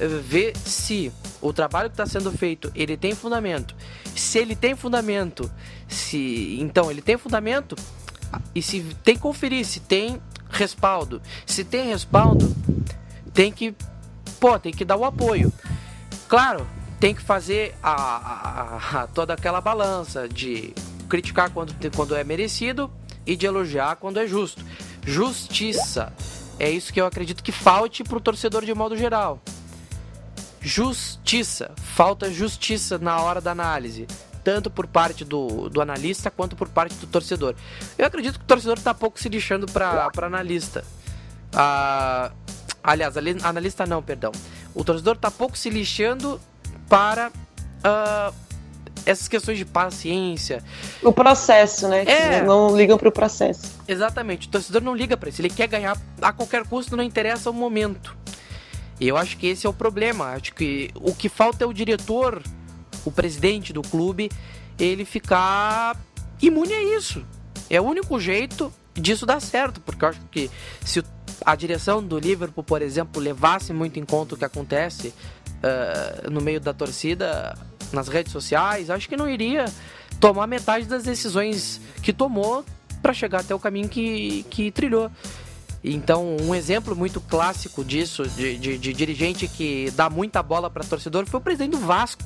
eh, 0.00 0.06
ver 0.06 0.56
se 0.56 1.12
o 1.40 1.52
trabalho 1.52 1.90
que 1.90 1.94
está 1.94 2.06
sendo 2.06 2.32
feito 2.32 2.72
ele 2.74 2.96
tem 2.96 3.14
fundamento. 3.14 3.76
Se 4.16 4.38
ele 4.38 4.56
tem 4.56 4.74
fundamento, 4.74 5.50
se 5.88 6.56
então 6.60 6.90
ele 6.90 7.02
tem 7.02 7.16
fundamento 7.16 7.76
e 8.54 8.62
se 8.62 8.80
tem 9.04 9.14
que 9.14 9.20
conferir 9.20 9.64
se 9.64 9.80
tem 9.80 10.20
respaldo. 10.50 11.20
Se 11.46 11.62
tem 11.62 11.88
respaldo, 11.88 12.54
tem 13.32 13.52
que 13.52 13.74
pô, 14.40 14.58
tem 14.58 14.72
que 14.72 14.84
dar 14.84 14.96
o 14.96 15.04
apoio. 15.04 15.52
Claro, 16.28 16.66
tem 17.00 17.14
que 17.14 17.22
fazer 17.22 17.74
a, 17.82 17.92
a, 17.92 19.02
a, 19.02 19.06
toda 19.08 19.34
aquela 19.34 19.60
balança 19.60 20.28
de 20.28 20.72
criticar 21.08 21.50
quando, 21.50 21.74
quando 21.94 22.16
é 22.16 22.24
merecido 22.24 22.90
e 23.26 23.36
de 23.36 23.46
elogiar 23.46 23.96
quando 23.96 24.18
é 24.18 24.26
justo. 24.26 24.64
Justiça. 25.06 26.12
É 26.58 26.70
isso 26.70 26.92
que 26.92 27.00
eu 27.00 27.06
acredito 27.06 27.42
que 27.42 27.52
falte 27.52 28.04
para 28.04 28.16
o 28.16 28.20
torcedor 28.20 28.64
de 28.64 28.74
modo 28.74 28.96
geral. 28.96 29.40
Justiça. 30.60 31.72
Falta 31.76 32.32
justiça 32.32 32.98
na 32.98 33.20
hora 33.20 33.40
da 33.40 33.50
análise. 33.50 34.06
Tanto 34.42 34.70
por 34.70 34.86
parte 34.86 35.24
do, 35.24 35.68
do 35.68 35.80
analista 35.80 36.30
quanto 36.30 36.54
por 36.54 36.68
parte 36.68 36.94
do 36.96 37.06
torcedor. 37.06 37.54
Eu 37.98 38.06
acredito 38.06 38.38
que 38.38 38.44
o 38.44 38.48
torcedor 38.48 38.78
está 38.78 38.94
pouco 38.94 39.18
se 39.18 39.28
lixando 39.28 39.66
para 39.66 40.10
analista. 40.22 40.84
Ah, 41.52 42.30
aliás, 42.82 43.14
analista 43.42 43.86
não, 43.86 44.02
perdão. 44.02 44.32
O 44.74 44.84
torcedor 44.84 45.16
está 45.16 45.30
pouco 45.30 45.56
se 45.56 45.70
lixando 45.70 46.40
para 46.88 47.28
uh, 47.30 48.34
essas 49.06 49.28
questões 49.28 49.58
de 49.58 49.64
paciência. 49.64 50.62
O 51.02 51.12
processo, 51.12 51.88
né? 51.88 52.04
É. 52.04 52.42
Não 52.42 52.76
ligam 52.76 52.96
para 52.96 53.08
o 53.08 53.12
processo. 53.12 53.72
Exatamente. 53.86 54.48
O 54.48 54.50
torcedor 54.50 54.82
não 54.82 54.94
liga 54.94 55.16
para 55.16 55.28
isso. 55.28 55.40
Ele 55.40 55.50
quer 55.50 55.66
ganhar 55.66 55.96
a 56.20 56.32
qualquer 56.32 56.64
custo, 56.66 56.96
não 56.96 57.04
interessa 57.04 57.50
o 57.50 57.54
momento. 57.54 58.16
E 59.00 59.08
eu 59.08 59.16
acho 59.16 59.36
que 59.36 59.46
esse 59.46 59.66
é 59.66 59.70
o 59.70 59.72
problema. 59.72 60.26
Acho 60.32 60.54
que 60.54 60.90
o 60.94 61.14
que 61.14 61.28
falta 61.28 61.64
é 61.64 61.66
o 61.66 61.72
diretor, 61.72 62.42
o 63.04 63.10
presidente 63.10 63.72
do 63.72 63.82
clube, 63.82 64.30
ele 64.78 65.04
ficar 65.04 65.96
imune 66.40 66.72
a 66.72 66.96
isso. 66.96 67.24
É 67.68 67.80
o 67.80 67.84
único 67.84 68.18
jeito 68.20 68.72
disso 68.94 69.26
dar 69.26 69.40
certo, 69.40 69.80
porque 69.80 70.04
eu 70.04 70.08
acho 70.08 70.20
que 70.30 70.50
se 70.84 71.02
a 71.44 71.56
direção 71.56 72.02
do 72.02 72.18
Liverpool, 72.18 72.62
por 72.62 72.80
exemplo, 72.80 73.20
levasse 73.20 73.72
muito 73.72 73.98
em 73.98 74.04
conta 74.04 74.34
o 74.34 74.38
que 74.38 74.44
acontece 74.44 75.12
uh, 75.64 76.30
no 76.30 76.40
meio 76.40 76.60
da 76.60 76.74
torcida, 76.74 77.56
nas 77.92 78.08
redes 78.08 78.32
sociais, 78.32 78.90
acho 78.90 79.08
que 79.08 79.16
não 79.16 79.28
iria 79.28 79.64
tomar 80.20 80.46
metade 80.46 80.86
das 80.86 81.04
decisões 81.04 81.80
que 82.02 82.12
tomou 82.12 82.64
para 83.02 83.12
chegar 83.12 83.40
até 83.40 83.54
o 83.54 83.58
caminho 83.58 83.88
que, 83.88 84.44
que 84.50 84.70
trilhou. 84.70 85.10
Então, 85.86 86.38
um 86.40 86.54
exemplo 86.54 86.96
muito 86.96 87.20
clássico 87.20 87.84
disso, 87.84 88.26
de, 88.26 88.56
de, 88.56 88.78
de 88.78 88.92
dirigente 88.94 89.46
que 89.46 89.90
dá 89.90 90.08
muita 90.08 90.42
bola 90.42 90.70
para 90.70 90.82
torcedor, 90.82 91.26
foi 91.26 91.38
o 91.38 91.42
presidente 91.42 91.72
do 91.72 91.78
Vasco, 91.78 92.22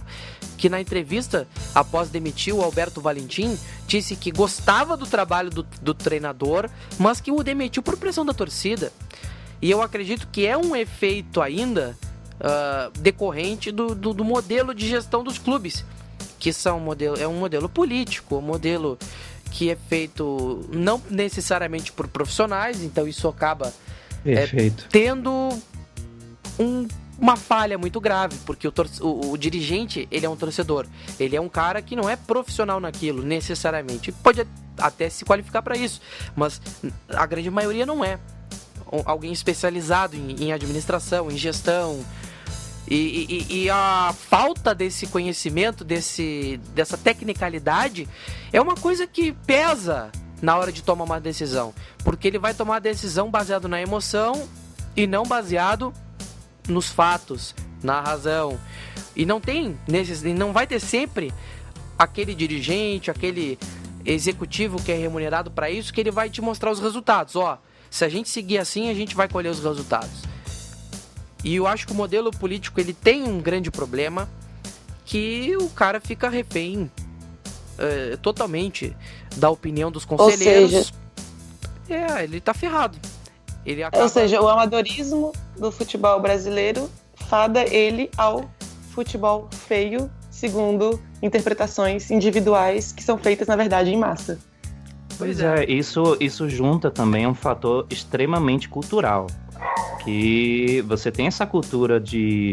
que 0.56 0.68
na 0.68 0.80
entrevista, 0.80 1.48
após 1.74 2.08
demitir 2.08 2.54
o 2.54 2.62
Alberto 2.62 3.00
Valentim, 3.00 3.58
disse 3.88 4.14
que 4.14 4.30
gostava 4.30 4.96
do 4.96 5.06
trabalho 5.06 5.50
do, 5.50 5.66
do 5.82 5.92
treinador, 5.92 6.70
mas 7.00 7.20
que 7.20 7.32
o 7.32 7.42
demitiu 7.42 7.82
por 7.82 7.96
pressão 7.96 8.24
da 8.24 8.32
torcida. 8.32 8.92
E 9.60 9.68
eu 9.68 9.82
acredito 9.82 10.28
que 10.30 10.46
é 10.46 10.56
um 10.56 10.76
efeito 10.76 11.40
ainda 11.42 11.98
uh, 12.40 12.90
decorrente 12.98 13.70
do, 13.70 13.94
do, 13.94 14.12
do 14.12 14.24
modelo 14.24 14.74
de 14.74 14.88
gestão 14.88 15.22
dos 15.22 15.38
clubes 15.38 15.84
que 16.38 16.52
são 16.52 16.78
modelo, 16.78 17.18
é 17.18 17.26
um 17.26 17.34
modelo 17.34 17.68
político, 17.68 18.36
um 18.36 18.40
modelo 18.40 18.98
que 19.50 19.70
é 19.70 19.76
feito 19.76 20.68
não 20.72 21.02
necessariamente 21.10 21.92
por 21.92 22.06
profissionais, 22.06 22.82
então 22.82 23.08
isso 23.08 23.26
acaba. 23.28 23.72
É, 24.26 24.46
tendo 24.90 25.48
um, 26.58 26.86
uma 27.18 27.36
falha 27.36 27.78
muito 27.78 28.00
grave, 28.00 28.36
porque 28.44 28.68
o, 28.68 28.72
o, 29.00 29.30
o, 29.32 29.38
dirigente 29.38 30.06
ele 30.10 30.26
é 30.26 30.28
um 30.28 30.36
torcedor, 30.36 30.86
ele 31.18 31.36
é 31.36 31.40
um 31.40 31.48
cara 31.48 31.80
que 31.80 31.96
não 31.96 32.08
é 32.08 32.16
profissional 32.16 32.80
naquilo 32.80 33.22
necessariamente, 33.22 34.12
pode 34.12 34.46
até 34.76 35.08
se 35.08 35.24
qualificar 35.24 35.62
para 35.62 35.76
isso, 35.76 36.00
mas 36.36 36.60
a 37.08 37.26
grande 37.26 37.50
maioria 37.50 37.86
não 37.86 38.04
é. 38.04 38.18
Alguém 39.04 39.32
especializado 39.32 40.16
em, 40.16 40.44
em 40.44 40.52
administração, 40.52 41.30
em 41.30 41.36
gestão, 41.36 42.04
e, 42.90 43.46
e, 43.50 43.64
e, 43.64 43.70
a 43.70 44.14
falta 44.30 44.74
desse 44.74 45.06
conhecimento, 45.06 45.84
desse, 45.84 46.58
dessa 46.74 46.96
tecnicalidade, 46.96 48.08
é 48.52 48.60
uma 48.60 48.74
coisa 48.74 49.06
que 49.06 49.32
pesa 49.32 50.10
na 50.40 50.56
hora 50.56 50.72
de 50.72 50.82
tomar 50.82 51.04
uma 51.04 51.20
decisão. 51.20 51.74
Porque 51.98 52.26
ele 52.26 52.38
vai 52.38 52.54
tomar 52.54 52.76
a 52.76 52.80
decisão 52.80 53.30
baseado 53.30 53.68
na 53.68 53.80
emoção 53.80 54.48
e 54.96 55.06
não 55.06 55.24
baseado 55.24 55.92
nos 56.66 56.88
fatos, 56.90 57.54
na 57.82 58.00
razão. 58.00 58.58
E 59.14 59.26
não 59.26 59.40
tem, 59.40 59.78
não 60.36 60.52
vai 60.52 60.66
ter 60.66 60.80
sempre 60.80 61.32
aquele 61.98 62.34
dirigente, 62.34 63.10
aquele 63.10 63.58
executivo 64.04 64.82
que 64.82 64.92
é 64.92 64.96
remunerado 64.96 65.50
para 65.50 65.68
isso, 65.68 65.92
que 65.92 66.00
ele 66.00 66.10
vai 66.10 66.30
te 66.30 66.40
mostrar 66.40 66.70
os 66.70 66.80
resultados. 66.80 67.36
Ó, 67.36 67.58
se 67.90 68.04
a 68.04 68.08
gente 68.08 68.28
seguir 68.28 68.58
assim, 68.58 68.88
a 68.88 68.94
gente 68.94 69.14
vai 69.14 69.28
colher 69.28 69.50
os 69.50 69.62
resultados. 69.62 70.22
E 71.44 71.56
eu 71.56 71.66
acho 71.66 71.86
que 71.86 71.92
o 71.92 71.96
modelo 71.96 72.30
político 72.30 72.80
ele 72.80 72.92
tem 72.92 73.22
um 73.22 73.40
grande 73.40 73.70
problema 73.70 74.28
que 75.04 75.56
o 75.56 75.68
cara 75.70 76.00
fica 76.00 76.28
refém 76.28 76.90
uh, 77.78 78.16
totalmente 78.18 78.94
da 79.36 79.48
opinião 79.48 79.90
dos 79.90 80.04
conselheiros. 80.04 80.74
Ou 80.74 80.78
seja, 80.80 80.92
é, 81.88 82.24
ele 82.24 82.40
tá 82.40 82.52
ferrado. 82.52 82.98
Ele 83.64 83.82
acaba... 83.82 84.02
Ou 84.02 84.08
seja, 84.08 84.40
o 84.40 84.48
amadorismo 84.48 85.32
do 85.56 85.70
futebol 85.70 86.20
brasileiro 86.20 86.90
fada 87.28 87.62
ele 87.62 88.10
ao 88.16 88.50
futebol 88.90 89.48
feio, 89.66 90.10
segundo 90.30 91.00
interpretações 91.22 92.10
individuais 92.10 92.92
que 92.92 93.02
são 93.02 93.16
feitas, 93.16 93.48
na 93.48 93.56
verdade, 93.56 93.90
em 93.90 93.98
massa. 93.98 94.38
Pois 95.16 95.40
é, 95.40 95.64
isso, 95.64 96.16
isso 96.20 96.48
junta 96.48 96.90
também 96.90 97.26
um 97.26 97.34
fator 97.34 97.86
extremamente 97.90 98.68
cultural 98.68 99.26
que 100.08 100.82
você 100.86 101.12
tem 101.12 101.26
essa 101.26 101.46
cultura 101.46 102.00
de, 102.00 102.52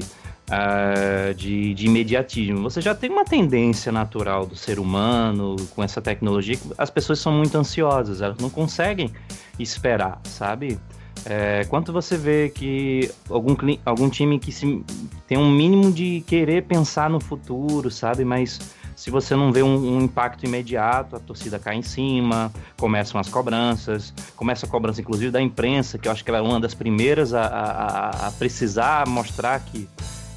uh, 0.49 1.33
de, 1.33 1.73
de, 1.73 1.85
imediatismo. 1.85 2.61
Você 2.63 2.81
já 2.81 2.93
tem 2.93 3.09
uma 3.09 3.23
tendência 3.23 3.93
natural 3.93 4.45
do 4.45 4.57
ser 4.57 4.77
humano 4.77 5.55
com 5.73 5.81
essa 5.81 6.01
tecnologia. 6.01 6.57
As 6.77 6.89
pessoas 6.89 7.19
são 7.19 7.31
muito 7.31 7.57
ansiosas, 7.57 8.21
elas 8.21 8.37
não 8.39 8.49
conseguem 8.49 9.09
esperar, 9.57 10.19
sabe? 10.25 10.77
É, 11.25 11.63
quanto 11.69 11.93
você 11.93 12.17
vê 12.17 12.49
que 12.49 13.09
algum, 13.29 13.55
algum 13.85 14.09
time 14.09 14.37
que 14.37 14.51
se, 14.51 14.83
tem 15.25 15.37
um 15.37 15.49
mínimo 15.49 15.93
de 15.93 16.25
querer 16.27 16.63
pensar 16.63 17.09
no 17.09 17.21
futuro, 17.21 17.89
sabe? 17.89 18.25
Mas 18.25 18.59
se 18.95 19.11
você 19.11 19.35
não 19.35 19.51
vê 19.51 19.61
um, 19.61 19.97
um, 19.97 20.01
impacto 20.01 20.45
imediato, 20.45 21.17
a 21.17 21.19
torcida 21.19 21.59
cai 21.59 21.75
em 21.75 21.81
cima, 21.81 22.51
começam 22.77 23.19
as 23.19 23.27
cobranças, 23.27 24.13
começa 24.35 24.65
a 24.65 24.69
cobrança 24.69 25.01
inclusive 25.01 25.31
da 25.31 25.41
imprensa, 25.41 25.97
que 25.97 26.07
eu 26.07 26.11
acho 26.11 26.23
que 26.23 26.29
ela 26.29 26.39
é 26.39 26.41
uma 26.41 26.59
das 26.59 26.73
primeiras 26.73 27.33
a, 27.33 27.45
a, 27.45 28.27
a 28.27 28.31
precisar 28.31 29.07
mostrar 29.07 29.59
que, 29.59 29.87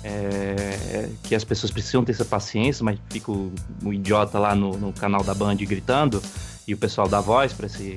é, 0.03 1.09
que 1.23 1.35
as 1.35 1.45
pessoas 1.45 1.71
precisam 1.71 2.05
ter 2.05 2.13
essa 2.13 2.25
paciência, 2.25 2.85
mas 2.85 2.99
fica 3.09 3.31
o, 3.31 3.53
idiota 3.93 4.39
lá 4.39 4.55
no, 4.55 4.77
no, 4.77 4.93
canal 4.93 5.23
da 5.23 5.35
Band 5.35 5.57
gritando, 5.57 6.21
e 6.67 6.75
o 6.75 6.77
pessoal 6.77 7.09
dá 7.09 7.21
voz 7.21 7.53
para 7.53 7.67
esse. 7.67 7.97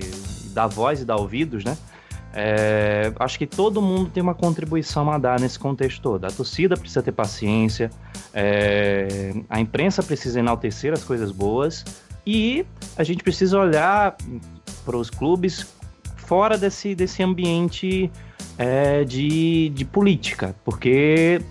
dá 0.54 0.68
voz 0.68 1.02
e 1.02 1.06
dá 1.06 1.16
ouvidos, 1.16 1.66
né? 1.66 1.76
É, 2.34 3.12
acho 3.20 3.38
que 3.38 3.46
todo 3.46 3.82
mundo 3.82 4.10
tem 4.10 4.24
uma 4.24 4.34
contribuição 4.34 5.12
a 5.12 5.18
dar 5.18 5.40
nesse 5.40 5.60
contexto 5.60 6.02
todo. 6.02 6.26
A 6.26 6.32
torcida 6.32 6.78
precisa 6.78 7.04
ter 7.04 7.12
paciência, 7.12 7.90
é, 8.34 9.34
a 9.50 9.60
imprensa 9.60 10.02
precisa 10.02 10.40
enaltecer 10.40 10.94
as 10.94 11.04
coisas 11.04 11.32
boas 11.32 11.84
e 12.26 12.66
a 12.96 13.04
gente 13.04 13.24
precisa 13.24 13.60
olhar 13.60 14.16
para 14.86 14.96
os 14.96 15.10
clubes 15.10 15.68
fora 16.16 16.58
desse, 16.58 16.96
desse 16.96 17.22
ambiente 17.22 18.10
é, 18.58 19.04
de, 19.04 19.70
de 19.70 19.84
política, 19.84 20.56
porque 20.64 21.42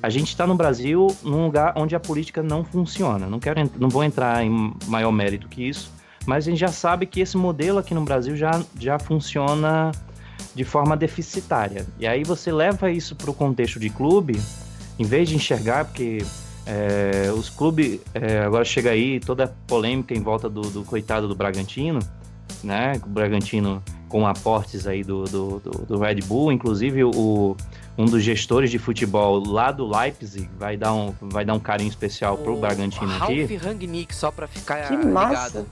a 0.00 0.08
gente 0.08 0.28
está 0.28 0.46
no 0.46 0.54
Brasil 0.54 1.08
num 1.24 1.46
lugar 1.46 1.72
onde 1.76 1.96
a 1.96 2.00
política 2.00 2.42
não 2.42 2.64
funciona. 2.64 3.26
Não, 3.26 3.40
quero, 3.40 3.68
não 3.78 3.88
vou 3.88 4.04
entrar 4.04 4.44
em 4.44 4.72
maior 4.86 5.10
mérito 5.10 5.48
que 5.48 5.68
isso, 5.68 5.90
mas 6.24 6.46
a 6.46 6.50
gente 6.50 6.60
já 6.60 6.68
sabe 6.68 7.06
que 7.06 7.20
esse 7.20 7.36
modelo 7.36 7.78
aqui 7.78 7.94
no 7.94 8.04
Brasil 8.04 8.36
já, 8.36 8.62
já 8.78 8.98
funciona 8.98 9.90
de 10.54 10.64
forma 10.64 10.96
deficitária. 10.96 11.86
E 11.98 12.06
aí 12.06 12.24
você 12.24 12.50
leva 12.50 12.90
isso 12.90 13.14
para 13.14 13.30
o 13.30 13.34
contexto 13.34 13.78
de 13.78 13.90
clube, 13.90 14.40
em 14.98 15.04
vez 15.04 15.28
de 15.28 15.36
enxergar, 15.36 15.84
porque 15.84 16.24
é, 16.66 17.30
os 17.32 17.48
clubes, 17.48 18.00
é, 18.12 18.40
agora 18.40 18.64
chega 18.64 18.90
aí 18.90 19.20
toda 19.20 19.44
a 19.44 19.48
polêmica 19.66 20.14
em 20.14 20.20
volta 20.20 20.48
do, 20.50 20.62
do, 20.62 20.84
coitado 20.84 21.26
do 21.26 21.34
Bragantino, 21.34 22.00
né? 22.62 23.00
O 23.04 23.08
Bragantino 23.08 23.82
com 24.08 24.26
aportes 24.26 24.86
aí 24.86 25.04
do, 25.04 25.24
do, 25.24 25.58
do, 25.60 25.70
do 25.86 25.98
Red 25.98 26.22
Bull, 26.22 26.50
inclusive 26.50 27.04
o, 27.04 27.56
um 27.96 28.04
dos 28.04 28.22
gestores 28.22 28.70
de 28.70 28.78
futebol 28.78 29.42
lá 29.46 29.72
do 29.72 29.86
Leipzig 29.86 30.48
vai 30.58 30.76
dar 30.76 30.94
um, 30.94 31.14
vai 31.20 31.44
dar 31.44 31.54
um 31.54 31.60
carinho 31.60 31.88
especial 31.88 32.36
pro 32.38 32.54
o 32.54 32.60
Bragantino 32.60 33.06
Ralf 33.06 33.22
aqui. 33.30 33.54
Ralf 33.54 33.64
Rangnick, 33.64 34.14
só 34.14 34.30
para 34.30 34.46
ficar 34.46 34.88
que 34.88 34.96
ligado. 34.96 35.12
Massa. 35.12 35.66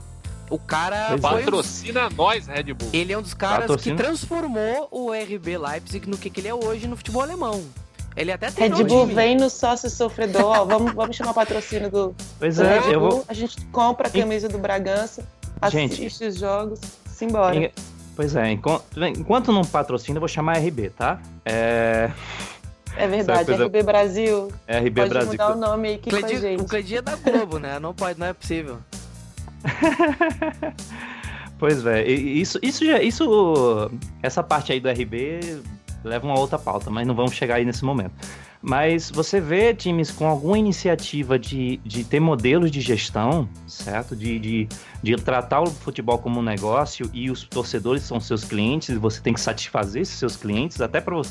O 0.49 0.57
cara 0.57 1.07
pois 1.09 1.21
patrocina 1.21 2.01
é. 2.01 2.09
nós, 2.09 2.47
Red 2.47 2.73
Bull. 2.73 2.89
Ele 2.93 3.11
é 3.11 3.17
um 3.17 3.21
dos 3.21 3.33
caras 3.33 3.67
patrocina. 3.67 3.95
que 3.95 4.01
transformou 4.01 4.87
o 4.91 5.11
RB 5.11 5.57
Leipzig 5.57 6.09
no 6.09 6.17
que, 6.17 6.29
que 6.29 6.39
ele 6.39 6.47
é 6.47 6.53
hoje 6.53 6.87
no 6.87 6.95
futebol 6.95 7.21
alemão. 7.21 7.63
Ele 8.15 8.31
até 8.31 8.49
tem 8.49 8.73
Red 8.73 8.83
Bull 8.85 9.05
vem 9.05 9.35
no 9.35 9.49
sócio 9.49 9.89
sofredor, 9.89 10.43
ó, 10.43 10.65
vamos, 10.65 10.93
vamos 10.93 11.15
chamar 11.15 11.35
patrocínio 11.35 11.91
do, 11.91 12.15
pois 12.39 12.55
do 12.55 12.63
é, 12.63 12.79
Red 12.79 12.97
Bull, 12.97 13.09
vou... 13.11 13.25
a 13.27 13.33
gente 13.33 13.63
compra 13.67 14.07
a 14.07 14.11
camisa 14.11 14.49
do 14.49 14.57
Bragança, 14.57 15.23
assiste 15.61 16.09
gente, 16.09 16.25
os 16.25 16.39
jogos, 16.39 16.79
simbora. 17.05 17.71
Pois 18.15 18.35
é, 18.35 18.51
enquanto, 18.51 18.83
enquanto 19.05 19.51
não 19.51 19.63
patrocina, 19.63 20.17
eu 20.17 20.21
vou 20.21 20.27
chamar 20.27 20.57
RB, 20.57 20.89
tá? 20.89 21.21
É... 21.45 22.09
É 22.95 23.07
verdade, 23.07 23.53
RB 23.53 23.83
Brasil. 23.83 24.51
RB 24.67 25.01
pode 25.01 25.09
Brasil. 25.09 25.31
mudar 25.31 25.51
o 25.51 25.55
nome 25.55 25.93
aqui 25.93 26.09
Cledi, 26.09 26.31
com 26.31 26.35
a 26.35 26.39
gente. 26.39 26.61
O 26.61 26.65
Cledinho 26.65 26.97
é 26.97 27.01
da 27.03 27.15
Globo, 27.15 27.59
né? 27.59 27.77
Não 27.79 27.93
pode, 27.93 28.19
não 28.19 28.25
é 28.25 28.33
possível. 28.33 28.79
pois 31.57 31.85
é, 31.85 32.07
isso, 32.07 32.59
isso 32.61 32.85
já, 32.85 33.01
isso, 33.01 33.91
essa 34.21 34.43
parte 34.43 34.71
aí 34.71 34.79
do 34.79 34.89
RB 34.89 35.61
leva 36.03 36.25
uma 36.25 36.39
outra 36.39 36.57
pauta, 36.57 36.89
mas 36.89 37.05
não 37.05 37.15
vamos 37.15 37.33
chegar 37.33 37.55
aí 37.55 37.65
nesse 37.65 37.83
momento. 37.83 38.13
Mas 38.61 39.11
você 39.11 39.39
vê 39.39 39.73
times 39.73 40.09
com 40.09 40.27
alguma 40.27 40.57
iniciativa 40.57 41.37
de, 41.37 41.77
de 41.77 42.03
ter 42.03 42.19
modelos 42.19 42.71
de 42.71 42.81
gestão, 42.81 43.47
certo? 43.67 44.15
De, 44.15 44.39
de, 44.39 44.67
de 45.03 45.15
tratar 45.15 45.61
o 45.61 45.67
futebol 45.67 46.17
como 46.17 46.39
um 46.39 46.43
negócio 46.43 47.09
e 47.13 47.29
os 47.29 47.43
torcedores 47.43 48.03
são 48.03 48.19
seus 48.19 48.43
clientes 48.43 48.89
e 48.89 48.95
você 48.95 49.21
tem 49.21 49.33
que 49.33 49.39
satisfazer 49.39 50.01
esses 50.01 50.17
seus 50.17 50.35
clientes 50.35 50.81
até 50.81 50.99
para 50.99 51.21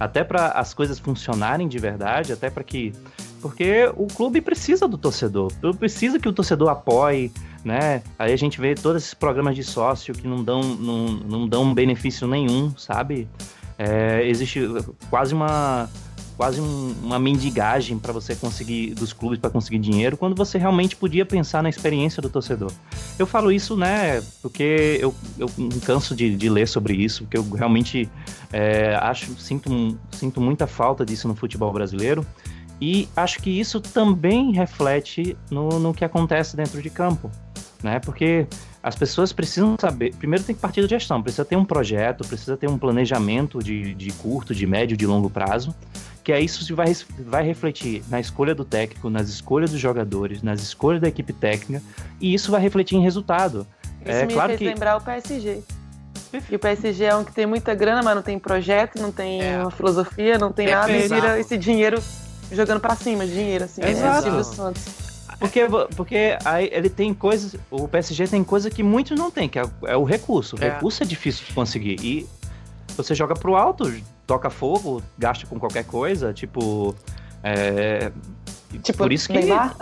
até 0.00 0.26
as 0.54 0.72
coisas 0.72 0.98
funcionarem 0.98 1.68
de 1.68 1.78
verdade, 1.78 2.32
até 2.32 2.48
para 2.48 2.64
que. 2.64 2.94
Porque 3.42 3.90
o 3.96 4.06
clube 4.06 4.40
precisa 4.40 4.88
do 4.88 4.96
torcedor, 4.96 5.52
precisa 5.78 6.18
que 6.18 6.28
o 6.28 6.32
torcedor 6.32 6.70
apoie, 6.70 7.30
né? 7.64 8.02
Aí 8.18 8.32
a 8.32 8.36
gente 8.36 8.60
vê 8.60 8.74
todos 8.74 9.02
esses 9.02 9.14
programas 9.14 9.54
de 9.54 9.62
sócio 9.62 10.14
que 10.14 10.26
não 10.26 10.42
dão, 10.42 10.62
não, 10.62 11.06
não 11.06 11.48
dão 11.48 11.74
benefício 11.74 12.26
nenhum, 12.26 12.76
sabe? 12.76 13.28
É, 13.78 14.26
existe 14.26 14.60
quase 15.08 15.34
uma 15.34 15.88
quase 16.40 16.58
um, 16.58 16.94
uma 17.02 17.18
mendigagem 17.18 17.98
para 17.98 18.14
você 18.14 18.34
conseguir 18.34 18.94
dos 18.94 19.12
clubes 19.12 19.38
para 19.38 19.50
conseguir 19.50 19.78
dinheiro, 19.78 20.16
quando 20.16 20.34
você 20.34 20.56
realmente 20.56 20.96
podia 20.96 21.26
pensar 21.26 21.62
na 21.62 21.68
experiência 21.68 22.22
do 22.22 22.30
torcedor. 22.30 22.72
Eu 23.18 23.26
falo 23.26 23.52
isso, 23.52 23.76
né, 23.76 24.22
porque 24.40 24.96
eu, 25.02 25.14
eu 25.38 25.50
canso 25.84 26.16
de, 26.16 26.34
de 26.34 26.48
ler 26.48 26.66
sobre 26.66 26.94
isso, 26.94 27.24
porque 27.24 27.36
eu 27.36 27.46
realmente 27.50 28.08
é, 28.50 28.94
acho 29.02 29.38
sinto, 29.38 29.98
sinto 30.12 30.40
muita 30.40 30.66
falta 30.66 31.04
disso 31.04 31.28
no 31.28 31.34
futebol 31.34 31.70
brasileiro. 31.74 32.24
E 32.80 33.06
acho 33.14 33.42
que 33.42 33.50
isso 33.50 33.78
também 33.78 34.52
reflete 34.52 35.36
no, 35.50 35.78
no 35.78 35.92
que 35.92 36.06
acontece 36.06 36.56
dentro 36.56 36.80
de 36.80 36.88
campo, 36.88 37.30
né? 37.82 37.98
Porque 38.00 38.46
as 38.82 38.94
pessoas 38.94 39.32
precisam 39.32 39.76
saber. 39.78 40.14
Primeiro 40.14 40.44
tem 40.44 40.54
que 40.54 40.60
partir 40.60 40.82
da 40.82 40.88
gestão, 40.88 41.22
precisa 41.22 41.44
ter 41.44 41.56
um 41.56 41.64
projeto, 41.64 42.26
precisa 42.26 42.56
ter 42.56 42.68
um 42.68 42.78
planejamento 42.78 43.62
de, 43.62 43.94
de 43.94 44.12
curto, 44.12 44.54
de 44.54 44.66
médio, 44.66 44.96
de 44.96 45.06
longo 45.06 45.28
prazo, 45.28 45.74
que 46.24 46.32
é 46.32 46.40
isso 46.40 46.66
que 46.66 46.72
vai, 46.72 46.94
vai 47.26 47.44
refletir 47.44 48.02
na 48.08 48.20
escolha 48.20 48.54
do 48.54 48.64
técnico, 48.64 49.10
nas 49.10 49.28
escolhas 49.28 49.70
dos 49.70 49.80
jogadores, 49.80 50.42
nas 50.42 50.60
escolhas 50.62 51.00
da 51.00 51.08
equipe 51.08 51.32
técnica, 51.32 51.82
e 52.20 52.32
isso 52.32 52.50
vai 52.50 52.60
refletir 52.60 52.96
em 52.96 53.02
resultado. 53.02 53.66
Isso 54.04 54.10
é, 54.10 54.26
me 54.26 54.32
claro 54.32 54.48
fez 54.48 54.58
que... 54.58 54.64
lembrar 54.66 54.96
o 54.96 55.00
PSG. 55.00 55.62
E 56.48 56.54
o 56.54 56.58
PSG 56.58 57.04
é 57.04 57.16
um 57.16 57.24
que 57.24 57.32
tem 57.32 57.44
muita 57.44 57.74
grana, 57.74 58.02
mas 58.02 58.14
não 58.14 58.22
tem 58.22 58.38
projeto, 58.38 59.00
não 59.00 59.10
tem 59.10 59.42
é. 59.42 59.60
uma 59.60 59.70
filosofia, 59.70 60.38
não 60.38 60.52
tem 60.52 60.68
é 60.68 60.74
nada, 60.74 60.92
e 60.92 61.08
vira 61.08 61.40
esse 61.40 61.58
dinheiro 61.58 62.00
jogando 62.52 62.80
para 62.80 62.94
cima, 62.94 63.26
dinheiro, 63.26 63.64
assim. 63.64 63.82
É, 63.82 63.90
Exato. 63.90 64.44
Santos. 64.44 65.09
Porque, 65.40 65.62
porque 65.96 66.38
aí 66.44 66.68
ele 66.70 66.88
tem 66.90 67.12
coisas. 67.14 67.56
O 67.70 67.88
PSG 67.88 68.28
tem 68.28 68.44
coisa 68.44 68.70
que 68.70 68.82
muitos 68.82 69.18
não 69.18 69.30
têm, 69.30 69.48
que 69.48 69.58
é, 69.58 69.62
é 69.86 69.96
o 69.96 70.04
recurso. 70.04 70.54
O 70.54 70.62
É. 70.62 70.74
recurso 70.74 71.02
é 71.02 71.06
difícil 71.06 71.46
de 71.46 71.52
conseguir. 71.54 71.98
E 72.04 72.26
você 72.94 73.14
joga 73.14 73.34
pro 73.34 73.56
alto, 73.56 73.90
toca 74.26 74.50
fogo, 74.50 75.02
gasta 75.18 75.46
com 75.46 75.58
qualquer 75.58 75.84
coisa, 75.84 76.32
tipo. 76.32 76.94
É, 77.42 78.12
Tipo, 78.82 78.98
por 78.98 79.12
isso 79.12 79.26
que. 79.26 79.32
Neymar? 79.32 79.74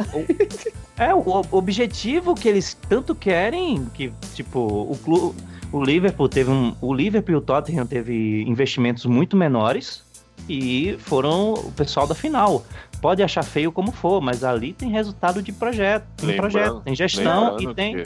É, 0.97 1.15
o 1.15 1.19
o 1.21 1.47
objetivo 1.57 2.35
que 2.35 2.49
eles 2.49 2.75
tanto 2.89 3.15
querem, 3.15 3.85
que, 3.93 4.11
tipo, 4.35 4.59
o 4.61 4.97
clube. 5.05 5.39
O 5.71 5.85
Liverpool 5.85 6.29
teve 6.29 6.51
um. 6.51 6.75
O 6.81 6.95
Liverpool 6.95 7.35
e 7.35 7.37
o 7.37 7.41
Tottenham 7.43 7.87
teve 7.87 8.43
investimentos 8.45 9.05
muito 9.05 9.37
menores 9.37 10.03
e 10.49 10.97
foram 11.01 11.53
o 11.53 11.73
pessoal 11.73 12.07
da 12.07 12.15
final. 12.15 12.65
Pode 13.01 13.23
achar 13.23 13.45
feio 13.45 13.71
como 13.71 13.93
for, 13.93 14.21
mas 14.21 14.43
ali 14.43 14.73
tem 14.73 14.91
resultado 14.91 15.41
de 15.43 15.53
projeto. 15.53 16.05
Tem 16.17 16.31
Lembrando- 16.31 16.51
projeto, 16.53 16.81
tem 16.81 16.95
gestão 16.97 17.57
e 17.61 17.75
tem. 17.75 18.03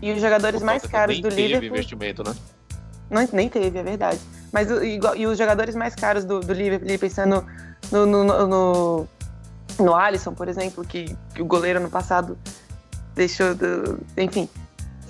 E 0.00 0.12
os 0.12 0.20
jogadores 0.20 0.62
mais 0.62 0.86
caros 0.86 1.16
nem 1.16 1.22
do 1.22 1.28
teve 1.28 1.42
Liverpool. 1.42 1.68
investimento, 1.68 2.22
né? 2.22 2.34
Não, 3.10 3.28
nem 3.32 3.48
teve, 3.48 3.78
é 3.78 3.82
verdade. 3.82 4.20
Mas 4.52 4.70
igual- 4.70 5.16
e 5.16 5.26
os 5.26 5.36
jogadores 5.36 5.74
mais 5.74 5.94
caros 5.94 6.24
do, 6.24 6.38
do 6.40 6.52
Liverpool, 6.52 6.98
pensando 6.98 7.44
no, 7.90 8.06
no, 8.06 8.24
no, 8.24 8.46
no, 8.46 9.08
no 9.80 9.94
Alisson, 9.94 10.32
por 10.34 10.46
exemplo, 10.46 10.84
que, 10.84 11.16
que 11.34 11.42
o 11.42 11.44
goleiro 11.44 11.80
no 11.80 11.90
passado 11.90 12.38
deixou. 13.16 13.54
Do, 13.56 13.98
enfim, 14.16 14.48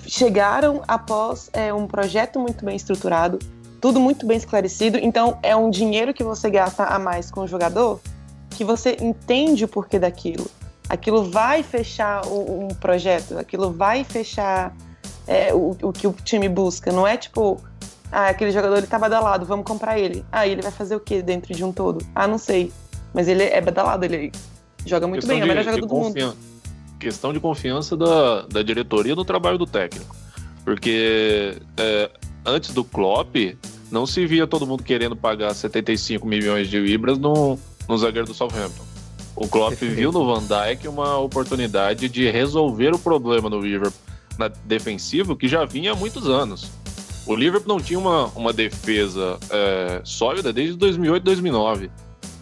chegaram 0.07 0.83
após 0.89 1.51
é, 1.53 1.73
um 1.75 1.87
projeto 1.87 2.39
muito 2.41 2.65
bem 2.65 2.77
estruturado, 2.77 3.39
tudo 3.81 4.01
muito 4.01 4.27
bem 4.27 4.39
esclarecido. 4.39 4.97
Então, 4.97 5.39
é 5.43 5.55
um 5.55 5.69
dinheiro 5.71 6.15
que 6.15 6.25
você 6.25 6.49
gasta 6.49 6.85
a 6.85 6.99
mais 6.99 7.31
com 7.31 7.41
o 7.43 7.47
jogador 7.47 8.01
que 8.59 8.65
você 8.65 8.97
entende 9.01 9.65
o 9.65 9.69
porquê 9.69 10.01
daquilo. 10.01 10.51
Aquilo 10.89 11.31
vai 11.31 11.63
fechar 11.63 12.27
um, 12.27 12.65
um 12.65 12.69
projeto, 12.69 13.39
aquilo 13.39 13.71
vai 13.71 14.03
fechar 14.03 14.75
é, 15.29 15.55
o, 15.55 15.77
o 15.81 15.93
que 15.93 16.09
o 16.09 16.13
time 16.25 16.49
busca. 16.49 16.91
Não 16.91 17.07
é 17.07 17.17
tipo, 17.17 17.63
ah, 18.11 18.31
aquele 18.31 18.51
jogador 18.51 18.79
ele 18.79 18.89
tá 18.89 18.99
badalado, 18.99 19.47
vamos 19.47 19.65
comprar 19.65 19.97
ele. 19.97 20.25
Ah, 20.33 20.45
ele 20.45 20.61
vai 20.61 20.73
fazer 20.73 20.97
o 20.97 21.01
que 21.01 21.23
dentro 21.23 21.55
de 21.55 21.63
um 21.63 21.71
todo? 21.71 22.05
Ah, 22.13 22.27
não 22.27 22.37
sei. 22.37 22.73
Mas 23.15 23.29
ele 23.29 23.45
é 23.45 23.61
badalado, 23.61 24.05
ele 24.05 24.33
joga 24.85 25.07
muito 25.07 25.21
Questão 25.21 25.37
bem, 25.37 25.43
é 25.43 25.45
o 25.45 25.49
melhor 25.49 25.63
jogador 25.63 25.87
do 25.87 25.95
mundo. 25.95 26.37
Questão 26.99 27.33
de 27.33 27.39
confiança 27.39 27.97
da, 27.97 28.43
da 28.43 28.61
diretoria 28.61 29.15
no 29.15 29.25
trabalho 29.25 29.57
do 29.57 29.67
técnico. 29.67 30.17
Porque 30.65 31.63
é, 31.77 32.11
antes 32.45 32.75
do 32.75 32.83
Klopp, 32.83 33.37
não 33.89 34.05
se 34.05 34.27
via 34.27 34.49
todo 34.49 34.67
mundo 34.67 34.83
querendo 34.83 35.15
pagar 35.15 35.55
75 35.55 36.27
milhões 36.27 36.69
de 36.69 36.81
libras 36.81 37.17
no, 37.19 37.57
no 37.89 37.97
zagueiro 37.97 38.27
do 38.27 38.35
Southampton. 38.35 38.85
O 39.35 39.49
Klopp 39.49 39.75
viu 39.81 40.13
no 40.13 40.27
Van 40.27 40.43
Dijk 40.43 40.87
uma 40.89 41.19
oportunidade 41.19 42.09
de 42.09 42.31
resolver 42.31 42.95
o 42.95 42.99
problema 42.99 43.49
do 43.49 43.61
Liverpool 43.61 44.01
na 44.39 44.49
defensivo 44.49 45.35
que 45.35 45.49
já 45.49 45.65
vinha 45.65 45.93
há 45.93 45.95
muitos 45.97 46.29
anos. 46.29 46.71
O 47.27 47.35
Liverpool 47.35 47.75
não 47.77 47.83
tinha 47.83 47.99
uma, 47.99 48.27
uma 48.29 48.53
defesa 48.53 49.39
é, 49.51 50.01
sólida 50.05 50.53
desde 50.53 50.77
2008, 50.77 51.23
2009. 51.25 51.91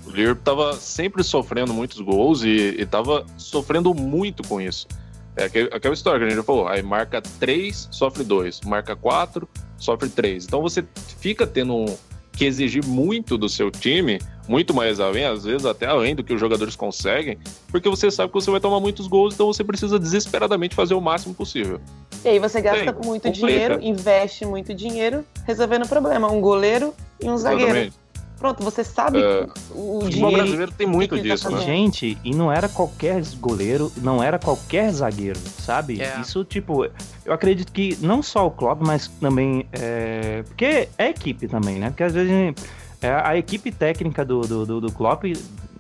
O 0.07 0.11
Liverpool 0.11 0.39
estava 0.39 0.77
sempre 0.77 1.25
sofrendo 1.25 1.75
muitos 1.75 2.01
gols 2.01 2.45
e 2.45 2.77
estava 2.79 3.25
sofrendo 3.37 3.93
muito 3.95 4.47
com 4.47 4.61
isso. 4.61 4.87
É 5.35 5.45
aquela 5.45 5.93
história 5.93 6.19
que 6.19 6.25
a 6.25 6.29
gente 6.29 6.39
já 6.39 6.43
falou. 6.45 6.67
Aí 6.69 6.83
marca 6.83 7.21
3, 7.21 7.89
sofre 7.91 8.25
2. 8.25 8.61
Marca 8.63 8.95
4, 8.97 9.47
sofre 9.77 10.09
3. 10.09 10.45
Então 10.45 10.63
você 10.63 10.85
fica 11.19 11.47
tendo 11.47 11.75
um- 11.75 11.97
que 12.37 12.45
exigir 12.45 12.85
muito 12.85 13.39
do 13.39 13.49
seu 13.49 13.71
time, 13.71 14.21
muito 14.47 14.75
mais 14.75 15.01
além, 15.01 15.25
às 15.25 15.45
vezes 15.45 15.65
até 15.65 15.87
além 15.87 16.15
do 16.15 16.23
que 16.23 16.33
os 16.33 16.39
jogadores 16.39 16.77
conseguem, 16.77 17.39
porque 17.69 17.89
você 17.89 18.11
sabe 18.11 18.29
que 18.29 18.35
você 18.35 18.51
vai 18.51 18.61
tomar 18.61 18.79
muitos 18.79 19.07
gols, 19.07 19.35
então 19.35 19.47
você 19.47 19.65
precisa 19.65 19.99
desesperadamente 19.99 20.75
fazer 20.75 20.95
o 20.95 21.01
máximo 21.01 21.35
possível. 21.35 21.81
E 22.25 22.29
aí 22.29 22.39
você 22.39 22.61
gasta 22.61 22.93
Sim, 22.93 23.07
muito 23.07 23.31
dinheiro, 23.31 23.79
investe 23.83 24.45
muito 24.45 24.75
dinheiro, 24.75 25.25
resolvendo 25.45 25.85
o 25.85 25.89
problema. 25.89 26.31
Um 26.31 26.41
goleiro 26.41 26.95
e 27.21 27.29
um 27.29 27.37
zagueiro. 27.37 27.71
Exatamente. 27.71 28.06
Pronto, 28.39 28.63
você 28.63 28.85
sabe 28.85 29.19
É, 29.19 29.45
que 29.47 29.51
o 29.73 29.99
O 29.99 30.01
futebol 30.03 30.11
dinheiro. 30.11 30.37
brasileiro 30.37 30.73
tem 30.73 30.87
muito 30.87 31.17
tá 31.17 31.23
disso, 31.23 31.51
né? 31.51 31.61
Gente, 31.65 32.19
e 32.23 32.35
não 32.35 32.53
era 32.53 32.69
qualquer 32.69 33.23
goleiro, 33.41 33.91
não 33.97 34.23
era 34.23 34.39
qualquer 34.39 34.91
zagueiro, 34.93 35.39
sabe? 35.39 36.01
É. 36.03 36.21
Isso, 36.21 36.45
tipo, 36.45 36.85
eu 37.25 37.33
acredito 37.33 37.73
que 37.73 37.97
não 38.01 38.23
só 38.23 38.47
o 38.47 38.51
Klopp, 38.51 38.83
mas 38.85 39.09
também. 39.09 39.67
É... 39.73 40.43
Porque 40.43 40.89
é 40.99 41.09
equipe 41.09 41.49
também, 41.49 41.79
né? 41.79 41.89
Porque 41.89 42.03
às 42.03 42.13
vezes 42.13 42.55
é, 43.01 43.11
a 43.25 43.37
equipe 43.37 43.71
técnica 43.73 44.25
do, 44.25 44.41
do, 44.43 44.67
do, 44.67 44.81
do 44.83 44.93
Klopp, 44.93 45.25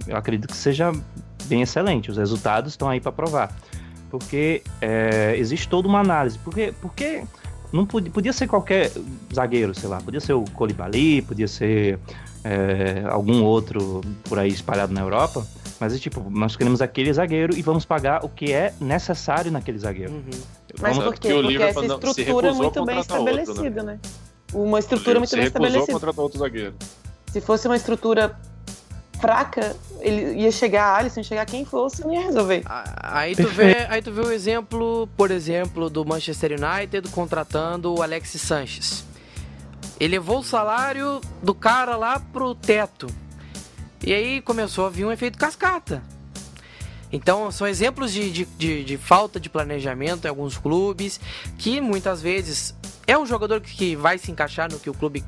eu 0.06 0.16
acredito 0.16 0.48
que 0.48 0.56
seja 0.56 0.92
bem 1.44 1.62
excelente. 1.62 2.10
Os 2.10 2.16
resultados 2.16 2.72
estão 2.72 2.88
aí 2.88 3.00
para 3.00 3.12
provar. 3.12 3.54
Porque 4.10 4.62
é, 4.80 5.34
existe 5.36 5.68
toda 5.68 5.88
uma 5.88 6.00
análise. 6.00 6.38
Porque, 6.38 6.72
porque 6.80 7.22
não 7.72 7.84
podia, 7.84 8.10
podia 8.10 8.32
ser 8.32 8.46
qualquer 8.46 8.90
zagueiro, 9.34 9.74
sei 9.74 9.88
lá, 9.88 10.00
podia 10.00 10.20
ser 10.20 10.32
o 10.32 10.44
Colibali, 10.52 11.20
podia 11.22 11.48
ser 11.48 11.98
é, 12.46 13.04
algum 13.10 13.42
outro 13.42 14.00
por 14.24 14.38
aí 14.38 14.50
espalhado 14.50 14.92
na 14.92 15.00
Europa. 15.00 15.46
Mas 15.78 15.94
é 15.94 15.98
tipo, 15.98 16.30
nós 16.30 16.56
queremos 16.56 16.80
aquele 16.80 17.12
zagueiro 17.12 17.54
e 17.54 17.60
vamos 17.60 17.84
pagar 17.84 18.24
o 18.24 18.28
que 18.28 18.52
é 18.52 18.72
necessário 18.80 19.50
naquele 19.50 19.78
zagueiro. 19.78 20.12
Uhum. 20.12 20.30
Mas 20.80 20.98
por 20.98 21.14
quê? 21.14 21.28
Porque 21.28 21.48
Liverpool 21.48 21.84
essa 21.84 21.94
estrutura 21.94 22.48
é 22.48 22.52
muito 22.52 22.84
bem 22.84 22.96
contratar 22.96 23.18
outro, 23.18 23.34
né? 23.34 23.42
estabelecida, 23.42 23.82
né? 23.82 23.98
Uma 24.54 24.78
estrutura 24.78 25.18
muito 25.18 25.30
se 25.30 25.36
bem 25.36 25.46
estabelecida. 25.46 25.92
contratar 25.92 26.22
outro 26.22 26.38
zagueiro. 26.38 26.74
Se 27.30 27.40
fosse 27.40 27.66
uma 27.66 27.76
estrutura 27.76 28.38
fraca, 29.20 29.76
ele 30.00 30.40
ia 30.40 30.50
chegar 30.50 30.84
a 30.84 30.96
Alisson, 30.96 31.20
ia 31.20 31.24
chegar 31.24 31.46
quem 31.46 31.64
fosse, 31.64 32.02
não 32.02 32.12
ia 32.12 32.22
resolver. 32.22 32.62
Aí 33.02 33.34
tu, 33.34 33.48
vê, 33.48 33.86
aí 33.88 34.00
tu 34.00 34.12
vê 34.12 34.20
o 34.20 34.32
exemplo, 34.32 35.08
por 35.16 35.30
exemplo, 35.30 35.90
do 35.90 36.04
Manchester 36.04 36.52
United 36.52 37.08
contratando 37.10 37.94
o 37.94 38.02
Alexis 38.02 38.40
Sanches. 38.40 39.04
Elevou 39.98 40.40
o 40.40 40.44
salário 40.44 41.20
do 41.42 41.54
cara 41.54 41.96
lá 41.96 42.20
pro 42.20 42.54
teto. 42.54 43.06
E 44.04 44.12
aí 44.12 44.40
começou 44.42 44.86
a 44.86 44.90
vir 44.90 45.04
um 45.06 45.12
efeito 45.12 45.38
cascata. 45.38 46.02
Então, 47.12 47.50
são 47.50 47.66
exemplos 47.66 48.12
de, 48.12 48.30
de, 48.30 48.44
de- 48.44 48.84
de 48.84 48.96
falta 48.98 49.38
de 49.40 49.48
planejamento 49.48 50.26
em 50.26 50.28
alguns 50.28 50.58
clubes, 50.58 51.18
que 51.56 51.80
muitas 51.80 52.20
vezes 52.20 52.74
é 53.06 53.16
um 53.16 53.24
jogador 53.24 53.60
que 53.60 53.94
vai 53.96 54.18
se 54.18 54.30
encaixar 54.30 54.70
no 54.70 54.78
que 54.78 54.90
o 54.90 54.94
clube 54.94 55.24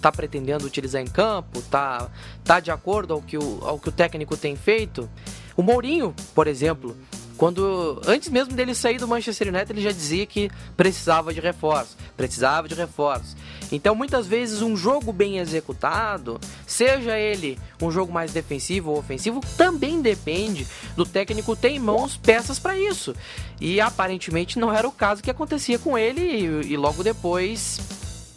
tá 0.00 0.10
pretendendo 0.10 0.64
utilizar 0.64 1.02
em 1.02 1.06
campo, 1.06 1.60
tá, 1.62 2.08
tá 2.42 2.58
de 2.58 2.70
acordo 2.70 3.12
ao 3.12 3.20
que, 3.20 3.36
o, 3.36 3.58
ao 3.62 3.78
que 3.78 3.88
o 3.90 3.92
técnico 3.92 4.36
tem 4.36 4.56
feito. 4.56 5.10
O 5.56 5.62
Mourinho, 5.62 6.14
por 6.34 6.46
exemplo, 6.46 6.96
quando 7.40 8.02
antes 8.06 8.28
mesmo 8.28 8.52
dele 8.52 8.74
sair 8.74 8.98
do 8.98 9.08
Manchester 9.08 9.48
United, 9.48 9.72
ele 9.72 9.80
já 9.80 9.92
dizia 9.92 10.26
que 10.26 10.50
precisava 10.76 11.32
de 11.32 11.40
reforço, 11.40 11.96
precisava 12.14 12.68
de 12.68 12.74
reforço. 12.74 13.34
Então, 13.72 13.94
muitas 13.94 14.26
vezes 14.26 14.60
um 14.60 14.76
jogo 14.76 15.10
bem 15.10 15.38
executado, 15.38 16.38
seja 16.66 17.16
ele 17.18 17.58
um 17.80 17.90
jogo 17.90 18.12
mais 18.12 18.30
defensivo 18.30 18.90
ou 18.90 18.98
ofensivo, 18.98 19.40
também 19.56 20.02
depende 20.02 20.66
do 20.94 21.06
técnico 21.06 21.56
ter 21.56 21.70
em 21.70 21.78
mãos 21.78 22.14
peças 22.14 22.58
para 22.58 22.78
isso. 22.78 23.16
E 23.58 23.80
aparentemente 23.80 24.58
não 24.58 24.70
era 24.70 24.86
o 24.86 24.92
caso 24.92 25.22
que 25.22 25.30
acontecia 25.30 25.78
com 25.78 25.96
ele 25.96 26.20
e, 26.20 26.72
e 26.72 26.76
logo 26.76 27.02
depois 27.02 27.80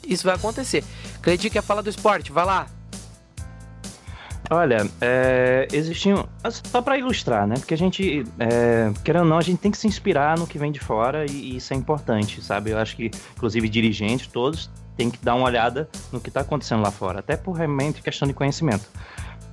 isso 0.07 0.23
vai 0.23 0.35
acontecer. 0.35 0.81
Acredito 1.17 1.51
que 1.51 1.57
é 1.57 1.61
falar 1.61 1.81
do 1.81 1.89
esporte, 1.89 2.31
vai 2.31 2.45
lá. 2.45 2.67
Olha, 4.53 4.87
é, 5.01 5.67
existiam. 5.73 6.29
Só 6.51 6.79
para 6.79 6.95
ilustrar, 6.95 7.47
né? 7.47 7.55
Porque 7.57 7.73
a 7.73 7.77
gente, 7.77 8.23
é, 8.37 8.91
querendo 9.03 9.23
ou 9.23 9.27
não, 9.27 9.39
a 9.39 9.41
gente 9.41 9.57
tem 9.57 9.71
que 9.71 9.77
se 9.77 9.87
inspirar 9.87 10.37
no 10.37 10.45
que 10.45 10.59
vem 10.59 10.71
de 10.71 10.79
fora 10.79 11.25
e, 11.25 11.31
e 11.31 11.57
isso 11.57 11.73
é 11.73 11.75
importante, 11.75 12.39
sabe? 12.39 12.69
Eu 12.69 12.77
acho 12.77 12.95
que, 12.95 13.09
inclusive, 13.35 13.67
dirigentes, 13.67 14.27
todos 14.27 14.69
têm 14.95 15.09
que 15.09 15.17
dar 15.25 15.33
uma 15.33 15.45
olhada 15.45 15.89
no 16.11 16.21
que 16.21 16.29
está 16.29 16.41
acontecendo 16.41 16.83
lá 16.83 16.91
fora, 16.91 17.19
até 17.19 17.35
por 17.35 17.53
realmente 17.53 18.03
questão 18.03 18.27
de 18.27 18.33
conhecimento. 18.35 18.87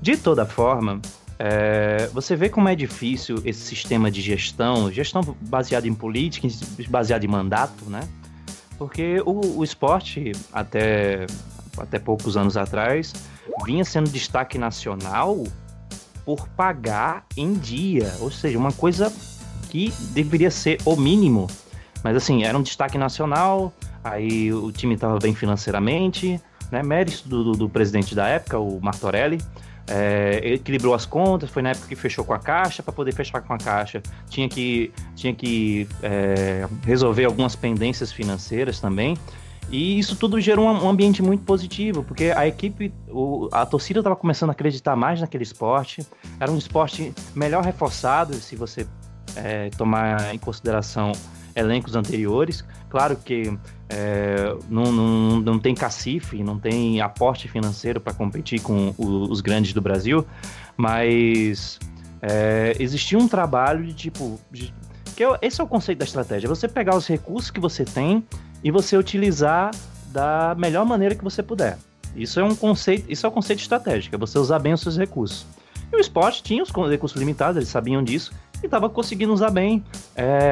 De 0.03 0.19
toda 0.19 0.45
forma, 0.45 1.01
é, 1.39 2.11
você 2.13 2.37
vê 2.37 2.51
como 2.51 2.69
é 2.69 2.75
difícil 2.75 3.41
esse 3.43 3.61
sistema 3.61 4.11
de 4.11 4.21
gestão, 4.21 4.93
gestão 4.93 5.23
baseada 5.41 5.89
em 5.89 5.95
política, 5.95 6.47
baseada 6.91 7.25
em 7.25 7.29
mandato, 7.29 7.87
né? 7.87 8.07
Porque 8.77 9.23
o, 9.25 9.61
o 9.61 9.65
esporte, 9.65 10.33
até, 10.53 11.25
até 11.79 11.99
poucos 11.99 12.37
anos 12.37 12.59
atrás, 12.59 13.15
vinha 13.65 13.85
sendo 13.85 14.11
destaque 14.11 14.59
nacional 14.59 15.45
por 16.25 16.49
pagar 16.49 17.25
em 17.37 17.55
dia. 17.55 18.15
Ou 18.21 18.31
seja, 18.31 18.59
uma 18.59 18.73
coisa 18.73 19.13
que 19.71 19.93
deveria 20.13 20.51
ser 20.51 20.79
o 20.85 20.97
mínimo. 20.97 21.47
Mas 22.03 22.17
assim, 22.17 22.45
era 22.45 22.57
um 22.57 22.63
destaque 22.63 22.99
nacional, 22.99 23.73
aí 24.03 24.53
o 24.53 24.73
time 24.73 24.95
estava 24.95 25.19
bem 25.19 25.35
financeiramente, 25.35 26.41
né? 26.71 26.83
Mérito 26.83 27.29
do, 27.29 27.45
do, 27.45 27.53
do 27.53 27.69
presidente 27.69 28.15
da 28.15 28.27
época, 28.27 28.59
o 28.59 28.81
Martorelli. 28.81 29.39
É, 29.93 30.41
equilibrou 30.45 30.95
as 30.95 31.05
contas, 31.05 31.51
foi 31.51 31.63
na 31.63 31.71
época 31.71 31.89
que 31.89 31.97
fechou 31.97 32.25
com 32.25 32.33
a 32.33 32.39
caixa, 32.39 32.81
para 32.81 32.93
poder 32.93 33.13
fechar 33.13 33.41
com 33.41 33.53
a 33.53 33.59
caixa, 33.59 34.01
tinha 34.29 34.49
que, 34.49 34.93
tinha 35.17 35.35
que 35.35 35.89
é, 36.01 36.65
resolver 36.85 37.25
algumas 37.25 37.57
pendências 37.57 38.13
financeiras 38.13 38.79
também. 38.79 39.17
E 39.71 39.99
isso 39.99 40.17
tudo 40.17 40.41
gerou 40.41 40.67
um, 40.67 40.89
ambiente 40.89 41.23
muito 41.23 41.45
positivo, 41.45 42.03
porque 42.03 42.33
a 42.37 42.47
equipe, 42.47 42.93
o, 43.09 43.49
a 43.53 43.65
torcida 43.65 44.01
estava 44.01 44.17
começando 44.17 44.51
a 44.51 44.53
acreditar 44.53 44.97
mais 44.97 45.21
naquele 45.21 45.45
esporte. 45.45 46.05
Era 46.41 46.51
um 46.51 46.59
esporte 46.59 47.15
melhor 47.37 47.63
reforçado, 47.63 48.35
se 48.35 48.57
você 48.57 48.85
é, 49.37 49.71
tomar 49.71 50.35
em 50.35 50.39
consideração 50.39 51.13
elencos 51.55 51.95
anteriores. 51.95 52.65
Claro 52.89 53.17
que 53.17 53.57
é, 53.89 54.57
não, 54.69 54.91
não, 54.91 55.41
não 55.41 55.59
tem 55.59 55.75
cacife, 55.75 56.43
não 56.43 56.59
tem 56.59 57.01
aporte 57.01 57.47
financeiro 57.47 58.01
para 58.01 58.13
competir 58.13 58.61
com 58.61 58.93
o, 58.99 59.31
os 59.31 59.41
grandes 59.41 59.73
do 59.73 59.81
Brasil, 59.81 60.27
mas 60.77 61.79
é, 62.21 62.77
existia 62.79 63.19
um 63.19 63.29
trabalho 63.29 63.85
de 63.85 63.95
tipo. 63.95 64.41
De, 64.51 64.75
que 65.17 65.25
é, 65.25 65.39
esse 65.43 65.61
é 65.61 65.65
o 65.65 65.67
conceito 65.67 65.99
da 65.99 66.05
estratégia: 66.05 66.49
você 66.49 66.67
pegar 66.67 66.97
os 66.97 67.07
recursos 67.07 67.51
que 67.51 67.61
você 67.61 67.85
tem 67.85 68.25
e 68.63 68.71
você 68.71 68.97
utilizar 68.97 69.71
da 70.07 70.55
melhor 70.59 70.85
maneira 70.85 71.15
que 71.15 71.25
você 71.25 71.43
puder. 71.43 71.79
Isso 72.15 72.41
é 72.41 72.45
um 72.45 72.55
conceito, 72.55 73.11
isso 73.11 73.25
é 73.25 73.29
um 73.29 73.33
conceito 73.33 73.61
estratégico, 73.61 74.15
é 74.15 74.19
você 74.19 74.39
usar 74.39 74.59
bem 74.59 74.73
os 74.73 74.81
seus 74.81 74.97
recursos. 74.97 75.47
E 75.93 75.97
o 75.97 75.99
esporte 75.99 76.43
tinha 76.43 76.63
os 76.63 76.71
recursos 76.71 77.19
limitados, 77.19 77.57
eles 77.57 77.69
sabiam 77.69 78.03
disso, 78.03 78.33
e 78.63 78.67
estava 78.67 78.89
conseguindo 78.89 79.33
usar 79.33 79.51
bem, 79.51 79.85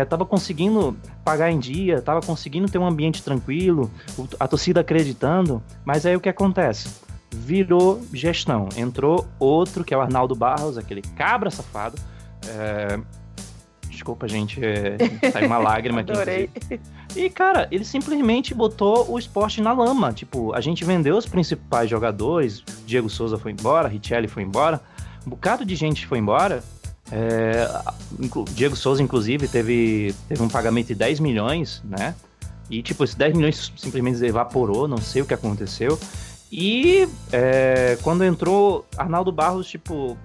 estava 0.03 0.25
é, 0.25 0.27
conseguindo 0.27 0.97
pagar 1.25 1.51
em 1.51 1.59
dia, 1.59 1.97
estava 1.97 2.21
conseguindo 2.21 2.69
ter 2.69 2.79
um 2.79 2.87
ambiente 2.87 3.23
tranquilo, 3.23 3.91
a 4.39 4.49
torcida 4.49 4.81
acreditando, 4.81 5.63
mas 5.85 6.07
aí 6.07 6.17
o 6.17 6.21
que 6.21 6.29
acontece? 6.29 6.89
Virou 7.31 8.01
gestão. 8.13 8.69
Entrou 8.77 9.27
outro, 9.39 9.85
que 9.85 9.93
é 9.93 9.97
o 9.97 10.01
Arnaldo 10.01 10.35
Barros, 10.35 10.79
aquele 10.79 11.03
cabra 11.03 11.51
safado. 11.51 11.99
É... 12.47 12.99
Desculpa, 13.99 14.29
gente, 14.29 14.65
é... 14.65 14.97
sai 15.33 15.45
uma 15.45 15.59
lágrima 15.59 16.03
aqui. 16.03 16.13
Adorei. 16.13 16.49
E, 17.17 17.29
cara, 17.29 17.67
ele 17.69 17.85
simplesmente 17.85 18.55
botou 18.55 19.11
o 19.11 19.19
esporte 19.19 19.61
na 19.61 19.73
lama. 19.73 20.13
Tipo, 20.13 20.55
a 20.55 20.61
gente 20.61 20.85
vendeu 20.85 21.17
os 21.17 21.27
principais 21.27 21.91
jogadores, 21.91 22.63
Diego 22.87 23.11
Souza 23.11 23.37
foi 23.37 23.51
embora, 23.51 23.89
Richelli 23.89 24.29
foi 24.29 24.45
embora, 24.45 24.81
um 25.27 25.31
bocado 25.31 25.65
de 25.65 25.75
gente 25.75 26.07
foi 26.07 26.19
embora, 26.19 26.63
é, 27.11 27.69
Diego 28.53 28.77
Souza, 28.77 29.03
inclusive, 29.03 29.49
teve, 29.49 30.15
teve 30.29 30.43
um 30.45 30.49
pagamento 30.49 30.87
de 30.87 30.95
10 30.95 31.19
milhões, 31.19 31.83
né? 31.85 32.15
E, 32.71 32.81
tipo, 32.81 33.03
esses 33.03 33.17
10 33.17 33.35
milhões 33.35 33.73
simplesmente 33.77 34.25
evaporou, 34.25 34.87
não 34.87 34.99
sei 34.99 35.23
o 35.23 35.27
que 35.27 35.35
aconteceu. 35.35 35.99
E 36.53 37.09
é, 37.33 37.99
quando 38.03 38.23
entrou 38.23 38.87
Arnaldo 38.97 39.33
Barros, 39.33 39.67
tipo, 39.69 40.17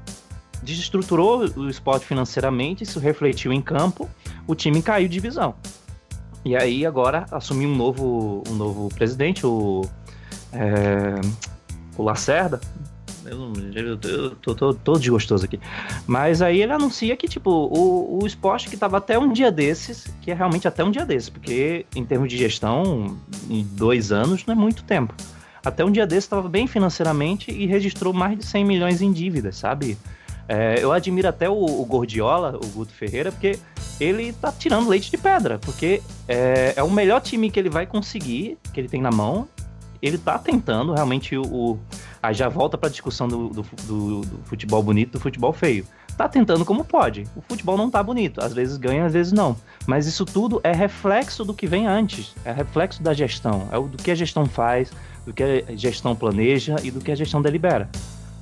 desestruturou 0.64 1.45
o 1.55 1.70
esporte 1.70 2.05
financeiramente, 2.05 2.84
isso 2.84 2.99
refletiu 2.99 3.51
em 3.51 3.61
campo, 3.61 4.09
o 4.47 4.55
time 4.55 4.82
caiu 4.82 5.07
de 5.07 5.14
divisão. 5.14 5.55
E 6.45 6.55
aí 6.55 6.86
agora 6.86 7.26
assumiu 7.32 7.70
um 7.70 7.76
novo, 7.76 8.43
um 8.49 8.53
novo 8.55 8.89
presidente, 8.95 9.45
o, 9.45 9.82
é, 10.51 11.22
o 11.97 12.03
Lacerda, 12.03 12.59
eu, 13.26 13.53
eu, 13.74 13.99
eu 14.03 14.36
tô, 14.36 14.55
tô, 14.55 14.74
tô 14.74 14.93
desgostoso 14.93 15.45
aqui. 15.45 15.59
Mas 16.05 16.41
aí 16.41 16.61
ele 16.61 16.74
anuncia 16.74 17.16
que, 17.16 17.28
tipo, 17.28 17.49
o, 17.49 18.22
o 18.22 18.28
esporte 18.28 18.70
que 18.70 18.78
tava 18.78 18.97
até 18.97 19.18
um 19.18 19.32
dia 19.32 19.51
desses, 19.51 20.07
que 20.22 20.32
é 20.32 20.34
realmente 20.34 20.68
até 20.68 20.84
um 20.84 20.91
dia 20.91 21.05
desses, 21.05 21.30
porque 21.30 21.86
em 21.95 22.03
termos 22.03 22.30
de 22.30 22.38
gestão, 22.38 23.18
em 23.49 23.64
dois 23.64 24.11
anos 24.11 24.45
não 24.45 24.53
é 24.53 24.57
muito 24.57 24.84
tempo. 24.84 25.14
Até 25.64 25.86
um 25.86 25.91
dia 25.91 26.05
desses 26.05 26.26
estava 26.26 26.49
bem 26.49 26.68
financeiramente 26.68 27.49
e 27.49 27.66
registrou 27.66 28.11
mais 28.11 28.38
de 28.38 28.45
100 28.45 28.66
milhões 28.66 29.01
em 29.01 29.11
dívidas, 29.11 29.55
sabe? 29.55 29.97
É, 30.48 30.76
eu 30.82 30.91
admiro 30.91 31.28
até 31.28 31.50
o, 31.50 31.54
o, 31.54 31.86
Gordiola, 31.86 32.58
o 32.58 32.68
Guto 32.68 32.94
Ferreira, 32.94 33.32
porque 33.32 33.58
ele 34.00 34.34
tá 34.34 34.52
tirando 34.52 34.89
leite 34.89 35.10
de 35.10 35.18
pedra, 35.18 35.60
porque 35.60 36.02
é, 36.28 36.74
é 36.76 36.84
o 36.84 36.89
melhor 36.89 37.22
time 37.22 37.50
que 37.50 37.60
ele 37.60 37.70
vai 37.70 37.86
conseguir, 37.86 38.58
que 38.74 38.80
ele 38.80 38.89
tem 38.89 39.02
na 39.02 39.12
mão. 39.12 39.48
Ele 40.02 40.18
tá 40.18 40.38
tentando 40.38 40.94
realmente 40.94 41.38
o, 41.38 41.80
Aí 42.24 42.34
já 42.34 42.48
volta 42.48 42.78
para 42.78 42.88
a 42.88 42.89
discussão 42.89 43.28
do, 43.28 43.50
do, 43.50 43.66
do, 43.86 44.22
do, 44.22 44.44
futebol 44.46 44.82
bonito 44.82 45.12
do 45.12 45.20
futebol 45.20 45.52
feio. 45.52 45.86
Tá 46.16 46.30
tentando 46.30 46.64
como 46.64 46.86
pode. 46.86 47.28
O 47.36 47.41
futebol 47.41 47.76
não 47.76 47.91
tá 47.91 48.02
bonito. 48.02 48.41
Às 48.41 48.54
vezes 48.54 48.78
ganha, 48.78 49.06
às 49.06 49.12
vezes 49.12 49.34
não. 49.34 49.58
Mas 49.86 50.08
isso 50.08 50.24
tudo 50.24 50.62
é 50.64 50.72
reflexo 50.72 51.44
do 51.44 51.54
que 51.54 51.68
vem 51.68 51.86
antes. 51.86 52.34
É 52.46 52.54
reflexo 52.54 53.04
da 53.04 53.14
gestão. 53.14 53.68
É 53.74 53.76
do 53.76 53.98
que 53.98 54.10
a 54.10 54.16
gestão 54.16 54.46
faz, 54.46 54.89
do 55.26 55.34
que 55.34 55.44
a 55.44 55.76
gestão 55.76 56.16
planeja 56.16 56.78
e 56.82 56.91
do 56.91 57.02
que 57.02 57.12
a 57.12 57.16
gestão 57.16 57.41
delibera. 57.41 57.89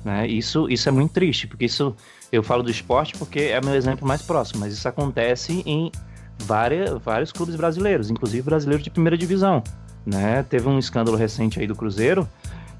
Né? 0.04 0.26
Isso, 0.26 0.68
isso 0.68 0.88
é 0.88 0.92
muito 0.92 1.12
triste, 1.12 1.46
porque 1.46 1.64
isso 1.64 1.94
eu 2.30 2.42
falo 2.42 2.62
do 2.62 2.70
esporte 2.70 3.14
porque 3.16 3.40
é 3.40 3.60
meu 3.60 3.74
exemplo 3.74 4.06
mais 4.06 4.22
próximo, 4.22 4.60
mas 4.60 4.72
isso 4.72 4.88
acontece 4.88 5.62
em 5.64 5.92
várias, 6.38 7.00
vários 7.02 7.30
clubes 7.30 7.54
brasileiros, 7.54 8.10
inclusive 8.10 8.42
brasileiros 8.42 8.82
de 8.82 8.90
primeira 8.90 9.16
divisão. 9.16 9.62
Né? 10.04 10.42
Teve 10.48 10.68
um 10.68 10.78
escândalo 10.78 11.16
recente 11.16 11.60
aí 11.60 11.66
do 11.66 11.76
Cruzeiro 11.76 12.28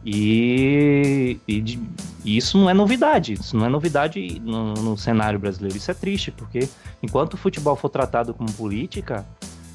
e, 0.05 1.39
e, 1.47 1.79
e, 2.25 2.37
isso 2.37 2.59
não 2.59 2.68
é 2.68 2.75
novidade, 2.75 3.35
isso 3.35 3.57
não 3.57 3.66
é 3.66 3.68
novidade 3.68 4.41
no, 4.41 4.75
no, 4.75 4.99
cenário 4.99 5.39
brasileiro. 5.39 5.77
Isso 5.77 5.91
é 5.91 5.95
triste, 5.95 6.33
porque 6.33 6.68
enquanto 7.01 7.35
o 7.35 7.37
futebol 7.37 7.77
for 7.77 7.89
tratado 7.89 8.35
como 8.35 8.51
política, 8.53 9.25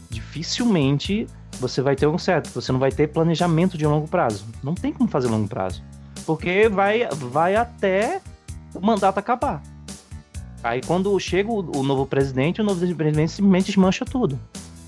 dificilmente 0.09 1.27
você 1.59 1.81
vai 1.81 1.95
ter 1.95 2.07
um 2.07 2.17
certo, 2.17 2.49
você 2.49 2.71
não 2.71 2.79
vai 2.79 2.91
ter 2.91 3.07
planejamento 3.07 3.77
de 3.77 3.85
longo 3.85 4.07
prazo. 4.07 4.45
Não 4.61 4.75
tem 4.75 4.91
como 4.91 5.09
fazer 5.09 5.27
longo 5.27 5.47
prazo. 5.47 5.81
Porque 6.27 6.67
vai, 6.67 7.07
vai 7.13 7.55
até 7.55 8.21
o 8.75 8.85
mandato 8.85 9.17
acabar. 9.17 9.63
Aí 10.61 10.81
quando 10.81 11.17
chega 11.19 11.49
o, 11.49 11.77
o 11.77 11.83
novo 11.83 12.05
presidente, 12.05 12.59
o 12.59 12.63
novo 12.65 12.85
presidente 12.95 13.31
simplesmente 13.31 13.67
desmancha 13.67 14.03
tudo. 14.03 14.37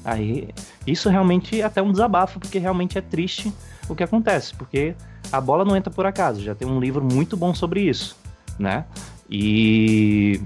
Aí 0.04 0.50
isso 0.86 1.10
realmente 1.10 1.62
é 1.62 1.64
até 1.64 1.82
um 1.82 1.92
desabafo, 1.92 2.42
porque 2.42 2.60
realmente 2.60 2.98
é 2.98 3.02
triste 3.02 3.54
o 3.88 3.96
que 3.96 4.04
acontece, 4.04 4.54
porque 4.54 4.94
a 5.32 5.40
bola 5.40 5.64
não 5.64 5.78
entra 5.78 5.92
por 5.92 6.06
acaso. 6.06 6.42
Já 6.42 6.54
tem 6.54 6.68
um 6.68 6.80
livro 6.80 7.04
muito 7.04 7.38
bom 7.38 7.56
sobre 7.56 7.82
isso, 7.82 8.18
né? 8.60 8.84
E 9.30 10.42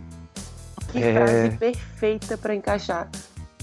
que 0.91 0.99
é... 0.99 1.13
frase 1.13 1.57
perfeita 1.57 2.37
para 2.37 2.53
encaixar 2.53 3.09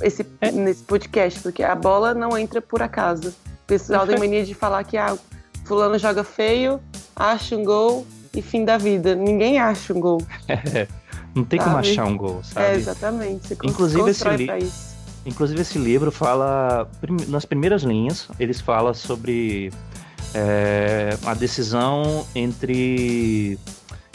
esse 0.03 0.27
é... 0.41 0.51
nesse 0.51 0.83
podcast, 0.83 1.39
porque 1.41 1.63
a 1.63 1.77
bola 1.77 2.13
não 2.13 2.37
entra 2.37 2.61
por 2.61 2.83
acaso. 2.83 3.29
O 3.29 3.67
pessoal 3.69 4.05
tem 4.05 4.19
mania 4.19 4.45
de 4.45 4.55
falar 4.55 4.83
que 4.83 4.97
ah, 4.97 5.17
fulano 5.65 5.97
joga 5.99 6.25
feio, 6.25 6.81
acha 7.21 7.57
um 7.57 7.65
gol 7.65 8.07
e 8.35 8.41
fim 8.41 8.65
da 8.65 8.79
vida. 8.79 9.15
Ninguém 9.15 9.59
acha 9.59 9.93
um 9.93 10.01
gol. 10.01 10.23
É, 10.49 10.89
não 11.35 11.45
tem 11.45 11.59
sabe? 11.59 11.71
como 11.71 11.79
achar 11.79 12.05
um 12.07 12.17
gol, 12.17 12.41
sabe? 12.43 12.67
É, 12.67 12.75
exatamente. 12.75 13.49
Você 13.49 13.57
Inclusive 13.63 14.11
esse, 14.11 14.29
li... 14.31 14.73
Inclusive 15.27 15.61
esse 15.61 15.79
livro 15.79 16.11
fala 16.11 16.89
nas 17.29 17.45
primeiras 17.45 17.83
linhas, 17.83 18.29
eles 18.39 18.61
falam 18.61 18.95
sobre 18.95 19.71
é, 20.35 21.17
a 21.27 21.35
decisão 21.35 22.27
entre 22.35 23.59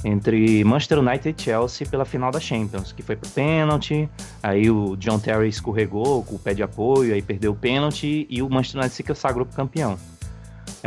entre 0.03 0.63
Manchester 0.63 0.99
United 0.99 1.35
e 1.35 1.43
Chelsea 1.43 1.87
pela 1.87 2.05
final 2.05 2.29
da 2.29 2.39
Champions, 2.39 2.91
que 2.91 3.01
foi 3.01 3.15
pro 3.15 3.27
pênalti, 3.31 4.07
aí 4.43 4.69
o 4.69 4.95
John 4.97 5.17
Terry 5.17 5.49
escorregou 5.49 6.23
com 6.23 6.35
o 6.35 6.39
pé 6.39 6.53
de 6.53 6.61
apoio, 6.61 7.11
aí 7.11 7.23
perdeu 7.23 7.53
o 7.53 7.55
pênalti 7.55 8.27
e 8.29 8.41
o 8.43 8.47
Manchester 8.47 8.81
United 8.81 8.95
se 8.95 9.15
sagrou 9.15 9.47
pro 9.47 9.55
campeão. 9.55 9.97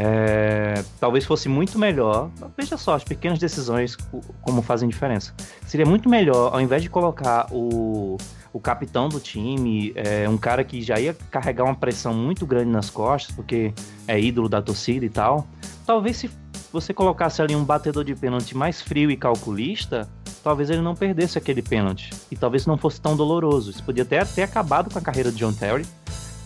É, 0.00 0.84
talvez 1.00 1.24
fosse 1.24 1.48
muito 1.48 1.76
melhor, 1.76 2.30
veja 2.56 2.76
só, 2.76 2.94
as 2.94 3.02
pequenas 3.02 3.40
decisões 3.40 3.96
como 4.42 4.62
fazem 4.62 4.88
diferença. 4.88 5.34
Seria 5.66 5.84
muito 5.84 6.08
melhor, 6.08 6.54
ao 6.54 6.60
invés 6.60 6.82
de 6.82 6.88
colocar 6.88 7.48
o 7.50 8.16
o 8.50 8.58
capitão 8.58 9.08
do 9.08 9.20
time, 9.20 9.92
é 9.94 10.28
um 10.28 10.38
cara 10.38 10.64
que 10.64 10.80
já 10.80 10.98
ia 10.98 11.14
carregar 11.30 11.64
uma 11.64 11.74
pressão 11.74 12.14
muito 12.14 12.46
grande 12.46 12.70
nas 12.70 12.88
costas, 12.88 13.34
porque 13.34 13.74
é 14.06 14.18
ídolo 14.18 14.48
da 14.48 14.62
torcida 14.62 15.04
e 15.04 15.10
tal. 15.10 15.46
Talvez 15.86 16.16
se 16.16 16.30
você 16.72 16.94
colocasse 16.94 17.40
ali 17.42 17.54
um 17.54 17.64
batedor 17.64 18.04
de 18.04 18.14
pênalti 18.14 18.56
mais 18.56 18.80
frio 18.80 19.10
e 19.10 19.16
calculista, 19.16 20.08
talvez 20.42 20.70
ele 20.70 20.80
não 20.80 20.94
perdesse 20.94 21.38
aquele 21.38 21.62
pênalti. 21.62 22.10
E 22.30 22.36
talvez 22.36 22.66
não 22.66 22.76
fosse 22.76 23.00
tão 23.00 23.16
doloroso. 23.16 23.70
Isso 23.70 23.82
podia 23.84 24.02
até 24.02 24.24
ter 24.24 24.42
acabado 24.42 24.90
com 24.90 24.98
a 24.98 25.02
carreira 25.02 25.30
de 25.30 25.38
John 25.38 25.52
Terry, 25.52 25.86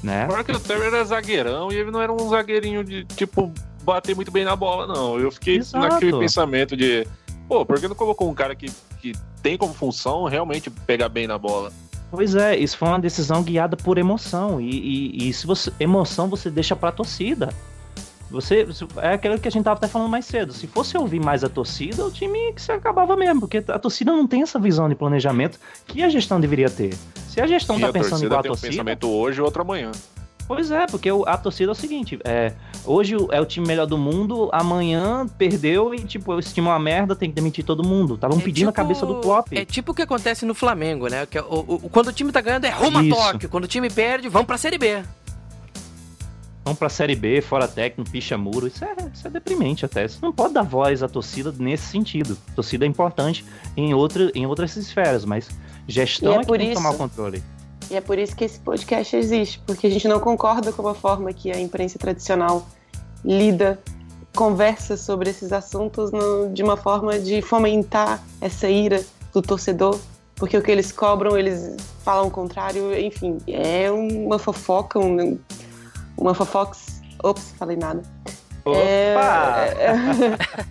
né? 0.03 0.27
Porque 0.27 0.53
o 0.53 0.61
Terry 0.61 0.87
era 0.87 1.05
zagueirão 1.05 1.71
e 1.71 1.77
ele 1.77 1.91
não 1.91 2.03
era 2.03 2.13
um 2.13 2.29
zagueirinho 2.29 2.83
de, 2.83 3.05
tipo, 3.05 3.53
bater 3.83 4.17
muito 4.17 4.31
bem 4.31 4.45
na 4.45 4.57
bola, 4.57 4.87
não. 4.87 5.19
Eu 5.19 5.31
fiquei 5.31 5.57
Exato. 5.57 5.87
naquele 5.87 6.19
pensamento 6.19 6.77
de, 6.77 7.07
pô, 7.49 7.65
por 7.65 7.81
que 7.81 7.89
não 7.89 7.95
colocou 7.95 8.31
um 8.31 8.35
cara 8.35 8.55
que, 8.55 8.71
que 9.01 9.13
tem 9.43 9.57
como 9.57 9.73
função 9.75 10.25
realmente 10.25 10.71
pegar 10.71 11.09
bem 11.09 11.27
na 11.27 11.39
bola? 11.39 11.73
Pois 12.13 12.35
é, 12.35 12.57
isso 12.59 12.77
foi 12.77 12.89
uma 12.89 13.01
decisão 13.01 13.43
guiada 13.43 13.75
por 13.75 13.97
emoção. 13.97 14.61
E, 14.61 14.69
e, 14.69 15.29
e 15.29 15.33
se 15.33 15.47
você. 15.47 15.73
Emoção 15.81 16.29
você 16.29 16.51
deixa 16.51 16.77
pra 16.77 16.93
torcida. 16.93 17.49
Você. 18.31 18.69
É 18.99 19.15
aquilo 19.15 19.39
que 19.39 19.49
a 19.49 19.51
gente 19.51 19.65
tava 19.65 19.79
até 19.79 19.89
falando 19.89 20.11
mais 20.11 20.27
cedo. 20.27 20.53
Se 20.53 20.67
fosse 20.67 20.97
ouvir 20.99 21.21
mais 21.21 21.43
a 21.43 21.49
torcida, 21.49 22.05
o 22.05 22.11
time 22.11 22.53
que 22.53 22.61
se 22.61 22.71
acabava 22.71 23.17
mesmo. 23.17 23.41
Porque 23.41 23.65
a 23.67 23.79
torcida 23.79 24.13
não 24.13 24.27
tem 24.27 24.43
essa 24.43 24.59
visão 24.59 24.91
de 24.91 24.95
planejamento 24.95 25.59
que 25.87 26.03
a 26.03 26.11
gestão 26.11 26.39
deveria 26.39 26.69
ter. 26.69 26.95
Se 27.33 27.41
a 27.41 27.47
gestão 27.47 27.77
Sim, 27.77 27.83
tá 27.83 27.93
pensando 27.93 28.27
igual 28.27 28.41
a 28.41 28.43
torcida. 28.43 28.69
Um 28.69 28.71
pensamento 28.73 29.09
hoje 29.09 29.39
e 29.39 29.43
outro 29.43 29.63
amanhã. 29.63 29.91
Pois 30.47 30.71
é, 30.71 30.87
porque 30.87 31.09
a 31.27 31.39
torcida 31.39 31.71
é 31.71 31.73
o 31.73 31.75
seguinte: 31.75 32.19
é, 32.27 32.53
hoje 32.85 33.17
é 33.31 33.41
o 33.41 33.47
time 33.47 33.67
melhor 33.67 33.87
do 33.87 33.97
mundo, 33.97 34.51
amanhã 34.53 35.27
perdeu 35.39 35.95
e, 35.95 36.01
tipo, 36.01 36.39
esse 36.39 36.53
time 36.53 36.67
é 36.67 36.71
uma 36.71 36.79
merda, 36.79 37.17
tem 37.17 37.31
que 37.31 37.35
demitir 37.35 37.65
todo 37.65 37.83
mundo. 37.83 38.17
Estavam 38.17 38.39
é 38.39 38.43
pedindo 38.43 38.67
tipo, 38.67 38.71
a 38.71 38.73
cabeça 38.75 39.07
do 39.07 39.15
Klopp. 39.23 39.51
É 39.53 39.65
tipo 39.65 39.93
o 39.93 39.95
que 39.95 40.03
acontece 40.03 40.45
no 40.45 40.55
Flamengo, 40.55 41.09
né? 41.09 41.25
Que, 41.25 41.39
é 41.39 41.43
o, 41.43 41.79
o, 41.83 41.89
quando 41.89 42.09
o 42.09 42.13
time 42.13 42.31
tá 42.31 42.43
ganhando 42.43 42.67
é 42.67 42.71
rumo 42.71 42.99
a 42.99 43.17
Tóquio, 43.17 43.49
quando 43.49 43.65
o 43.65 43.69
time 43.69 43.89
perde, 43.89 44.29
vamos 44.29 44.47
pra 44.47 44.59
Série 44.59 44.77
B. 44.77 45.03
Vamos 46.65 46.79
pra 46.79 46.91
Série 46.91 47.17
B, 47.17 47.41
fora 47.41 47.67
técnico, 47.67 48.11
picha 48.11 48.37
muro. 48.37 48.67
Isso 48.67 48.85
é, 48.85 48.95
isso 49.13 49.27
é 49.27 49.31
deprimente 49.31 49.87
até. 49.87 50.07
Você 50.07 50.19
não 50.21 50.33
pode 50.33 50.53
dar 50.53 50.63
voz 50.63 51.03
à 51.03 51.09
torcida 51.09 51.53
nesse 51.59 51.87
sentido. 51.87 52.37
A 52.53 52.55
torcida 52.57 52.85
é 52.85 52.89
importante 52.89 53.43
em, 53.75 53.95
outra, 53.95 54.31
em 54.35 54.47
outras 54.47 54.77
esferas, 54.77 55.25
mas 55.25 55.49
Gestão 55.87 56.33
E 56.33 56.37
é 56.37 56.41
é, 56.41 56.45
por 56.45 56.59
que 56.59 56.73
tomar 56.73 56.89
o 56.91 56.93
isso- 56.93 56.99
controle. 56.99 57.43
E 57.91 57.97
é 57.97 58.01
por 58.01 58.19
isso 58.19 58.35
que 58.35 58.45
esse 58.45 58.59
podcast 58.61 59.15
existe, 59.17 59.61
porque 59.67 59.87
a 59.87 59.91
gente 59.91 60.09
não 60.09 60.19
concorda 60.21 60.73
com 60.73 60.87
a 60.89 60.95
forma 60.95 61.33
que 61.33 61.51
a 61.51 61.61
imprensa 61.61 61.99
tradicional 61.99 62.67
lida, 63.25 63.79
conversa 64.35 64.97
sobre 64.97 65.29
esses 65.31 65.53
assuntos 65.53 66.11
no- 66.11 66.49
de 66.55 66.63
uma 66.63 66.77
forma 66.77 67.19
de 67.19 67.43
fomentar 67.43 68.23
essa 68.41 68.67
ira 68.69 69.05
do 69.33 69.43
torcedor, 69.43 69.99
porque 70.37 70.57
o 70.57 70.63
que 70.63 70.71
eles 70.71 70.91
cobram, 70.91 71.37
eles 71.39 71.77
falam 72.03 72.29
o 72.29 72.31
contrário, 72.31 72.99
enfim, 72.99 73.39
é 73.47 73.91
uma 73.91 74.39
fofoca, 74.39 74.99
um- 74.99 75.39
uma 76.17 76.35
fofox. 76.35 77.03
Ops, 77.23 77.53
falei 77.59 77.77
nada. 77.77 78.03
É, 78.65 79.15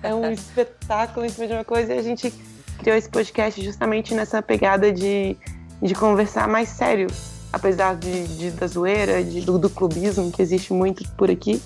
é, 0.03 0.09
é 0.09 0.15
um 0.15 0.31
espetáculo 0.31 1.25
em 1.25 1.29
cima 1.29 1.45
de 1.47 1.53
uma 1.53 1.63
coisa 1.63 1.93
e 1.93 1.99
a 1.99 2.01
gente 2.01 2.33
criou 2.81 2.97
esse 2.97 3.09
podcast 3.09 3.63
justamente 3.63 4.13
nessa 4.13 4.41
pegada 4.41 4.91
de, 4.91 5.37
de 5.81 5.93
conversar 5.95 6.47
mais 6.47 6.67
sério, 6.69 7.07
apesar 7.53 7.95
de, 7.95 8.27
de- 8.37 8.51
da 8.51 8.65
zoeira, 8.67 9.23
de- 9.23 9.41
do, 9.41 9.57
do 9.59 9.69
clubismo 9.69 10.31
que 10.31 10.41
existe 10.41 10.73
muito 10.73 11.07
por 11.11 11.29
aqui. 11.29 11.61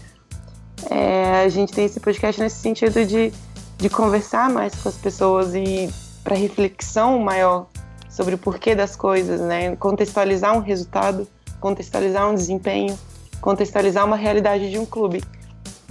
É, 0.89 1.41
a 1.43 1.49
gente 1.49 1.73
tem 1.73 1.85
esse 1.85 1.99
podcast 1.99 2.39
nesse 2.41 2.57
sentido 2.57 3.05
de, 3.05 3.31
de 3.77 3.89
conversar 3.89 4.49
mais 4.49 4.75
com 4.75 4.89
as 4.89 4.95
pessoas 4.95 5.55
e 5.55 5.89
para 6.23 6.35
reflexão 6.35 7.17
maior 7.19 7.67
sobre 8.09 8.35
o 8.35 8.37
porquê 8.37 8.75
das 8.75 8.95
coisas, 8.95 9.39
né? 9.41 9.75
Contextualizar 9.77 10.55
um 10.55 10.59
resultado, 10.59 11.27
contextualizar 11.59 12.29
um 12.29 12.35
desempenho, 12.35 12.97
contextualizar 13.41 14.05
uma 14.05 14.15
realidade 14.15 14.69
de 14.69 14.77
um 14.77 14.85
clube. 14.85 15.23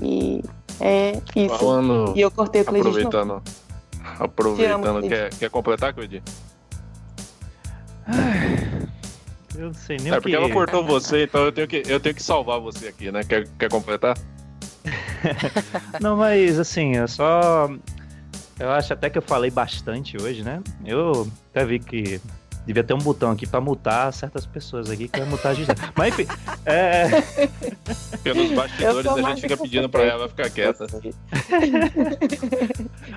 E 0.02 0.42
é 0.80 1.18
isso. 1.36 1.56
Falando, 1.58 2.12
E 2.16 2.20
eu 2.20 2.30
cortei 2.30 2.62
o 2.62 2.64
play 2.64 2.82
de 2.82 2.88
novo. 3.04 3.42
Aproveitando, 4.18 4.86
amo, 4.86 5.08
quer, 5.08 5.30
quer 5.30 5.50
completar, 5.50 5.92
Cleide? 5.92 6.22
Eu 9.56 9.66
não 9.66 9.74
sei 9.74 9.96
nem 9.98 10.08
É 10.08 10.12
o 10.12 10.14
que... 10.16 10.22
porque 10.22 10.36
ela 10.36 10.50
cortou 10.50 10.84
você, 10.84 11.24
então 11.24 11.44
eu 11.44 11.52
tenho 11.52 11.68
que, 11.68 11.82
eu 11.86 12.00
tenho 12.00 12.14
que 12.14 12.22
salvar 12.22 12.60
você 12.60 12.88
aqui, 12.88 13.10
né? 13.10 13.22
Quer, 13.22 13.48
quer 13.58 13.70
completar? 13.70 14.16
Não, 16.00 16.16
mas 16.16 16.58
assim, 16.58 16.96
eu 16.96 17.08
só. 17.08 17.70
Eu 18.58 18.70
acho 18.70 18.92
até 18.92 19.08
que 19.08 19.18
eu 19.18 19.22
falei 19.22 19.50
bastante 19.50 20.16
hoje, 20.20 20.42
né? 20.42 20.62
Eu 20.84 21.28
até 21.50 21.64
vi 21.64 21.78
que 21.78 22.20
devia 22.66 22.82
ter 22.82 22.94
um 22.94 22.98
botão 22.98 23.30
aqui 23.30 23.46
pra 23.46 23.60
mutar 23.60 24.12
certas 24.12 24.46
pessoas 24.46 24.90
aqui 24.90 25.08
que 25.08 25.18
vai 25.18 25.28
mutar 25.28 25.52
a 25.52 25.54
gente. 25.54 25.70
Mas 25.96 26.18
enfim, 26.18 26.26
é. 26.64 27.08
Porque 28.10 28.34
nos 28.34 28.52
bastidores 28.52 29.06
a 29.06 29.22
gente 29.22 29.40
fica 29.42 29.56
pedindo 29.56 29.88
quer. 29.88 30.06
ela 30.08 30.28
ficar 30.28 30.50
quieta. 30.50 30.86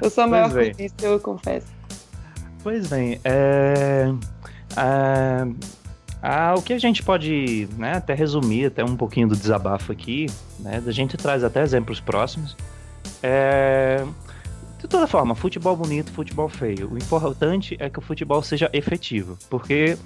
Eu 0.01 0.09
sou 0.09 0.23
a 0.25 0.27
maior 0.27 0.49
clubista, 0.51 1.05
eu 1.05 1.19
confesso. 1.19 1.67
Pois 2.61 2.87
bem, 2.87 3.19
é. 3.23 4.13
é, 4.75 5.47
ah, 6.21 6.53
o 6.57 6.61
que 6.61 6.73
a 6.73 6.79
gente 6.79 7.01
pode 7.03 7.69
né, 7.77 7.93
até 7.93 8.13
resumir 8.13 8.65
até 8.65 8.83
um 8.83 8.95
pouquinho 8.95 9.27
do 9.27 9.35
desabafo 9.35 9.91
aqui, 9.91 10.27
né? 10.59 10.83
A 10.85 10.91
gente 10.91 11.15
traz 11.17 11.43
até 11.43 11.61
exemplos 11.61 11.99
próximos. 11.99 12.55
É, 13.23 14.05
de 14.79 14.87
toda 14.87 15.07
forma, 15.07 15.33
futebol 15.33 15.75
bonito, 15.75 16.11
futebol 16.11 16.47
feio. 16.47 16.91
O 16.91 16.97
importante 16.97 17.75
é 17.79 17.89
que 17.89 17.97
o 17.97 18.01
futebol 18.01 18.43
seja 18.43 18.69
efetivo, 18.71 19.37
porque 19.49 19.97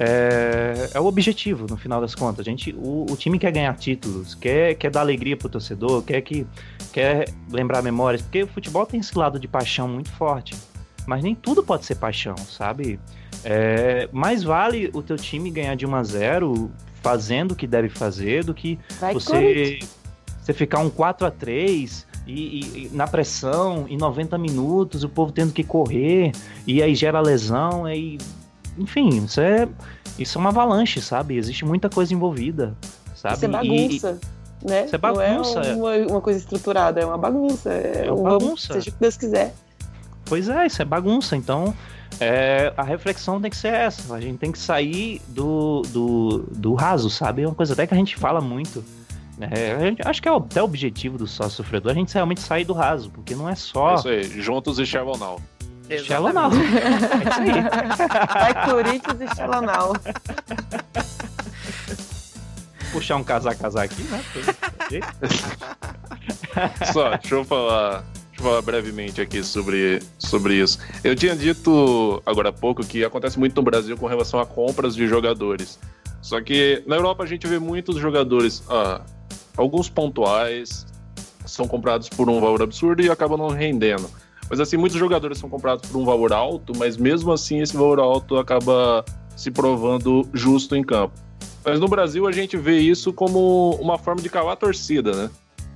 é, 0.00 0.90
é 0.94 1.00
o 1.00 1.06
objetivo, 1.06 1.66
no 1.68 1.76
final 1.76 2.00
das 2.00 2.14
contas. 2.14 2.40
A 2.40 2.50
gente, 2.50 2.74
o, 2.76 3.06
o 3.08 3.16
time 3.16 3.38
quer 3.38 3.52
ganhar 3.52 3.74
títulos, 3.76 4.34
quer, 4.34 4.74
quer 4.74 4.90
dar 4.90 5.00
alegria 5.00 5.36
pro 5.36 5.48
torcedor, 5.48 6.02
quer, 6.02 6.20
que, 6.22 6.44
quer 6.92 7.28
lembrar 7.50 7.82
memórias, 7.82 8.20
porque 8.20 8.42
o 8.42 8.48
futebol 8.48 8.84
tem 8.84 8.98
esse 8.98 9.16
lado 9.16 9.38
de 9.38 9.46
paixão 9.46 9.86
muito 9.86 10.10
forte. 10.10 10.56
Mas 11.06 11.22
nem 11.22 11.34
tudo 11.34 11.62
pode 11.62 11.84
ser 11.84 11.94
paixão, 11.94 12.36
sabe? 12.36 12.98
É, 13.44 14.08
mais 14.12 14.42
vale 14.42 14.90
o 14.92 15.02
teu 15.02 15.16
time 15.16 15.50
ganhar 15.50 15.76
de 15.76 15.86
1 15.86 15.94
a 15.94 16.02
0 16.02 16.70
fazendo 17.00 17.52
o 17.52 17.56
que 17.56 17.66
deve 17.66 17.88
fazer 17.88 18.42
do 18.42 18.52
que 18.52 18.76
Vai 18.98 19.14
você, 19.14 19.78
você 20.40 20.52
ficar 20.52 20.80
um 20.80 20.90
4 20.90 21.28
a 21.28 21.30
3 21.30 22.05
e, 22.26 22.32
e- 22.32 22.86
e 22.86 22.90
na 22.92 23.06
pressão, 23.06 23.86
em 23.88 23.96
90 23.96 24.36
minutos, 24.38 25.04
o 25.04 25.08
povo 25.08 25.32
tendo 25.32 25.52
que 25.52 25.62
correr, 25.64 26.32
e 26.66 26.82
aí 26.82 26.94
gera 26.94 27.20
lesão, 27.20 27.84
aí. 27.84 28.18
Enfim, 28.78 29.08
isso 29.24 29.40
é, 29.40 29.66
isso 30.18 30.36
é 30.36 30.40
uma 30.40 30.50
avalanche, 30.50 31.00
sabe? 31.00 31.36
Existe 31.36 31.64
muita 31.64 31.88
coisa 31.88 32.12
envolvida, 32.12 32.76
sabe? 33.14 33.34
Isso 33.36 33.44
é 33.44 33.48
E- 33.48 33.50
bagunça. 33.52 34.18
né? 34.62 34.84
Isso 34.86 34.94
é 34.94 34.98
bagunça. 34.98 35.60
Não 35.74 35.88
é 35.90 35.98
uma, 36.04 36.12
uma 36.12 36.20
coisa 36.20 36.38
estruturada, 36.38 37.00
é 37.00 37.06
uma 37.06 37.16
bagunça. 37.18 37.70
É, 37.72 38.06
É 38.06 38.12
uma 38.12 38.20
um 38.20 38.38
bagunça. 38.38 38.74
Seja 38.74 38.90
o 38.90 38.92
que 38.92 39.00
Deus 39.00 39.16
quiser. 39.16 39.54
Pois 40.26 40.48
é, 40.48 40.66
isso 40.66 40.82
é 40.82 40.84
bagunça. 40.84 41.36
Então, 41.36 41.72
é, 42.20 42.72
a 42.76 42.82
reflexão 42.82 43.40
tem 43.40 43.50
que 43.50 43.56
ser 43.56 43.72
essa. 43.72 44.12
A 44.14 44.20
gente 44.20 44.38
tem 44.38 44.50
que 44.52 44.58
sair 44.58 45.22
do, 45.28 45.82
do, 45.88 46.44
do 46.54 46.74
raso, 46.74 47.08
sabe? 47.08 47.42
É 47.42 47.46
uma 47.46 47.54
coisa 47.54 47.72
até 47.74 47.86
que 47.86 47.94
a 47.94 47.96
gente 47.96 48.16
fala 48.16 48.40
muito. 48.40 48.84
É, 49.40 49.72
a 49.72 49.78
gente- 49.80 50.02
acho 50.06 50.22
que 50.22 50.28
é 50.28 50.32
o- 50.32 50.36
até 50.36 50.62
o 50.62 50.64
objetivo 50.64 51.18
do 51.18 51.26
sócio 51.26 51.56
sofredor, 51.58 51.92
a 51.92 51.94
gente 51.94 52.14
realmente 52.14 52.40
sair 52.40 52.64
do 52.64 52.72
raso, 52.72 53.10
porque 53.10 53.34
não 53.34 53.48
é 53.48 53.52
É 53.52 53.56
só. 53.56 53.96
isso 53.96 54.08
aí, 54.08 54.22
juntos 54.40 54.78
e. 54.86 55.38
É 55.88 55.96
isso 55.96 56.02
aí. 56.02 56.06
Vai 58.32 58.66
Corinthians 58.70 59.20
e 59.20 59.36
Shalonau. 59.36 59.92
Puxar 62.92 63.16
um 63.16 63.24
casar 63.24 63.54
casar 63.54 63.84
aqui, 63.84 64.02
né? 64.04 64.22
Só, 66.92 67.10
deixa 67.16 67.34
eu 67.34 67.44
falar. 67.44 68.04
Deixa 68.28 68.40
eu 68.40 68.44
falar 68.44 68.62
brevemente 68.62 69.20
aqui 69.20 69.42
sobre, 69.42 70.02
sobre 70.18 70.54
isso. 70.54 70.78
Eu 71.02 71.16
tinha 71.16 71.34
dito 71.34 72.22
agora 72.26 72.50
há 72.50 72.52
pouco 72.52 72.84
que 72.84 73.04
acontece 73.04 73.38
muito 73.38 73.56
no 73.56 73.62
Brasil 73.62 73.96
com 73.96 74.06
relação 74.06 74.38
a 74.40 74.46
compras 74.46 74.94
de 74.94 75.06
jogadores. 75.06 75.78
Só 76.20 76.40
que 76.40 76.82
na 76.86 76.96
Europa 76.96 77.22
a 77.22 77.26
gente 77.26 77.46
vê 77.46 77.58
muitos 77.58 77.96
jogadores, 77.96 78.62
ah, 78.68 79.00
alguns 79.56 79.88
pontuais, 79.88 80.86
são 81.44 81.66
comprados 81.66 82.08
por 82.08 82.28
um 82.28 82.40
valor 82.40 82.62
absurdo 82.62 83.02
e 83.02 83.10
acabam 83.10 83.38
não 83.38 83.48
rendendo. 83.48 84.08
Mas 84.48 84.60
assim, 84.60 84.76
muitos 84.76 84.98
jogadores 84.98 85.38
são 85.38 85.48
comprados 85.48 85.88
por 85.88 85.98
um 85.98 86.04
valor 86.04 86.32
alto, 86.32 86.72
mas 86.76 86.96
mesmo 86.96 87.32
assim 87.32 87.60
esse 87.60 87.76
valor 87.76 87.98
alto 87.98 88.36
acaba 88.36 89.04
se 89.36 89.50
provando 89.50 90.26
justo 90.32 90.76
em 90.76 90.84
campo. 90.84 91.14
Mas 91.64 91.80
no 91.80 91.88
Brasil 91.88 92.26
a 92.28 92.32
gente 92.32 92.56
vê 92.56 92.78
isso 92.78 93.12
como 93.12 93.70
uma 93.80 93.98
forma 93.98 94.22
de 94.22 94.28
calar 94.28 94.52
a 94.52 94.56
torcida, 94.56 95.12
né? 95.12 95.30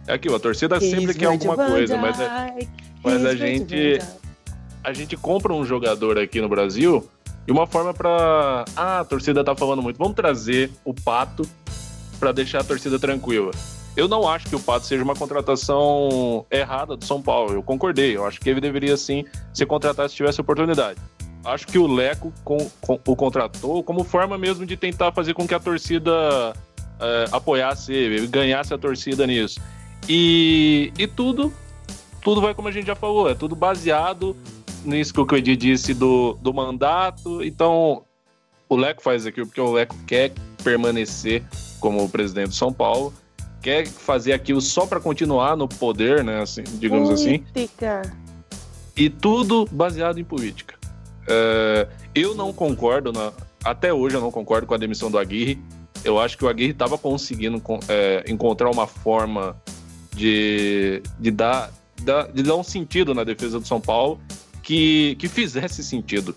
É 0.07 0.14
aquilo, 0.14 0.37
a 0.37 0.41
torcida 0.41 0.78
sempre 0.81 1.14
quer 1.14 1.26
alguma 1.26 1.57
coisa, 1.57 1.97
mas, 1.97 2.18
é- 2.20 2.68
mas 3.03 3.24
a 3.24 3.35
gente 3.35 3.99
a 4.83 4.93
gente 4.93 5.16
compra 5.16 5.53
um 5.53 5.64
jogador 5.64 6.18
aqui 6.18 6.41
no 6.41 6.49
Brasil 6.49 7.07
de 7.45 7.53
uma 7.53 7.66
forma 7.66 7.93
pra. 7.93 8.64
Ah, 8.76 9.01
a 9.01 9.05
torcida 9.05 9.43
tá 9.45 9.55
falando 9.55 9.83
muito. 9.83 9.97
Vamos 9.99 10.14
trazer 10.14 10.70
o 10.85 10.95
Pato 10.95 11.43
pra 12.21 12.31
deixar 12.33 12.61
a 12.61 12.64
torcida 12.64 12.99
tranquila. 12.99 13.51
Eu 13.97 14.07
não 14.07 14.29
acho 14.29 14.47
que 14.47 14.55
o 14.55 14.61
Pato 14.61 14.87
seja 14.87 15.03
uma 15.03 15.16
contratação 15.16 16.47
errada 16.51 16.97
do 16.97 17.05
São 17.05 17.21
Paulo. 17.21 17.55
Eu 17.55 17.62
concordei. 17.62 18.16
Eu 18.16 18.25
acho 18.25 18.39
que 18.41 18.49
ele 18.49 18.61
deveria 18.61 18.97
sim 18.97 19.25
ser 19.53 19.66
contratado 19.66 20.09
se 20.09 20.14
tivesse 20.14 20.41
oportunidade. 20.41 21.01
Acho 21.45 21.66
que 21.66 21.79
o 21.79 21.87
Leco 21.87 22.33
com- 22.45 22.71
com- 22.81 23.01
o 23.05 23.16
contratou 23.16 23.83
como 23.83 24.05
forma 24.05 24.37
mesmo 24.39 24.64
de 24.64 24.77
tentar 24.77 25.11
fazer 25.11 25.35
com 25.35 25.49
que 25.49 25.55
a 25.55 25.59
torcida 25.59 26.12
eh, 27.01 27.25
apoiasse 27.33 27.93
ele, 27.95 28.27
ganhasse 28.27 28.73
a 28.75 28.79
torcida 28.79 29.27
nisso. 29.27 29.59
E, 30.09 30.93
e 30.99 31.07
tudo, 31.07 31.53
tudo 32.23 32.41
vai 32.43 32.53
como 32.55 32.68
a 32.68 32.71
gente 32.71 32.87
já 32.87 32.95
falou, 32.95 33.29
é 33.29 33.35
tudo 33.35 33.57
baseado 33.57 34.37
nisso 34.85 35.12
que 35.14 35.21
o 35.21 35.27
Cleide 35.27 35.57
disse 35.57 35.95
do, 35.95 36.35
do 36.43 36.53
mandato. 36.53 37.43
Então, 37.43 38.03
o 38.68 38.77
Leco 38.77 39.03
faz 39.03 39.27
aquilo 39.27 39.47
porque 39.47 39.61
o 39.61 39.73
Leco 39.73 39.97
quer 40.07 40.33
permanecer 40.62 41.43
como 41.81 42.09
presidente 42.09 42.49
do 42.51 42.55
São 42.55 42.72
Paulo, 42.72 43.12
quer 43.62 43.87
fazer 43.87 44.33
aquilo 44.33 44.61
só 44.61 44.87
para 44.87 45.01
continuar 45.01 45.57
no 45.57 45.66
poder, 45.68 46.22
né? 46.22 46.41
Assim, 46.43 46.62
digamos 46.78 47.11
assim 47.11 47.39
Política. 47.41 48.03
e 48.97 49.11
tudo 49.11 49.66
baseado 49.72 50.18
em 50.18 50.24
política. 50.24 50.74
É, 51.28 51.89
eu 52.14 52.35
não 52.35 52.53
concordo, 52.53 53.12
na- 53.12 53.33
até 53.64 53.93
hoje 53.93 54.16
eu 54.16 54.20
não 54.20 54.31
concordo 54.31 54.66
com 54.66 54.74
a 54.74 54.78
demissão 54.78 55.11
do 55.11 55.18
Aguirre. 55.18 55.59
Eu 56.05 56.18
acho 56.18 56.37
que 56.39 56.45
o 56.45 56.49
Aguirre 56.49 56.70
estava 56.72 56.97
conseguindo 56.97 57.61
con- 57.61 57.81
é, 57.89 58.24
encontrar 58.26 58.70
uma 58.70 58.87
forma 58.87 59.55
de, 60.14 61.03
de, 61.18 61.31
dar, 61.31 61.70
da- 62.03 62.26
de 62.26 62.43
dar 62.43 62.57
um 62.57 62.62
sentido 62.64 63.14
na 63.14 63.24
defesa 63.24 63.61
do 63.61 63.66
São 63.66 63.81
Paulo 63.81 64.18
que, 64.62 65.14
que 65.16 65.28
fizesse 65.28 65.85
sentido. 65.85 66.35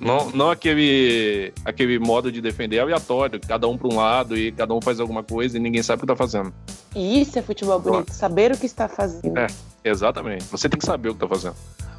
Não, 0.00 0.30
não 0.30 0.50
aquele, 0.50 1.52
aquele 1.64 1.98
modo 1.98 2.30
de 2.30 2.40
defender 2.40 2.78
aleatório, 2.78 3.40
cada 3.40 3.66
um 3.68 3.76
para 3.76 3.88
um 3.88 3.96
lado 3.96 4.36
e 4.36 4.52
cada 4.52 4.72
um 4.74 4.80
faz 4.80 5.00
alguma 5.00 5.22
coisa 5.22 5.56
e 5.56 5.60
ninguém 5.60 5.82
sabe 5.82 6.02
o 6.02 6.06
que 6.06 6.12
está 6.12 6.16
fazendo. 6.16 6.52
E 6.94 7.20
isso 7.20 7.38
é 7.38 7.42
futebol 7.42 7.80
bonito, 7.80 8.12
saber 8.12 8.52
o 8.52 8.56
que 8.58 8.66
está 8.66 8.88
fazendo. 8.88 9.36
É. 9.38 9.46
Exatamente. 9.84 10.44
Você 10.44 10.68
tem 10.68 10.78
que 10.78 10.84
saber 10.86 11.08
o 11.10 11.14
que 11.14 11.20
tá 11.20 11.28
fazendo. 11.28 11.54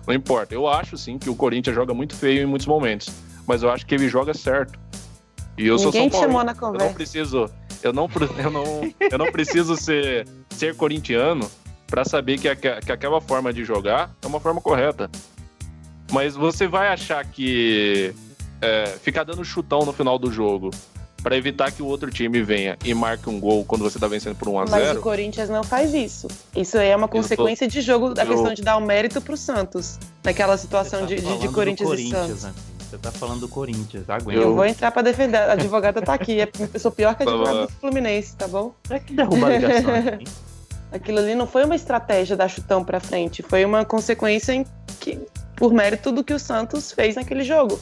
Não 0.08 0.14
importa. 0.14 0.54
Eu 0.54 0.68
acho 0.68 0.98
sim 0.98 1.18
que 1.18 1.30
o 1.30 1.36
Corinthians 1.36 1.76
joga 1.76 1.94
muito 1.94 2.16
feio 2.16 2.44
em 2.44 2.46
muitos 2.46 2.68
momentos, 2.68 3.10
mas 3.48 3.64
eu 3.64 3.70
acho 3.72 3.86
que 3.86 3.96
ele 3.96 4.08
joga 4.10 4.34
certo. 4.34 4.78
E 5.58 5.68
eu 5.68 5.78
sou 5.78 5.88
Ninguém 5.88 6.10
São 6.10 6.10
te 6.10 6.12
Paulo. 6.22 6.28
chamou 6.28 6.44
na 6.44 6.52
Eu 6.52 6.56
não 6.56 6.72
conversa. 6.72 6.94
preciso, 6.94 7.50
eu 7.84 7.92
não, 7.94 8.10
eu 8.38 8.50
não, 8.52 8.94
eu 9.12 9.18
não 9.18 9.32
preciso 9.32 9.76
ser, 9.76 10.28
ser 10.50 10.76
corintiano 10.76 11.50
para 11.88 12.06
saber 12.06 12.38
que, 12.38 12.48
aque- 12.48 12.80
que 12.86 12.92
aquela 12.92 13.20
forma 13.20 13.52
de 13.52 13.66
jogar 13.66 14.12
é 14.22 14.28
uma 14.28 14.40
forma 14.40 14.62
correta. 14.62 15.10
Mas 16.12 16.36
você 16.36 16.68
vai 16.68 16.88
achar 16.90 17.24
que 17.26 18.14
é, 18.62 18.86
ficar 19.02 19.24
dando 19.24 19.44
chutão 19.46 19.86
no 19.86 19.94
final 19.94 20.18
do 20.18 20.32
jogo 20.32 20.72
para 21.22 21.36
evitar 21.36 21.72
que 21.72 21.84
o 21.84 21.86
outro 21.86 22.10
time 22.10 22.42
venha 22.42 22.78
e 22.84 22.94
marque 22.94 23.30
um 23.30 23.40
gol 23.40 23.66
quando 23.66 23.84
você 23.84 24.00
tá 24.00 24.08
vencendo 24.08 24.36
por 24.36 24.48
1 24.48 24.60
a 24.60 24.66
0 24.66 24.86
Mas 24.86 24.98
o 24.98 25.02
Corinthians 25.02 25.50
não 25.50 25.64
faz 25.64 25.94
isso. 25.94 26.28
Isso 26.56 26.78
aí 26.78 26.88
é 26.90 26.96
uma 26.96 27.10
consequência 27.10 27.68
de 27.68 27.82
jogo, 27.82 28.14
da 28.14 28.24
eu- 28.24 28.30
questão 28.30 28.54
de 28.54 28.62
dar 28.62 28.78
o 28.78 28.82
mérito 28.82 29.20
pro 29.22 29.36
Santos. 29.36 30.00
Naquela 30.24 30.58
situação 30.58 31.06
de, 31.06 31.16
de- 31.16 31.22
de 31.22 31.24
Tá 31.24 31.30
falando 31.30 31.42
do 31.48 31.54
Corinthians, 31.54 32.00
e 32.00 32.10
Santos. 32.10 32.44
né? 32.44 32.54
Você 32.90 32.98
tá 32.98 33.12
falando 33.12 33.40
do 33.42 33.48
Corinthians, 33.50 34.10
aguenta. 34.10 34.40
Eu 34.42 34.56
vou 34.56 34.66
entrar 34.66 34.90
pra 34.92 35.02
defender. 35.04 35.38
A 35.38 35.52
advogada 35.54 36.02
tá 36.02 36.14
aqui. 36.14 36.40
É- 36.42 36.50
Eu 36.74 36.80
sou 36.80 36.90
pior 36.90 37.14
que 37.16 37.22
a 37.22 37.26
Tá 37.26 37.32
advogada 37.34 37.68
do 37.68 37.72
Fluminense, 37.74 38.36
tá 38.36 38.48
bom? 38.48 38.74
É 38.90 38.98
que 39.00 39.14
derruba 39.14 39.46
a 39.48 39.50
ligação 39.50 39.94
aqui. 39.94 40.24
Aquilo 40.92 41.20
ali 41.20 41.36
não 41.36 41.46
foi 41.46 41.66
uma 41.66 41.76
estratégia 41.76 42.36
dar 42.36 42.48
chutão 42.48 42.84
pra 42.84 43.00
frente, 43.00 43.44
foi 43.44 43.64
uma 43.64 43.86
consequência 43.86 44.54
em 44.54 44.66
que, 45.00 45.20
por 45.60 45.74
mérito 45.74 46.12
do 46.12 46.24
que 46.24 46.34
o 46.34 46.40
Santos 46.40 46.92
fez 46.94 47.16
naquele 47.16 47.44
jogo. 47.44 47.80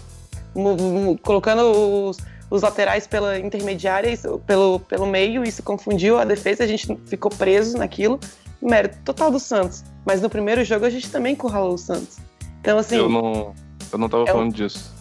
Colocando 1.22 1.62
os, 2.10 2.18
os 2.50 2.62
laterais 2.64 3.06
pela 3.08 3.38
intermediária, 3.40 4.10
isso- 4.10 4.42
pelo, 4.48 4.80
pelo 4.80 5.06
meio, 5.06 5.44
isso 5.44 5.62
confundiu 5.62 6.18
a 6.18 6.26
defesa, 6.26 6.64
a 6.64 6.68
gente 6.68 6.88
ficou 7.06 7.30
preso 7.32 7.78
naquilo. 7.78 8.20
Mérito 8.60 8.98
total 9.06 9.30
do 9.30 9.40
Santos. 9.40 9.84
Mas 10.04 10.20
no 10.22 10.30
primeiro 10.30 10.66
jogo 10.66 10.84
a 10.86 10.90
gente 10.90 11.10
também 11.12 11.34
encurralou 11.34 11.76
o 11.76 11.78
Santos. 11.78 12.18
Então, 12.60 12.80
assim, 12.80 12.96
Eu 12.96 13.08
não, 13.08 13.54
eu 13.92 13.98
não 14.00 14.10
tava 14.10 14.24
É 14.24 14.32
o- 14.32 14.34
falando 14.34 14.54
disso. 14.54 14.92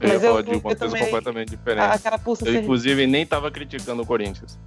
Eu 0.00 0.08
Mas 0.08 0.22
ia 0.22 0.26
eu- 0.28 0.30
falar 0.32 0.42
de 0.42 0.48
uma 0.50 0.56
eu 0.56 0.60
coisa 0.60 0.78
também- 0.78 1.04
completamente 1.04 1.48
a, 1.54 1.56
diferente. 1.56 1.84
a 1.84 1.98
carapuça 1.98 2.48
Eu, 2.48 2.52
ser- 2.52 2.62
inclusive, 2.62 3.06
nem 3.06 3.24
tava 3.24 3.50
criticando 3.52 4.02
o 4.02 4.06
Corinthians. 4.06 4.58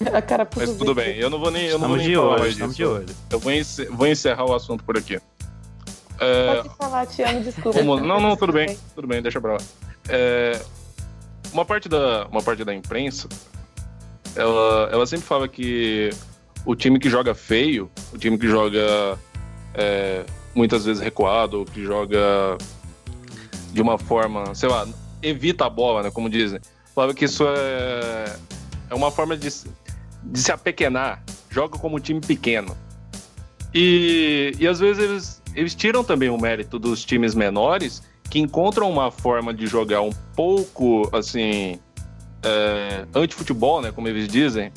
a 0.12 0.20
carapuça 0.20 0.66
Mas 0.66 0.76
tudo 0.76 0.94
bem, 0.94 1.16
eu 1.16 1.30
não 1.30 1.38
vou 1.38 1.50
nem, 1.52 1.66
eu 1.66 1.78
não 1.78 1.86
vou 1.88 1.96
Estamos 1.96 1.98
nem 1.98 2.08
de 2.08 2.16
olho, 2.16 2.46
estamos 2.50 2.76
de 2.76 2.82
disso. 2.82 2.94
olho. 2.96 3.06
Eu 3.30 3.38
vou, 3.38 3.52
ence- 3.52 3.84
vou 3.86 4.06
encerrar 4.08 4.44
o 4.44 4.54
assunto 4.54 4.82
por 4.82 4.96
aqui. 4.98 5.20
É, 6.22 6.54
Pode 6.62 6.76
falar, 6.76 7.06
te 7.06 7.22
amo, 7.22 7.40
desculpa. 7.42 7.78
Como- 7.78 7.98
Não, 8.00 8.20
não, 8.20 8.36
tudo 8.36 8.52
bem, 8.52 8.78
tudo 8.94 9.06
bem, 9.08 9.20
deixa 9.22 9.40
pra 9.40 9.52
lá. 9.54 9.58
É, 10.08 10.60
uma, 11.52 11.64
parte 11.64 11.88
da, 11.88 12.26
uma 12.30 12.42
parte 12.42 12.64
da 12.64 12.74
imprensa, 12.74 13.28
ela, 14.36 14.88
ela 14.92 15.06
sempre 15.06 15.26
fala 15.26 15.48
que 15.48 16.10
o 16.64 16.74
time 16.74 16.98
que 16.98 17.10
joga 17.10 17.34
feio, 17.34 17.90
o 18.12 18.18
time 18.18 18.38
que 18.38 18.46
joga 18.48 19.18
é, 19.74 20.24
muitas 20.54 20.84
vezes 20.84 21.02
recuado, 21.02 21.64
que 21.72 21.82
joga 21.82 22.56
de 23.72 23.80
uma 23.82 23.98
forma, 23.98 24.54
sei 24.54 24.68
lá, 24.68 24.86
evita 25.22 25.66
a 25.66 25.70
bola, 25.70 26.02
né, 26.02 26.10
como 26.10 26.28
dizem. 26.30 26.60
Fala 26.94 27.14
que 27.14 27.24
isso 27.24 27.44
é, 27.46 28.36
é 28.90 28.94
uma 28.94 29.10
forma 29.10 29.36
de, 29.36 29.50
se- 29.50 29.70
de 30.22 30.38
se 30.40 30.52
apequenar, 30.52 31.22
joga 31.50 31.78
como 31.78 31.96
um 31.96 32.00
time 32.00 32.20
pequeno. 32.20 32.76
E, 33.74 34.54
e 34.58 34.66
às 34.68 34.78
vezes 34.78 35.02
eles, 35.02 35.41
eles 35.54 35.74
tiram 35.74 36.02
também 36.02 36.28
o 36.28 36.38
mérito 36.38 36.78
dos 36.78 37.04
times 37.04 37.34
menores 37.34 38.02
que 38.30 38.38
encontram 38.38 38.90
uma 38.90 39.10
forma 39.10 39.52
de 39.52 39.66
jogar 39.66 40.00
um 40.00 40.12
pouco 40.34 41.08
assim 41.12 41.78
é, 42.42 43.04
anti-futebol, 43.14 43.82
né, 43.82 43.92
como 43.92 44.08
eles 44.08 44.28
dizem. 44.28 44.72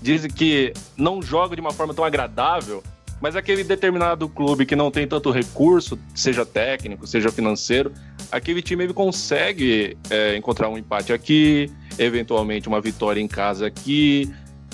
Dizem 0.00 0.30
que 0.30 0.72
não 0.96 1.22
joga 1.22 1.54
de 1.54 1.60
uma 1.60 1.72
forma 1.72 1.94
tão 1.94 2.04
agradável, 2.04 2.82
mas 3.20 3.36
aquele 3.36 3.62
determinado 3.62 4.28
clube 4.28 4.66
que 4.66 4.74
não 4.74 4.90
tem 4.90 5.06
tanto 5.06 5.30
recurso, 5.30 5.98
seja 6.14 6.44
técnico, 6.44 7.06
seja 7.06 7.30
financeiro, 7.30 7.92
aquele 8.30 8.60
time 8.60 8.84
ele 8.84 8.92
consegue 8.92 9.96
é, 10.10 10.36
encontrar 10.36 10.68
um 10.68 10.76
empate 10.76 11.12
aqui, 11.12 11.70
eventualmente 11.98 12.68
uma 12.68 12.80
vitória 12.80 13.20
em 13.20 13.28
casa 13.28 13.66
aqui, 13.68 14.28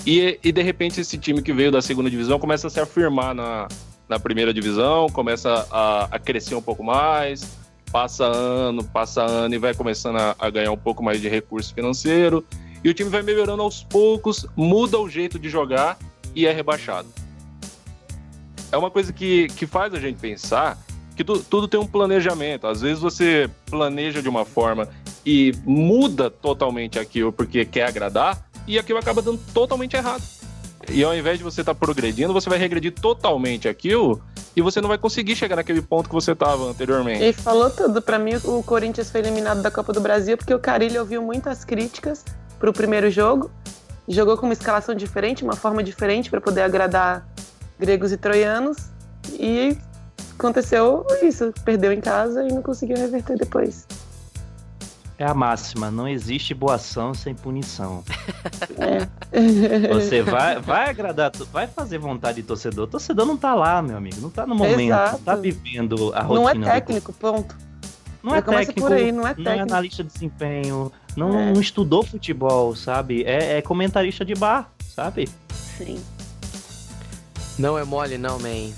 e, 0.05 0.39
e 0.43 0.51
de 0.51 0.61
repente 0.61 0.99
esse 0.99 1.17
time 1.17 1.41
que 1.41 1.53
veio 1.53 1.71
da 1.71 1.81
segunda 1.81 2.09
divisão 2.09 2.39
começa 2.39 2.67
a 2.67 2.69
se 2.69 2.79
afirmar 2.79 3.35
na, 3.35 3.67
na 4.09 4.19
primeira 4.19 4.51
divisão, 4.53 5.07
começa 5.09 5.67
a, 5.71 6.05
a 6.11 6.19
crescer 6.19 6.55
um 6.55 6.61
pouco 6.61 6.83
mais, 6.83 7.47
passa 7.91 8.25
ano, 8.25 8.83
passa 8.83 9.23
ano 9.23 9.53
e 9.53 9.57
vai 9.59 9.73
começando 9.73 10.17
a, 10.17 10.35
a 10.39 10.49
ganhar 10.49 10.71
um 10.71 10.77
pouco 10.77 11.03
mais 11.03 11.21
de 11.21 11.29
recurso 11.29 11.73
financeiro, 11.73 12.43
e 12.83 12.89
o 12.89 12.93
time 12.93 13.09
vai 13.09 13.21
melhorando 13.21 13.61
aos 13.61 13.83
poucos, 13.83 14.47
muda 14.55 14.97
o 14.99 15.07
jeito 15.07 15.37
de 15.37 15.47
jogar 15.47 15.97
e 16.35 16.47
é 16.47 16.51
rebaixado. 16.51 17.07
É 18.71 18.77
uma 18.77 18.89
coisa 18.89 19.13
que, 19.13 19.47
que 19.49 19.67
faz 19.67 19.93
a 19.93 19.99
gente 19.99 20.17
pensar 20.19 20.77
que 21.15 21.23
tu- 21.23 21.43
tudo 21.43 21.67
tem 21.67 21.79
um 21.79 21.87
planejamento. 21.87 22.65
Às 22.67 22.81
vezes 22.81 22.99
você 23.01 23.49
planeja 23.65 24.21
de 24.21 24.29
uma 24.29 24.45
forma 24.45 24.87
e 25.25 25.51
muda 25.65 26.29
totalmente 26.29 26.97
aquilo 26.97 27.33
porque 27.33 27.65
quer 27.65 27.87
agradar, 27.87 28.47
e 28.67 28.77
aquilo 28.77 28.99
acaba 28.99 29.21
dando 29.21 29.39
totalmente 29.53 29.95
errado. 29.95 30.23
E 30.91 31.03
ao 31.03 31.15
invés 31.15 31.37
de 31.37 31.43
você 31.43 31.61
estar 31.61 31.75
progredindo, 31.75 32.33
você 32.33 32.49
vai 32.49 32.57
regredir 32.57 32.93
totalmente 32.93 33.67
aquilo 33.67 34.21
e 34.55 34.61
você 34.61 34.81
não 34.81 34.87
vai 34.87 34.97
conseguir 34.97 35.35
chegar 35.35 35.55
naquele 35.55 35.81
ponto 35.81 36.09
que 36.09 36.15
você 36.15 36.31
estava 36.31 36.69
anteriormente. 36.69 37.23
Ele 37.23 37.33
falou 37.33 37.69
tudo. 37.69 38.01
Pra 38.01 38.17
mim, 38.17 38.35
o 38.43 38.63
Corinthians 38.63 39.11
foi 39.11 39.21
eliminado 39.21 39.61
da 39.61 39.69
Copa 39.69 39.93
do 39.93 40.01
Brasil 40.01 40.37
porque 40.37 40.53
o 40.53 40.59
Carilho 40.59 41.01
ouviu 41.01 41.21
muitas 41.21 41.63
críticas 41.63 42.25
pro 42.59 42.73
primeiro 42.73 43.09
jogo. 43.11 43.51
Jogou 44.07 44.35
com 44.37 44.47
uma 44.47 44.53
escalação 44.53 44.95
diferente, 44.95 45.43
uma 45.43 45.55
forma 45.55 45.83
diferente 45.83 46.29
para 46.29 46.41
poder 46.41 46.61
agradar 46.61 47.27
gregos 47.79 48.11
e 48.11 48.17
troianos. 48.17 48.77
E 49.33 49.77
aconteceu 50.37 51.05
isso. 51.21 51.53
Perdeu 51.63 51.93
em 51.93 52.01
casa 52.01 52.43
e 52.43 52.51
não 52.51 52.61
conseguiu 52.61 52.97
reverter 52.97 53.37
depois. 53.37 53.85
É 55.19 55.25
a 55.25 55.33
máxima, 55.33 55.91
não 55.91 56.07
existe 56.07 56.53
boa 56.53 56.75
ação 56.75 57.13
sem 57.13 57.35
punição. 57.35 58.03
É. 58.77 59.89
Você 59.93 60.21
vai, 60.21 60.59
vai 60.61 60.89
agradar, 60.89 61.29
vai 61.51 61.67
fazer 61.67 61.97
vontade 61.97 62.37
de 62.41 62.47
torcedor. 62.47 62.85
O 62.85 62.87
torcedor 62.87 63.25
não 63.25 63.35
tá 63.35 63.53
lá, 63.53 63.81
meu 63.81 63.97
amigo, 63.97 64.15
não 64.21 64.29
tá 64.29 64.47
no 64.47 64.55
momento, 64.55 64.79
Exato. 64.79 65.11
não 65.17 65.19
tá 65.19 65.35
vivendo 65.35 66.13
a 66.15 66.21
rotina. 66.21 66.39
Não 66.41 66.49
é 66.49 66.53
do- 66.53 66.63
técnico, 66.63 67.11
ponto. 67.13 67.55
Não 68.23 68.33
é 68.33 68.41
técnico, 68.41 68.79
por 68.81 68.93
aí, 68.93 69.11
não 69.11 69.19
é 69.19 69.21
não 69.23 69.29
é 69.29 69.33
técnico. 69.33 69.61
analista 69.73 70.03
de 70.05 70.09
desempenho, 70.13 70.89
não, 71.17 71.37
É. 71.37 71.51
não 71.53 71.59
estudou 71.61 72.01
futebol, 72.03 72.73
sabe? 72.75 73.23
É, 73.23 73.57
é 73.57 73.61
comentarista 73.61 74.23
de 74.23 74.35
bar, 74.35 74.69
sabe? 74.95 75.27
Sim. 75.77 76.01
Não 77.57 77.77
é 77.77 77.83
mole, 77.83 78.17
não, 78.17 78.39
man. 78.39 78.71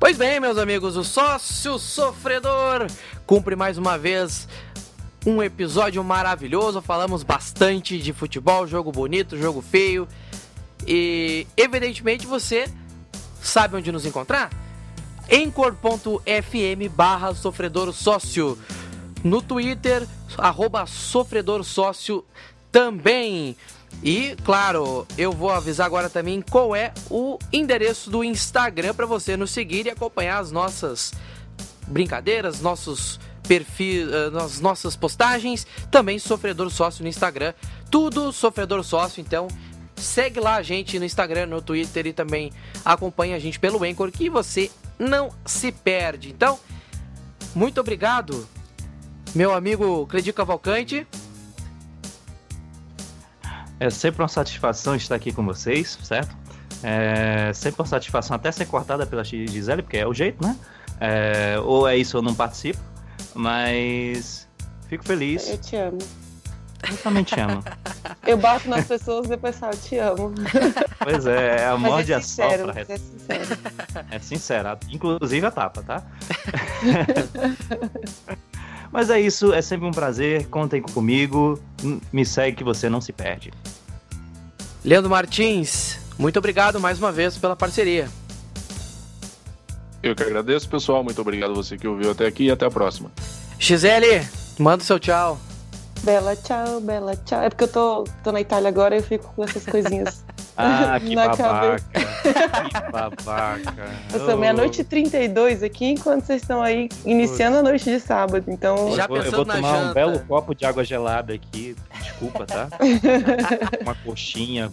Pois 0.00 0.16
bem, 0.16 0.40
meus 0.40 0.58
amigos, 0.58 0.96
o 0.96 1.04
sócio 1.04 1.78
sofredor 1.78 2.86
cumpre 3.26 3.54
mais 3.56 3.78
uma 3.78 3.96
vez 3.98 4.48
um 5.26 5.42
episódio 5.42 6.02
maravilhoso. 6.02 6.80
Falamos 6.80 7.22
bastante 7.22 7.98
de 7.98 8.12
futebol, 8.12 8.66
jogo 8.66 8.92
bonito, 8.92 9.36
jogo 9.36 9.60
feio. 9.60 10.06
E 10.86 11.46
evidentemente 11.56 12.26
você 12.26 12.68
sabe 13.40 13.76
onde 13.76 13.92
nos 13.92 14.06
encontrar? 14.06 14.50
Encor.fm 15.30 16.88
barra 16.94 17.34
sofredor 17.34 17.92
sócio. 17.92 18.58
No 19.22 19.42
Twitter, 19.42 20.06
arroba 20.38 20.86
sofredor 20.86 21.64
sócio 21.64 22.24
também. 22.70 23.56
E, 24.02 24.36
claro, 24.44 25.06
eu 25.16 25.32
vou 25.32 25.50
avisar 25.50 25.86
agora 25.86 26.08
também 26.08 26.40
qual 26.40 26.74
é 26.74 26.92
o 27.10 27.38
endereço 27.52 28.10
do 28.10 28.22
Instagram 28.22 28.94
para 28.94 29.06
você 29.06 29.36
nos 29.36 29.50
seguir 29.50 29.86
e 29.86 29.90
acompanhar 29.90 30.38
as 30.38 30.52
nossas 30.52 31.12
brincadeiras, 31.86 32.60
nossos 32.60 33.18
perfis, 33.48 34.06
eh, 34.06 34.30
nas 34.30 34.60
nossas 34.60 34.94
postagens. 34.94 35.66
Também 35.90 36.18
Sofredor 36.18 36.70
Sócio 36.70 37.02
no 37.02 37.08
Instagram. 37.08 37.54
Tudo 37.90 38.30
Sofredor 38.30 38.84
Sócio, 38.84 39.20
então 39.22 39.48
segue 39.96 40.38
lá 40.38 40.56
a 40.56 40.62
gente 40.62 40.98
no 40.98 41.04
Instagram, 41.04 41.46
no 41.46 41.60
Twitter 41.62 42.06
e 42.06 42.12
também 42.12 42.52
acompanha 42.84 43.34
a 43.34 43.38
gente 43.38 43.58
pelo 43.58 43.82
Anchor 43.82 44.12
que 44.12 44.28
você 44.28 44.70
não 44.98 45.30
se 45.44 45.72
perde. 45.72 46.28
Então, 46.28 46.58
muito 47.54 47.80
obrigado, 47.80 48.46
meu 49.34 49.52
amigo 49.52 50.06
Cledi 50.06 50.32
Cavalcante. 50.32 51.06
É 53.80 53.90
sempre 53.90 54.22
uma 54.22 54.28
satisfação 54.28 54.94
estar 54.94 55.14
aqui 55.14 55.32
com 55.32 55.44
vocês, 55.44 55.98
certo? 56.02 56.36
É 56.82 57.52
sempre 57.54 57.80
uma 57.80 57.88
satisfação 57.88 58.36
até 58.36 58.52
ser 58.52 58.66
cortada 58.66 59.06
pela 59.06 59.24
Gisele, 59.24 59.82
porque 59.82 59.96
é 59.96 60.06
o 60.06 60.12
jeito, 60.12 60.44
né? 60.44 60.56
É, 61.00 61.58
ou 61.60 61.88
é 61.88 61.96
isso 61.96 62.16
ou 62.16 62.22
não 62.22 62.34
participo. 62.34 62.78
Mas 63.38 64.48
fico 64.88 65.04
feliz. 65.04 65.48
Eu 65.48 65.58
te 65.58 65.76
amo. 65.76 65.98
Eu 66.90 66.96
também 66.96 67.22
te 67.22 67.38
amo. 67.38 67.62
Eu 68.26 68.36
bato 68.36 68.68
nas 68.68 68.84
pessoas 68.84 69.26
e 69.26 69.28
depois 69.28 69.56
falo, 69.56 69.76
te 69.76 69.96
amo. 69.96 70.34
Pois 70.98 71.24
é, 71.24 71.60
é 71.60 71.66
a 71.66 71.76
Mas 71.78 71.90
morde 71.90 72.12
é 72.12 72.16
a 72.16 72.20
sincero, 72.20 72.66
sopra. 72.66 72.74
mas 72.74 72.90
é 72.90 72.96
sincero. 72.96 73.58
É 74.10 74.18
sincera, 74.18 74.78
inclusive 74.90 75.46
a 75.46 75.50
tapa, 75.52 75.82
tá? 75.82 76.02
Mas 78.90 79.10
é 79.10 79.20
isso, 79.20 79.52
é 79.52 79.60
sempre 79.60 79.86
um 79.86 79.92
prazer. 79.92 80.48
Contem 80.48 80.80
comigo. 80.80 81.60
Me 82.10 82.24
segue 82.24 82.56
que 82.56 82.64
você 82.64 82.88
não 82.88 83.02
se 83.02 83.12
perde. 83.12 83.52
Leandro 84.82 85.10
Martins, 85.10 85.98
muito 86.18 86.38
obrigado 86.38 86.80
mais 86.80 86.98
uma 86.98 87.12
vez 87.12 87.36
pela 87.36 87.54
parceria. 87.54 88.08
Eu 90.02 90.14
que 90.14 90.22
agradeço, 90.22 90.68
pessoal. 90.68 91.02
Muito 91.04 91.20
obrigado 91.20 91.50
a 91.50 91.54
você 91.54 91.76
que 91.76 91.86
ouviu 91.86 92.10
até 92.12 92.26
aqui 92.26 92.44
e 92.44 92.50
até 92.50 92.64
a 92.66 92.70
próxima. 92.70 93.10
Gisele, 93.58 94.26
manda 94.58 94.82
o 94.82 94.86
seu 94.86 94.98
tchau. 94.98 95.38
Bela 96.02 96.36
tchau, 96.36 96.80
bela 96.80 97.16
tchau. 97.16 97.42
É 97.42 97.48
porque 97.50 97.64
eu 97.64 97.68
tô, 97.68 98.04
tô 98.22 98.30
na 98.30 98.40
Itália 98.40 98.68
agora 98.68 98.94
e 98.94 98.98
eu 98.98 99.02
fico 99.02 99.32
com 99.34 99.44
essas 99.44 99.64
coisinhas. 99.64 100.24
Ah, 100.60 100.98
que 101.06 101.14
Na 101.14 101.28
babaca. 101.28 101.84
que 101.84 102.90
babaca. 102.90 103.90
Eu 104.12 104.18
sou 104.26 104.34
Oh. 104.34 104.36
meia-noite 104.36 104.80
e 104.80 104.84
32 104.84 105.62
aqui, 105.62 105.84
enquanto 105.86 106.24
vocês 106.24 106.42
estão 106.42 106.60
aí 106.60 106.88
iniciando 107.06 107.58
a 107.58 107.62
noite 107.62 107.84
de 107.84 108.00
sábado. 108.00 108.42
Então, 108.48 108.92
Já 108.96 109.04
eu 109.04 109.08
vou, 109.08 109.16
eu 109.18 109.30
vou 109.30 109.44
na 109.44 109.54
tomar 109.54 109.72
um 109.72 109.80
janta? 109.82 109.94
belo 109.94 110.18
copo 110.26 110.56
de 110.56 110.66
água 110.66 110.82
gelada 110.82 111.32
aqui. 111.32 111.76
Desculpa, 112.02 112.44
tá? 112.44 112.68
Uma 113.82 113.94
coxinha 114.04 114.68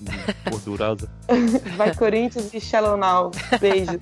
gordurosa. 0.49 1.07
vai 1.77 1.93
Corinthians 1.93 2.51
e 2.51 2.59
Shallow 2.59 2.97
Now. 2.97 3.29
Beijo. 3.61 3.99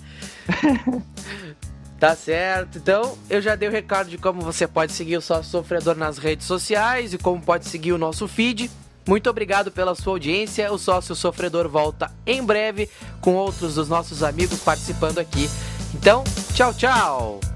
Tá 2.03 2.17
certo. 2.17 2.77
Então, 2.77 3.17
eu 3.29 3.41
já 3.41 3.55
dei 3.55 3.69
o 3.69 3.71
recado 3.71 4.09
de 4.09 4.17
como 4.17 4.41
você 4.41 4.67
pode 4.67 4.91
seguir 4.91 5.15
o 5.15 5.21
Sócio 5.21 5.49
Sofredor 5.49 5.95
nas 5.95 6.17
redes 6.17 6.45
sociais 6.45 7.13
e 7.13 7.17
como 7.17 7.41
pode 7.41 7.65
seguir 7.69 7.93
o 7.93 7.97
nosso 7.97 8.27
feed. 8.27 8.69
Muito 9.07 9.29
obrigado 9.29 9.71
pela 9.71 9.95
sua 9.95 10.11
audiência. 10.11 10.69
O 10.73 10.77
Sócio 10.77 11.15
Sofredor 11.15 11.69
volta 11.69 12.11
em 12.27 12.43
breve 12.43 12.89
com 13.21 13.35
outros 13.35 13.75
dos 13.75 13.87
nossos 13.87 14.21
amigos 14.21 14.59
participando 14.59 15.19
aqui. 15.19 15.49
Então, 15.95 16.25
tchau, 16.53 16.73
tchau! 16.73 17.52